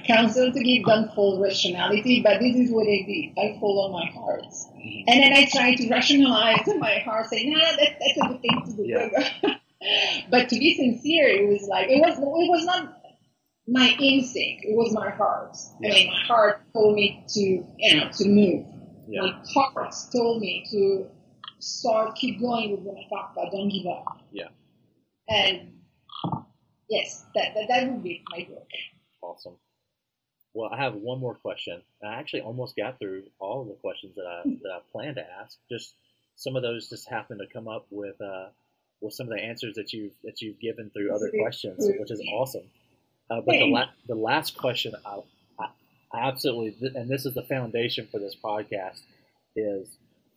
counsel 0.05 0.51
to 0.51 0.63
give 0.63 0.85
them 0.85 1.09
full 1.13 1.41
rationality, 1.41 2.21
but 2.23 2.39
this 2.39 2.55
is 2.55 2.71
what 2.71 2.87
I 2.87 3.03
did. 3.05 3.31
I 3.37 3.59
follow 3.59 3.91
my 3.91 4.05
heart. 4.05 4.45
And 5.07 5.23
then 5.23 5.33
I 5.33 5.45
try 5.45 5.75
to 5.75 5.89
rationalize 5.89 6.67
my 6.77 6.99
heart, 6.99 7.27
saying, 7.27 7.51
nah, 7.51 7.59
that, 7.59 7.99
that's 7.99 8.17
a 8.17 8.27
good 8.27 8.41
thing 8.41 8.61
to 8.65 8.71
do. 8.73 8.83
Yeah. 8.85 9.55
but 10.31 10.49
to 10.49 10.57
be 10.57 10.75
sincere, 10.75 11.27
it 11.27 11.47
was 11.47 11.67
like, 11.67 11.89
it 11.89 11.99
was, 11.99 12.17
it 12.17 12.49
was 12.49 12.65
not 12.65 12.98
my 13.71 13.95
instinct, 13.99 14.65
it 14.65 14.75
was 14.75 14.93
my 14.93 15.09
heart. 15.09 15.55
Yeah. 15.79 15.89
I 15.89 15.93
mean, 15.93 16.07
my 16.07 16.25
heart 16.25 16.61
told 16.73 16.95
me 16.95 17.23
to, 17.29 17.41
you 17.41 17.95
know, 17.95 18.09
to 18.11 18.27
move. 18.27 18.65
Yeah. 19.07 19.21
My 19.21 19.43
heart 19.53 19.93
told 20.11 20.41
me 20.41 20.65
to 20.71 21.07
start, 21.59 22.15
keep 22.15 22.39
going 22.39 22.71
with 22.71 22.83
Buona 22.83 23.01
Pappa, 23.11 23.49
don't 23.51 23.69
give 23.69 23.85
up. 23.85 24.23
Yeah. 24.31 24.47
And 25.27 25.73
yes, 26.89 27.25
that, 27.35 27.53
that, 27.53 27.67
that 27.69 27.91
would 27.91 28.03
be 28.03 28.23
my 28.31 28.47
book. 28.49 28.67
Awesome. 29.21 29.57
Well, 30.53 30.69
I 30.73 30.77
have 30.81 30.95
one 30.95 31.19
more 31.19 31.35
question. 31.35 31.81
I 32.03 32.15
actually 32.15 32.41
almost 32.41 32.75
got 32.75 32.97
through 32.97 33.23
all 33.39 33.61
of 33.61 33.67
the 33.67 33.75
questions 33.75 34.15
that 34.15 34.25
I 34.25 34.41
that 34.63 34.71
I 34.71 34.79
planned 34.91 35.17
to 35.17 35.25
ask. 35.41 35.57
Just 35.69 35.93
some 36.35 36.55
of 36.55 36.63
those 36.63 36.89
just 36.89 37.07
happened 37.07 37.39
to 37.39 37.53
come 37.53 37.67
up 37.67 37.85
with 37.91 38.19
uh, 38.19 38.47
with 38.99 39.13
some 39.13 39.27
of 39.27 39.37
the 39.37 39.43
answers 39.43 39.75
that 39.75 39.93
you've 39.93 40.13
that 40.23 40.41
you've 40.41 40.59
given 40.59 40.89
through 40.89 41.13
other 41.13 41.31
questions, 41.39 41.87
which 41.99 42.09
is 42.09 42.21
awesome. 42.33 42.63
Uh, 43.29 43.41
but 43.45 43.53
the 43.53 43.65
la- 43.65 43.89
the 44.07 44.15
last 44.15 44.57
question 44.57 44.93
I, 45.05 45.19
I, 45.59 45.65
I 46.13 46.27
absolutely 46.27 46.89
and 46.95 47.09
this 47.09 47.25
is 47.25 47.33
the 47.33 47.43
foundation 47.43 48.07
for 48.11 48.19
this 48.19 48.35
podcast 48.43 49.01
is 49.55 49.87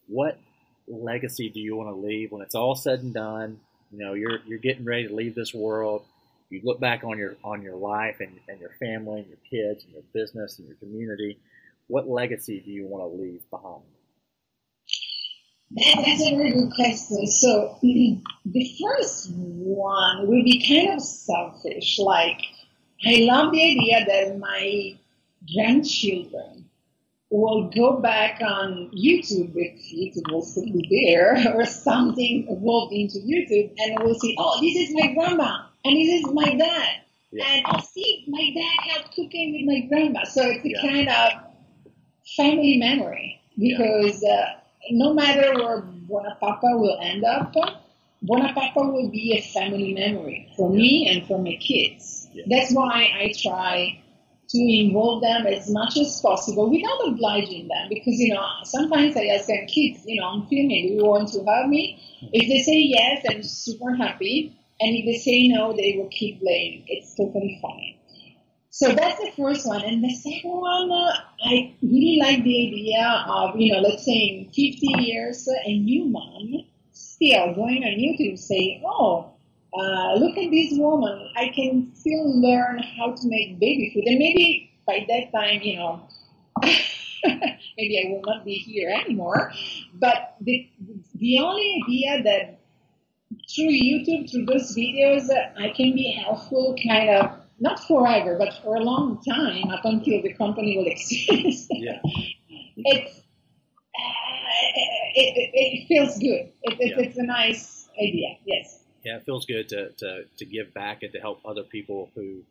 what 0.09 0.38
legacy 0.86 1.49
do 1.49 1.61
you 1.61 1.76
want 1.76 1.88
to 1.88 1.95
leave 1.95 2.32
when 2.32 2.43
it's 2.43 2.55
all 2.55 2.74
said 2.74 3.01
and 3.01 3.14
done? 3.14 3.61
You 3.90 3.99
know, 3.99 4.14
you're 4.14 4.40
you're 4.47 4.59
getting 4.59 4.84
ready 4.84 5.09
to 5.09 5.14
leave 5.14 5.34
this 5.34 5.55
world 5.55 6.05
you 6.53 6.61
look 6.62 6.78
back 6.78 7.03
on 7.03 7.18
your 7.18 7.36
on 7.43 7.62
your 7.62 7.76
life 7.76 8.16
and, 8.20 8.38
and 8.47 8.61
your 8.61 8.72
family 8.78 9.20
and 9.20 9.28
your 9.28 9.38
kids 9.51 9.84
and 9.84 9.95
your 9.95 10.03
business 10.12 10.59
and 10.59 10.68
your 10.68 10.76
community, 10.76 11.38
what 11.86 12.07
legacy 12.07 12.61
do 12.61 12.70
you 12.70 12.86
want 12.86 13.03
to 13.11 13.22
leave 13.22 13.40
behind? 13.51 13.82
That, 15.70 16.03
that's 16.05 16.22
a 16.22 16.36
very 16.36 16.53
good 16.53 16.72
question. 16.74 17.26
So 17.26 17.78
the 17.82 18.76
first 18.82 19.30
one 19.32 20.26
will 20.28 20.45
be 20.45 20.62
kind 20.68 20.95
of 20.95 21.03
selfish. 21.03 21.99
Like 21.99 22.43
I 23.05 23.16
love 23.20 23.53
the 23.53 23.62
idea 23.62 24.05
that 24.07 24.38
my 24.38 24.96
grandchildren 25.55 26.68
will 27.30 27.70
go 27.70 27.98
back 27.98 28.40
on 28.42 28.90
YouTube 28.94 29.53
if 29.57 29.80
YouTube 29.92 30.30
will 30.30 30.42
still 30.42 30.64
be 30.64 30.86
there 30.90 31.36
or 31.57 31.64
something 31.64 32.46
evolved 32.48 32.92
into 32.92 33.18
YouTube 33.18 33.72
and 33.78 33.98
we'll 34.05 34.14
see, 34.14 34.34
oh, 34.38 34.61
this 34.61 34.76
is 34.76 34.94
my 34.94 35.12
grandma 35.14 35.64
and 35.84 35.96
this 35.96 36.22
is 36.22 36.32
my 36.32 36.55
dad. 36.55 36.88
Yeah. 37.32 37.44
And 37.48 37.66
I'll 37.66 37.82
see 37.82 38.24
my 38.28 38.50
dad 38.55 38.90
help 38.92 39.07
cooking 39.14 39.53
with 39.55 39.64
my 39.64 39.88
grandma. 39.88 40.24
So 40.24 40.42
it's 40.44 40.64
a 40.64 40.68
Yeah. 40.68 40.82
kind 40.82 41.09
of 41.09 41.32
family 42.36 42.76
memory 42.76 43.40
because 43.59 44.22
uh, 44.22 44.46
no 44.90 45.14
matter 45.14 45.55
where 45.55 45.80
Buona 45.80 46.36
Pappa 46.40 46.68
will 46.76 46.98
end 47.00 47.24
up, 47.24 47.55
Buona 48.22 48.53
Pappa 48.53 48.80
will 48.80 49.09
be 49.11 49.32
a 49.38 49.40
family 49.40 49.94
memory 49.94 50.48
for 50.57 50.68
me 50.70 51.09
and 51.09 51.26
for 51.26 51.38
my 51.38 51.57
kids. 51.57 52.22
Yeah. 52.33 52.45
That's 52.49 52.72
why 52.72 53.11
I 53.20 53.33
try 53.41 54.03
to 54.49 54.59
involve 54.59 55.22
them 55.22 55.47
as 55.47 55.70
much 55.70 55.97
as 55.97 56.20
possible 56.20 56.70
without 56.70 57.09
obliging 57.09 57.68
them 57.68 57.89
because 57.89 58.18
you 58.18 58.35
know 58.35 58.45
sometimes 58.64 59.16
I 59.16 59.26
ask 59.26 59.47
them 59.47 59.66
kids 59.66 60.03
you 60.05 60.20
know 60.20 60.28
I'm 60.28 60.43
filming 60.49 60.89
do 60.89 60.95
you 60.95 61.05
want 61.07 61.28
to 61.33 61.45
help 61.45 61.68
me? 61.68 62.03
If 62.33 62.49
they 62.49 62.59
say 62.62 62.78
yes 62.78 63.24
I'm 63.28 63.43
super 63.43 63.95
happy. 63.95 64.59
And 64.80 64.97
if 64.97 65.05
they 65.05 65.18
say 65.18 65.49
no 65.49 65.72
they 65.72 65.95
will 65.97 66.09
keep 66.11 66.41
playing. 66.41 66.85
It's 66.89 67.14
totally 67.14 67.59
fine 67.62 67.95
so 68.74 68.91
that's 68.95 69.20
the 69.20 69.30
first 69.37 69.66
one. 69.66 69.85
And 69.85 70.03
the 70.03 70.14
second 70.14 70.51
one 70.51 70.91
uh, 70.91 71.12
I 71.45 71.74
really 71.83 72.18
like 72.18 72.43
the 72.43 72.68
idea 72.68 73.24
of 73.28 73.55
you 73.57 73.70
know 73.72 73.80
let's 73.80 74.05
say 74.05 74.12
in 74.12 74.47
50 74.47 75.03
years 75.03 75.47
a 75.66 75.78
new 75.78 76.07
mom 76.07 76.64
still 76.91 77.55
going 77.55 77.85
on 77.85 78.01
YouTube 78.01 78.39
saying 78.39 78.83
oh 78.87 79.30
uh, 79.75 80.14
look 80.16 80.37
at 80.37 80.51
this 80.51 80.73
woman. 80.79 81.31
I 81.37 81.49
can 81.49 81.95
still 81.95 82.41
learn 82.41 82.83
how 82.83 83.12
to 83.12 83.29
make 83.29 83.59
baby 83.59 83.91
food. 83.95 84.05
And 84.07 84.18
maybe 84.18 84.70
by 84.87 85.07
that 85.09 85.33
time, 85.33 85.62
you 85.62 85.77
know, 85.77 86.09
maybe 86.62 88.05
I 88.05 88.11
will 88.11 88.23
not 88.27 88.45
be 88.45 88.55
here 88.55 88.91
anymore. 88.91 89.53
But 89.95 90.37
the, 90.41 90.68
the 91.14 91.39
only 91.39 91.83
idea 91.85 92.23
that 92.25 92.59
through 93.55 93.70
YouTube, 93.70 94.31
through 94.31 94.47
those 94.47 94.75
videos, 94.77 95.29
I 95.57 95.68
can 95.70 95.95
be 95.95 96.12
helpful 96.25 96.77
kind 96.87 97.11
of, 97.11 97.31
not 97.61 97.79
forever, 97.87 98.37
but 98.39 98.55
for 98.62 98.77
a 98.77 98.81
long 98.81 99.23
time 99.23 99.70
up 99.70 99.85
until 99.85 100.20
the 100.23 100.35
company 100.35 100.77
will 100.77 100.87
exist. 100.91 101.68
Yeah. 101.70 102.01
it's, 102.77 103.18
uh, 103.18 104.03
it, 105.14 105.37
it, 105.37 105.51
it 105.55 105.89
feels 105.89 106.18
good. 106.18 106.53
It, 106.62 106.81
it, 106.81 106.95
Yeah. 106.97 107.05
It's 107.05 107.18
a 107.18 107.23
nice 107.23 107.89
idea, 107.99 108.37
yes. 108.45 108.82
Yeah, 109.05 109.16
it 109.16 109.24
feels 109.24 109.46
good 109.46 109.68
to, 109.70 109.90
to, 109.90 110.24
to 110.38 110.44
give 110.44 110.72
back 110.72 111.03
and 111.03 111.12
to 111.12 111.18
help 111.18 111.40
other 111.44 111.64
people 111.64 112.11
who, 112.14 112.42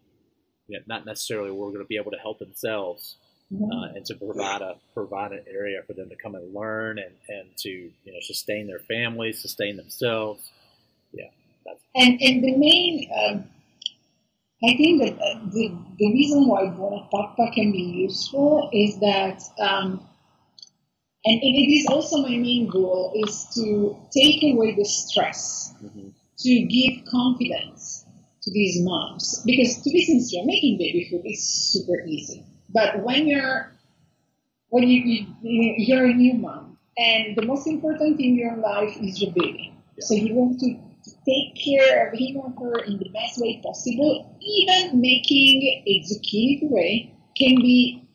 you 0.68 0.78
know, 0.78 0.80
not 0.86 1.06
necessarily 1.06 1.52
were 1.52 1.68
going 1.68 1.80
to 1.80 1.86
be 1.86 1.98
able 1.98 2.12
to 2.12 2.18
help 2.18 2.40
themselves, 2.40 3.16
uh, 3.54 3.88
and 3.96 4.06
to 4.06 4.16
provide 4.16 4.62
a 4.62 4.76
provide 4.94 5.32
an 5.34 5.44
area 5.50 5.82
for 5.86 5.94
them 5.94 6.10
to 6.10 6.16
come 6.16 6.36
and 6.36 6.54
learn 6.54 6.98
and, 7.00 7.14
and 7.28 7.50
to 7.58 7.70
you 7.70 8.14
know 8.14 8.20
sustain 8.22 8.68
their 8.68 8.80
families, 8.80 9.42
sustain 9.42 9.76
themselves. 9.76 10.50
Yeah, 11.12 11.30
and 11.96 12.22
and 12.22 12.44
the 12.44 12.56
main, 12.56 13.10
um, 13.14 13.44
I 14.64 14.78
think 14.78 15.02
that 15.02 15.22
uh, 15.22 15.40
the 15.52 15.76
the 16.00 16.14
reason 16.14 16.48
why 16.48 16.68
Buona 16.68 17.08
Pappa 17.12 17.52
can 17.54 17.72
be 17.72 17.82
useful 17.82 18.70
is 18.72 19.00
that, 19.00 19.42
um, 19.60 20.08
and 21.26 21.42
it 21.44 21.72
is 21.74 21.88
also 21.88 22.22
my 22.22 22.38
main 22.38 22.68
goal 22.68 23.14
is 23.28 23.48
to 23.56 23.98
take 24.14 24.44
away 24.44 24.76
the 24.76 24.86
stress, 24.86 25.74
hmm 25.82 26.10
to 26.44 26.62
give 26.64 27.06
confidence 27.06 28.06
to 28.44 28.52
these 28.52 28.82
moms. 28.84 29.42
Because 29.46 29.78
to 29.82 29.90
be 29.90 30.04
sincere, 30.06 30.44
making 30.46 30.78
baby 30.78 31.08
food 31.10 31.22
is 31.26 31.44
super 31.48 32.02
easy. 32.06 32.46
But 32.70 33.04
when 33.04 33.28
you're 33.28 33.72
when 34.70 34.88
you, 34.88 35.26
you 35.42 35.74
you're 35.78 36.06
a 36.06 36.14
new 36.14 36.34
mom, 36.36 36.78
and 36.98 37.36
the 37.36 37.46
most 37.46 37.68
important 37.68 38.18
thing 38.18 38.30
in 38.30 38.36
your 38.36 38.56
life 38.58 38.96
is 39.02 39.22
your 39.22 39.32
baby. 39.34 39.74
Yeah. 39.98 40.06
So 40.06 40.14
you 40.16 40.34
want 40.34 40.60
to, 40.62 40.74
to 40.74 41.12
take 41.28 41.56
care 41.62 42.08
of 42.08 42.18
him 42.18 42.38
or 42.38 42.50
her 42.60 42.84
in 42.86 42.98
the 42.98 43.10
best 43.10 43.40
way 43.42 43.60
possible. 43.64 44.38
Even 44.42 45.02
making 45.02 45.84
a 45.86 46.04
zucchini 46.08 46.60
puree 46.60 47.14
can 47.38 47.56
be 47.58 48.08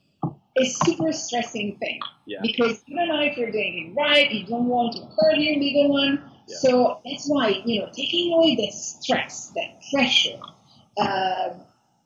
a 0.58 0.64
super 0.64 1.12
stressing 1.12 1.76
thing 1.76 2.00
Yeah. 2.26 2.38
because 2.42 2.82
you 2.86 2.96
don't 2.96 3.08
know 3.08 3.20
if 3.20 3.36
you're 3.36 3.50
doing 3.50 3.92
it 3.94 4.00
right. 4.00 4.30
You 4.30 4.46
don't 4.46 4.66
want 4.66 4.94
to 4.96 5.02
hurt 5.16 5.36
your 5.38 5.56
little 5.56 5.90
one. 5.90 6.22
Yeah. 6.46 6.56
So 6.58 7.00
that's 7.04 7.26
why 7.28 7.62
you 7.64 7.80
know 7.80 7.90
taking 7.94 8.32
away 8.32 8.56
the 8.56 8.70
stress, 8.70 9.52
that 9.54 9.80
pressure. 9.92 10.38
Uh, 10.96 11.50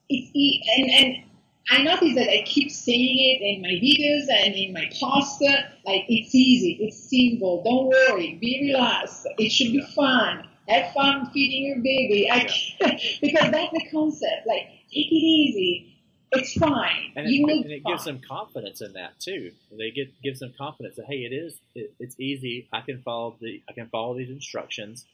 it's 0.09 0.31
e- 0.35 0.63
and 0.77 0.91
and 0.91 1.25
I 1.71 1.83
notice 1.85 2.15
that 2.17 2.29
I 2.29 2.43
keep 2.45 2.71
saying 2.71 3.19
it 3.19 3.43
in 3.43 3.63
my 3.63 3.69
videos 3.69 4.27
and 4.45 4.55
in 4.55 4.73
my 4.73 4.91
posts. 5.01 5.41
Like 5.87 6.05
it's 6.09 6.35
easy, 6.35 6.79
it's 6.81 6.99
simple. 7.11 7.63
Don't 7.63 7.87
worry, 7.89 8.35
be 8.41 8.73
relaxed. 8.73 9.27
It 9.39 9.51
should 9.51 9.73
be 9.73 9.83
fun. 9.95 10.49
Have 10.69 10.93
fun 10.93 11.31
feeding 11.33 11.67
your 11.67 11.77
baby. 11.79 12.29
I 12.31 12.45
because 13.21 13.51
that's 13.51 13.73
the 13.73 13.85
concept. 13.93 14.47
Like 14.47 14.67
take 14.93 15.07
it 15.11 15.15
easy. 15.15 15.90
It's 16.33 16.53
fine. 16.55 17.13
And 17.17 17.29
you 17.29 17.43
it, 17.43 17.45
will 17.45 17.63
and 17.63 17.73
it 17.73 17.85
be 17.85 17.91
gives 17.91 18.05
them 18.05 18.21
confidence 18.27 18.81
in 18.81 18.93
that 18.95 19.19
too. 19.19 19.53
They 19.77 19.91
get 19.91 20.21
gives 20.23 20.41
them 20.41 20.53
confidence 20.57 20.97
that 20.97 21.07
hey, 21.07 21.25
it 21.25 21.33
is 21.35 21.55
it, 21.75 21.93
it's 21.99 22.19
easy. 22.21 22.69
I 22.73 22.83
can 22.83 23.03
follow 23.03 23.37
the 23.41 23.63
I 23.69 23.73
can 23.73 23.89
follow 23.89 24.17
these 24.17 24.31
instructions. 24.31 25.05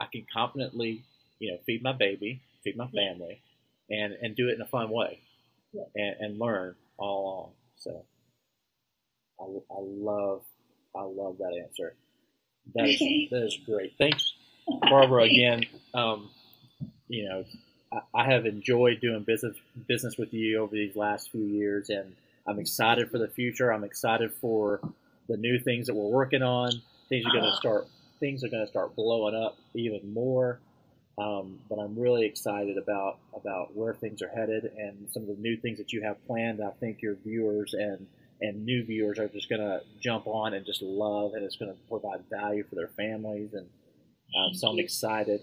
I 0.00 0.06
can 0.12 0.26
confidently 0.32 1.04
you 1.38 1.52
know 1.52 1.58
feed 1.66 1.82
my 1.82 1.92
baby, 1.92 2.42
feed 2.64 2.76
my 2.76 2.88
Yeah. 2.92 3.12
family, 3.12 3.40
and 3.90 4.12
and 4.20 4.36
do 4.36 4.48
it 4.48 4.54
in 4.56 4.60
a 4.60 4.66
fun 4.66 4.90
way, 4.90 5.20
Yeah. 5.72 5.84
and, 5.96 6.16
and 6.20 6.38
learn 6.38 6.74
all 6.98 7.22
along. 7.24 7.52
So 7.78 8.04
I, 9.40 9.44
I 9.44 9.80
love 9.80 10.42
I 10.94 11.02
love 11.02 11.38
that 11.38 11.54
answer. 11.64 11.94
That 12.74 12.86
is, 12.88 12.98
that 13.30 13.44
is 13.46 13.56
great. 13.64 13.94
Thanks, 13.96 14.34
Barbara. 14.90 15.22
Again, 15.22 15.64
um, 15.94 16.28
you 17.08 17.26
know, 17.26 17.44
I, 18.14 18.24
have 18.24 18.44
enjoyed 18.46 19.00
doing 19.00 19.22
business 19.22 19.56
business 19.86 20.18
with 20.18 20.32
you 20.34 20.58
over 20.58 20.74
these 20.74 20.96
last 20.96 21.30
few 21.30 21.44
years, 21.44 21.88
and 21.88 22.14
I'm 22.46 22.58
excited 22.58 23.10
for 23.10 23.18
the 23.18 23.28
future. 23.28 23.72
I'm 23.72 23.84
excited 23.84 24.32
for 24.40 24.80
the 25.28 25.36
new 25.36 25.58
things 25.58 25.86
that 25.86 25.94
we're 25.94 26.10
working 26.10 26.42
on. 26.42 26.70
Things 27.08 27.24
are 27.26 27.32
going 27.32 27.50
to 27.50 27.56
start. 27.56 27.86
Things 28.20 28.44
are 28.44 28.48
going 28.48 28.64
to 28.64 28.70
start 28.70 28.94
blowing 28.94 29.34
up 29.34 29.56
even 29.74 30.12
more. 30.12 30.60
Um, 31.18 31.58
but 31.68 31.78
I'm 31.78 31.98
really 31.98 32.26
excited 32.26 32.76
about 32.78 33.18
about 33.34 33.74
where 33.74 33.94
things 33.94 34.22
are 34.22 34.28
headed 34.28 34.70
and 34.76 35.08
some 35.12 35.22
of 35.22 35.28
the 35.28 35.36
new 35.40 35.56
things 35.56 35.78
that 35.78 35.92
you 35.92 36.02
have 36.02 36.24
planned. 36.26 36.62
I 36.62 36.70
think 36.78 37.02
your 37.02 37.16
viewers 37.24 37.74
and 37.74 38.06
and 38.40 38.64
new 38.64 38.84
viewers 38.84 39.18
are 39.18 39.28
just 39.28 39.48
going 39.48 39.60
to 39.60 39.80
jump 40.00 40.26
on 40.26 40.54
and 40.54 40.64
just 40.64 40.82
love, 40.82 41.32
and 41.34 41.42
it's 41.42 41.56
going 41.56 41.72
to 41.72 41.78
provide 41.88 42.20
value 42.30 42.64
for 42.68 42.76
their 42.76 42.88
families. 42.88 43.54
And 43.54 43.66
um, 44.36 44.54
so 44.54 44.68
I'm 44.68 44.78
excited. 44.78 45.40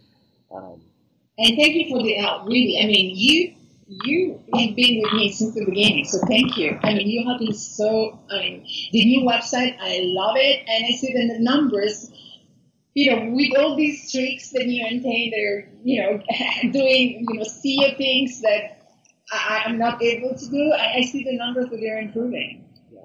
Um, 0.54 0.82
And 1.38 1.58
thank 1.58 1.76
you 1.76 1.90
for 1.90 2.02
the 2.02 2.14
help. 2.14 2.48
Really, 2.48 2.80
I 2.82 2.88
mean, 2.88 3.12
you 3.16 3.56
you 3.88 4.42
have 4.54 4.76
been 4.76 5.02
with 5.02 5.14
me 5.14 5.32
since 5.32 5.54
the 5.54 5.66
beginning, 5.66 6.06
so 6.06 6.20
thank 6.28 6.58
you. 6.58 6.80
I 6.82 6.94
mean, 6.94 7.08
you 7.08 7.30
have 7.30 7.40
been 7.40 7.54
so. 7.54 8.20
I 8.32 8.40
mean, 8.40 8.68
the 8.92 9.06
new 9.06 9.22
website, 9.22 9.78
I 9.80 10.00
love 10.02 10.36
it, 10.38 10.64
and 10.68 10.86
I 10.86 10.92
see 10.98 11.14
that 11.14 11.34
the 11.34 11.40
numbers. 11.40 12.12
You 12.94 13.12
know, 13.12 13.32
with 13.36 13.58
all 13.60 13.76
these 13.76 14.10
tricks 14.10 14.52
that 14.52 14.66
you 14.66 14.82
maintain, 14.84 15.32
they're 15.32 15.70
you 15.84 16.02
know 16.02 16.22
doing 16.72 17.26
you 17.30 17.40
know 17.40 17.44
CEO 17.44 17.98
things 17.98 18.42
that 18.42 18.78
I, 19.32 19.64
am 19.66 19.78
not 19.78 20.02
able 20.02 20.34
to 20.34 20.50
do. 20.50 20.72
I, 20.72 21.00
I 21.00 21.02
see 21.02 21.26
the 21.26 21.36
numbers 21.36 21.70
that 21.70 21.78
they're 21.82 22.00
improving. 22.00 22.64
Yeah, 22.94 23.02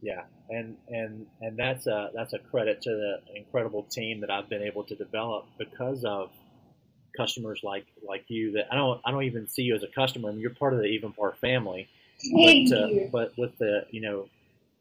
yeah, 0.00 0.22
and 0.48 0.76
and 0.88 1.26
and 1.40 1.56
that's 1.58 1.88
a 1.88 2.10
that's 2.14 2.32
a 2.32 2.38
credit 2.38 2.82
to 2.82 2.90
the 2.90 3.36
incredible 3.36 3.82
team 3.82 4.20
that 4.20 4.30
I've 4.30 4.48
been 4.48 4.62
able 4.62 4.84
to 4.84 4.94
develop 4.94 5.46
because 5.58 6.04
of 6.04 6.30
customers 7.16 7.60
like 7.62 7.86
like 8.06 8.24
you 8.28 8.52
that 8.52 8.68
I 8.70 8.76
don't 8.76 9.00
I 9.04 9.10
don't 9.10 9.24
even 9.24 9.48
see 9.48 9.62
you 9.62 9.74
as 9.74 9.82
a 9.82 9.88
customer. 9.88 10.28
I 10.28 10.32
mean, 10.32 10.40
you're 10.40 10.50
part 10.50 10.74
of 10.74 10.80
the 10.80 10.86
Evenpar 10.86 11.36
family. 11.36 11.88
Thank 12.20 12.70
but, 12.70 12.78
uh, 12.78 12.86
you. 12.86 13.08
but 13.12 13.38
with 13.38 13.56
the 13.58 13.86
you 13.90 14.00
know 14.00 14.28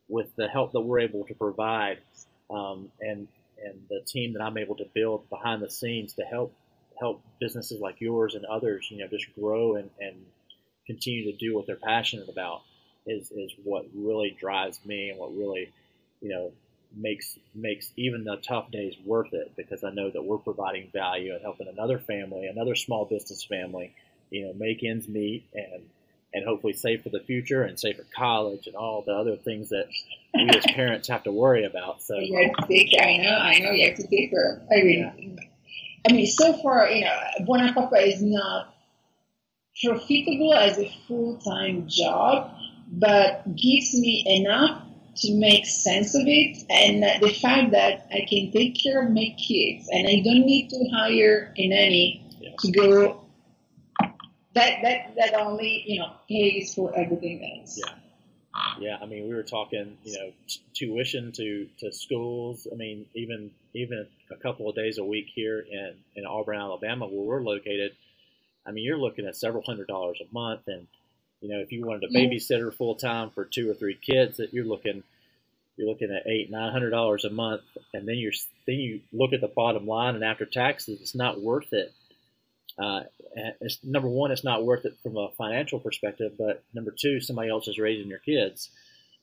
with 0.07 0.35
the 0.35 0.47
help 0.47 0.71
that 0.73 0.81
we're 0.81 0.99
able 0.99 1.25
to 1.25 1.33
provide 1.33 1.99
um, 2.49 2.91
and 3.01 3.27
and 3.63 3.81
the 3.89 4.01
team 4.05 4.33
that 4.33 4.41
I'm 4.41 4.57
able 4.57 4.75
to 4.75 4.85
build 4.93 5.29
behind 5.29 5.61
the 5.61 5.69
scenes 5.69 6.13
to 6.15 6.23
help 6.23 6.53
help 6.99 7.21
businesses 7.39 7.79
like 7.79 7.99
yours 7.99 8.35
and 8.35 8.45
others 8.45 8.87
you 8.89 8.99
know 8.99 9.07
just 9.07 9.33
grow 9.35 9.75
and, 9.75 9.89
and 9.99 10.15
continue 10.85 11.31
to 11.31 11.37
do 11.37 11.55
what 11.55 11.65
they're 11.65 11.75
passionate 11.75 12.29
about 12.29 12.61
is 13.07 13.31
is 13.31 13.51
what 13.63 13.85
really 13.95 14.35
drives 14.39 14.79
me 14.85 15.09
and 15.09 15.19
what 15.19 15.35
really 15.35 15.71
you 16.21 16.29
know 16.29 16.51
makes 16.95 17.37
makes 17.55 17.91
even 17.97 18.23
the 18.23 18.37
tough 18.37 18.71
days 18.71 18.95
worth 19.05 19.33
it 19.33 19.53
because 19.55 19.83
I 19.83 19.91
know 19.91 20.09
that 20.09 20.23
we're 20.23 20.37
providing 20.37 20.89
value 20.91 21.33
and 21.33 21.41
helping 21.41 21.67
another 21.67 21.99
family, 21.99 22.47
another 22.47 22.75
small 22.75 23.05
business 23.05 23.43
family, 23.43 23.93
you 24.29 24.45
know, 24.45 24.53
make 24.53 24.83
ends 24.83 25.07
meet 25.07 25.45
and 25.53 25.83
and 26.33 26.45
hopefully 26.45 26.73
save 26.73 27.03
for 27.03 27.09
the 27.09 27.19
future 27.19 27.63
and 27.63 27.79
save 27.79 27.97
for 27.97 28.05
college 28.15 28.65
and 28.67 28.75
all 28.75 29.03
the 29.05 29.13
other 29.13 29.35
things 29.35 29.69
that 29.69 29.87
we 30.33 30.49
as 30.49 30.65
parents 30.73 31.07
have 31.07 31.23
to 31.23 31.31
worry 31.31 31.63
about. 31.65 32.01
So 32.01 32.17
you 32.17 32.35
have 32.35 32.67
to 32.67 32.85
care. 32.85 33.07
I 33.07 33.17
know, 33.17 33.37
I 33.37 33.59
know, 33.59 33.71
you 33.71 33.87
have 33.87 33.97
to 33.97 34.07
take 34.07 34.31
care. 34.31 34.61
I 34.71 34.83
mean, 34.83 35.35
yeah. 35.37 35.43
I 36.09 36.13
mean, 36.13 36.25
so 36.25 36.53
far, 36.61 36.89
you 36.89 37.05
know, 37.05 37.19
Buona 37.45 37.73
Pappa 37.73 37.95
is 37.97 38.21
not 38.21 38.75
profitable 39.83 40.53
as 40.53 40.79
a 40.79 40.91
full 41.07 41.37
time 41.37 41.87
job, 41.87 42.51
but 42.91 43.45
gives 43.55 43.93
me 43.93 44.23
enough 44.27 44.81
to 45.15 45.33
make 45.35 45.65
sense 45.65 46.15
of 46.15 46.23
it 46.25 46.63
and 46.69 47.03
the 47.21 47.29
fact 47.29 47.71
that 47.71 48.07
I 48.11 48.25
can 48.27 48.51
take 48.51 48.75
care 48.81 49.05
of 49.05 49.11
my 49.11 49.35
kids 49.37 49.87
and 49.91 50.07
I 50.07 50.21
don't 50.23 50.45
need 50.45 50.69
to 50.69 50.89
hire 50.89 51.53
a 51.55 51.67
nanny 51.67 52.25
yeah. 52.39 52.49
to 52.59 52.71
go 52.71 53.23
that 54.53 54.81
that 54.83 55.15
that 55.17 55.33
only 55.33 55.83
you 55.85 55.99
know 55.99 56.11
pays 56.29 56.73
for 56.73 56.95
everything 56.97 57.59
else. 57.59 57.79
Yeah. 57.83 57.93
Yeah, 58.79 58.97
I 59.01 59.07
mean, 59.07 59.27
we 59.27 59.33
were 59.33 59.41
talking, 59.41 59.97
you 60.03 60.13
know, 60.13 60.31
t- 60.47 60.61
tuition 60.75 61.31
to, 61.31 61.67
to 61.79 61.91
schools. 61.91 62.67
I 62.71 62.75
mean, 62.75 63.07
even 63.15 63.49
even 63.73 64.05
a 64.31 64.35
couple 64.35 64.69
of 64.69 64.75
days 64.75 64.99
a 64.99 65.03
week 65.03 65.25
here 65.33 65.59
in, 65.59 65.95
in 66.15 66.25
Auburn, 66.25 66.57
Alabama, 66.57 67.07
where 67.07 67.39
we're 67.39 67.41
located. 67.41 67.93
I 68.65 68.71
mean, 68.71 68.83
you're 68.83 68.97
looking 68.97 69.25
at 69.25 69.35
several 69.35 69.63
hundred 69.63 69.87
dollars 69.87 70.21
a 70.21 70.31
month, 70.31 70.61
and 70.67 70.87
you 71.43 71.49
know, 71.49 71.59
if 71.59 71.73
you 71.73 71.85
wanted 71.85 72.05
a 72.05 72.13
babysitter 72.13 72.73
full 72.73 72.95
time 72.95 73.29
for 73.29 73.43
two 73.43 73.69
or 73.69 73.73
three 73.73 73.99
kids, 74.01 74.37
that 74.37 74.53
you're 74.53 74.63
looking 74.63 75.03
you're 75.75 75.89
looking 75.89 76.09
at 76.09 76.25
eight 76.25 76.49
nine 76.49 76.71
hundred 76.71 76.91
dollars 76.91 77.25
a 77.25 77.29
month, 77.29 77.63
and 77.93 78.07
then 78.07 78.15
you're 78.15 78.31
then 78.65 78.75
you 78.75 79.01
look 79.11 79.33
at 79.33 79.41
the 79.41 79.49
bottom 79.49 79.85
line, 79.85 80.15
and 80.15 80.23
after 80.23 80.45
taxes, 80.45 81.01
it's 81.01 81.15
not 81.15 81.41
worth 81.41 81.73
it. 81.73 81.91
Uh, 82.79 83.01
it's, 83.61 83.79
number 83.83 84.07
one, 84.07 84.31
it's 84.31 84.43
not 84.43 84.65
worth 84.65 84.85
it 84.85 84.95
from 85.03 85.17
a 85.17 85.29
financial 85.37 85.79
perspective, 85.79 86.33
but 86.39 86.63
number 86.73 86.95
two, 86.97 87.19
somebody 87.19 87.49
else 87.49 87.67
is 87.67 87.77
raising 87.77 88.07
your 88.07 88.19
kids, 88.19 88.69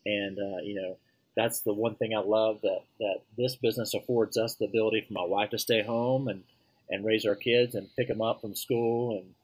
and 0.05 0.39
uh, 0.39 0.61
you 0.63 0.75
know 0.75 0.97
that's 1.37 1.61
the 1.61 1.73
one 1.73 1.95
thing 1.95 2.15
I 2.15 2.21
love 2.21 2.61
that 2.63 2.83
that 2.99 3.21
this 3.39 3.57
business 3.57 3.95
affords 3.95 4.37
us 4.37 4.57
the 4.57 4.67
ability 4.67 5.07
for 5.09 5.15
my 5.15 5.25
wife 5.25 5.51
to 5.51 5.59
stay 5.59 5.83
home 5.83 6.29
and 6.29 6.43
and 6.91 7.03
raise 7.03 7.25
our 7.25 7.35
kids 7.37 7.75
and 7.75 7.89
pick 7.97 8.09
them 8.09 8.21
up 8.21 8.43
from 8.43 8.55
school 8.55 9.19
and 9.19 9.35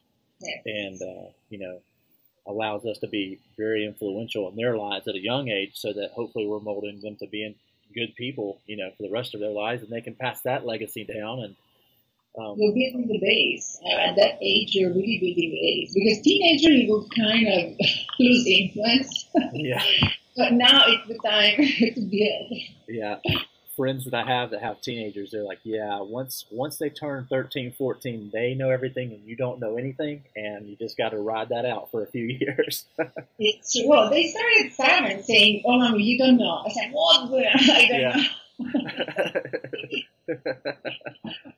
yeah. 0.41 0.73
and 0.75 1.01
uh, 1.01 1.31
you 1.49 1.59
know 1.59 1.81
allows 2.47 2.85
us 2.85 2.99
to 2.99 3.09
be 3.09 3.39
very 3.57 3.85
influential 3.85 4.49
in 4.49 4.57
their 4.57 4.77
lives 4.77 5.09
at 5.09 5.15
a 5.15 5.23
young 5.23 5.49
age 5.49 5.73
so 5.75 5.93
that 5.93 6.11
hopefully 6.15 6.47
we're 6.47 6.61
molding 6.61 7.01
them 7.01 7.17
to 7.17 7.27
being 7.27 7.55
good 7.95 8.15
people, 8.17 8.61
you 8.67 8.77
know, 8.77 8.91
for 8.97 9.03
the 9.03 9.11
rest 9.11 9.35
of 9.35 9.41
their 9.41 9.51
lives 9.51 9.83
and 9.83 9.91
they 9.91 10.01
can 10.01 10.15
pass 10.15 10.41
that 10.43 10.67
legacy 10.67 11.05
down 11.05 11.41
and 11.41 11.57
um, 12.39 12.55
you're 12.59 12.75
building 12.75 13.09
the 13.09 13.19
base. 13.19 13.81
Uh, 13.83 14.11
at 14.11 14.17
that 14.17 14.39
age, 14.43 14.75
you're 14.75 14.91
really 14.91 15.19
building 15.19 15.51
the 15.51 15.59
base 15.59 15.95
because 15.95 16.21
teenager 16.23 16.71
you 16.71 16.93
will 16.93 17.09
kind 17.17 17.49
of 17.49 17.79
lose 18.19 18.47
influence. 18.47 19.27
Yeah. 19.55 19.83
but 20.37 20.53
now 20.53 20.83
it's 20.87 21.09
the 21.09 21.19
time 21.27 21.57
to 21.95 22.01
build. 22.01 22.61
Yeah 22.89 23.17
friends 23.77 24.05
that 24.05 24.15
I 24.15 24.25
have 24.27 24.51
that 24.51 24.63
have 24.63 24.81
teenagers, 24.81 25.31
they're 25.31 25.43
like, 25.43 25.61
yeah, 25.63 26.01
once 26.01 26.47
once 26.51 26.79
they 26.79 26.89
turn 26.89 27.27
13, 27.29 27.73
14, 27.73 28.31
they 28.33 28.55
know 28.55 28.71
everything 28.71 29.13
and 29.13 29.23
you 29.25 29.37
don't 29.37 29.61
know 29.61 29.77
anything, 29.77 30.25
and 30.35 30.69
you 30.69 30.77
just 30.77 30.97
got 30.97 31.11
to 31.11 31.19
ride 31.19 31.51
that 31.51 31.65
out 31.65 31.91
for 31.91 32.03
a 32.03 32.07
few 32.07 32.25
years. 32.41 32.87
it's 33.39 33.77
well, 33.85 34.11
they 34.11 34.29
started 34.29 34.73
seven 34.73 35.23
saying, 35.23 35.63
"Oh, 35.67 35.79
mommy, 35.79 36.03
you 36.03 36.19
don't 36.19 36.39
know." 36.39 36.65
I 36.67 36.71
said, 36.71 36.91
"What? 36.93 37.31
I 37.47 37.87
don't 37.89 38.01
yeah. 38.01 38.17
know." 38.17 38.25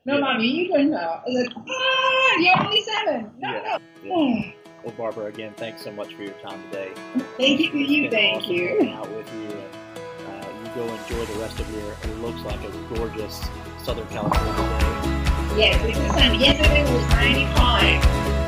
no, 0.05 0.15
yeah. 0.15 0.19
mommy, 0.19 0.47
you 0.47 0.67
don't 0.67 0.91
know. 0.91 1.21
I 1.25 1.33
said, 1.33 1.47
"Ah, 1.55 2.35
you're 2.39 2.65
only 2.65 2.83
seven. 2.83 3.31
No, 3.39 3.49
yeah. 3.49 3.77
no." 4.03 4.27
Yeah. 4.27 4.51
Well, 4.83 4.93
Barbara, 4.97 5.25
again, 5.25 5.53
thanks 5.57 5.83
so 5.83 5.91
much 5.91 6.13
for 6.13 6.23
your 6.23 6.33
time 6.35 6.61
today. 6.71 6.91
Thank 7.37 7.59
you 7.59 7.69
for 7.69 7.77
you. 7.77 8.09
Thank 8.09 8.43
awesome 8.43 8.55
you. 8.55 8.89
Out 8.93 9.13
with 9.13 9.29
you 9.33 9.88
go 10.79 10.85
enjoy 10.85 11.25
the 11.25 11.39
rest 11.39 11.59
of 11.59 11.69
your, 11.73 11.91
it 11.91 12.21
looks 12.21 12.41
like 12.43 12.63
a 12.63 12.95
gorgeous 12.95 13.41
Southern 13.83 14.07
California 14.07 14.53
day. 14.53 15.59
Yes, 15.59 15.81
this 15.81 15.97
is 15.97 16.07
sunny. 16.13 16.39
Yesterday 16.39 16.83
was 16.83 17.09
95. 17.09 18.38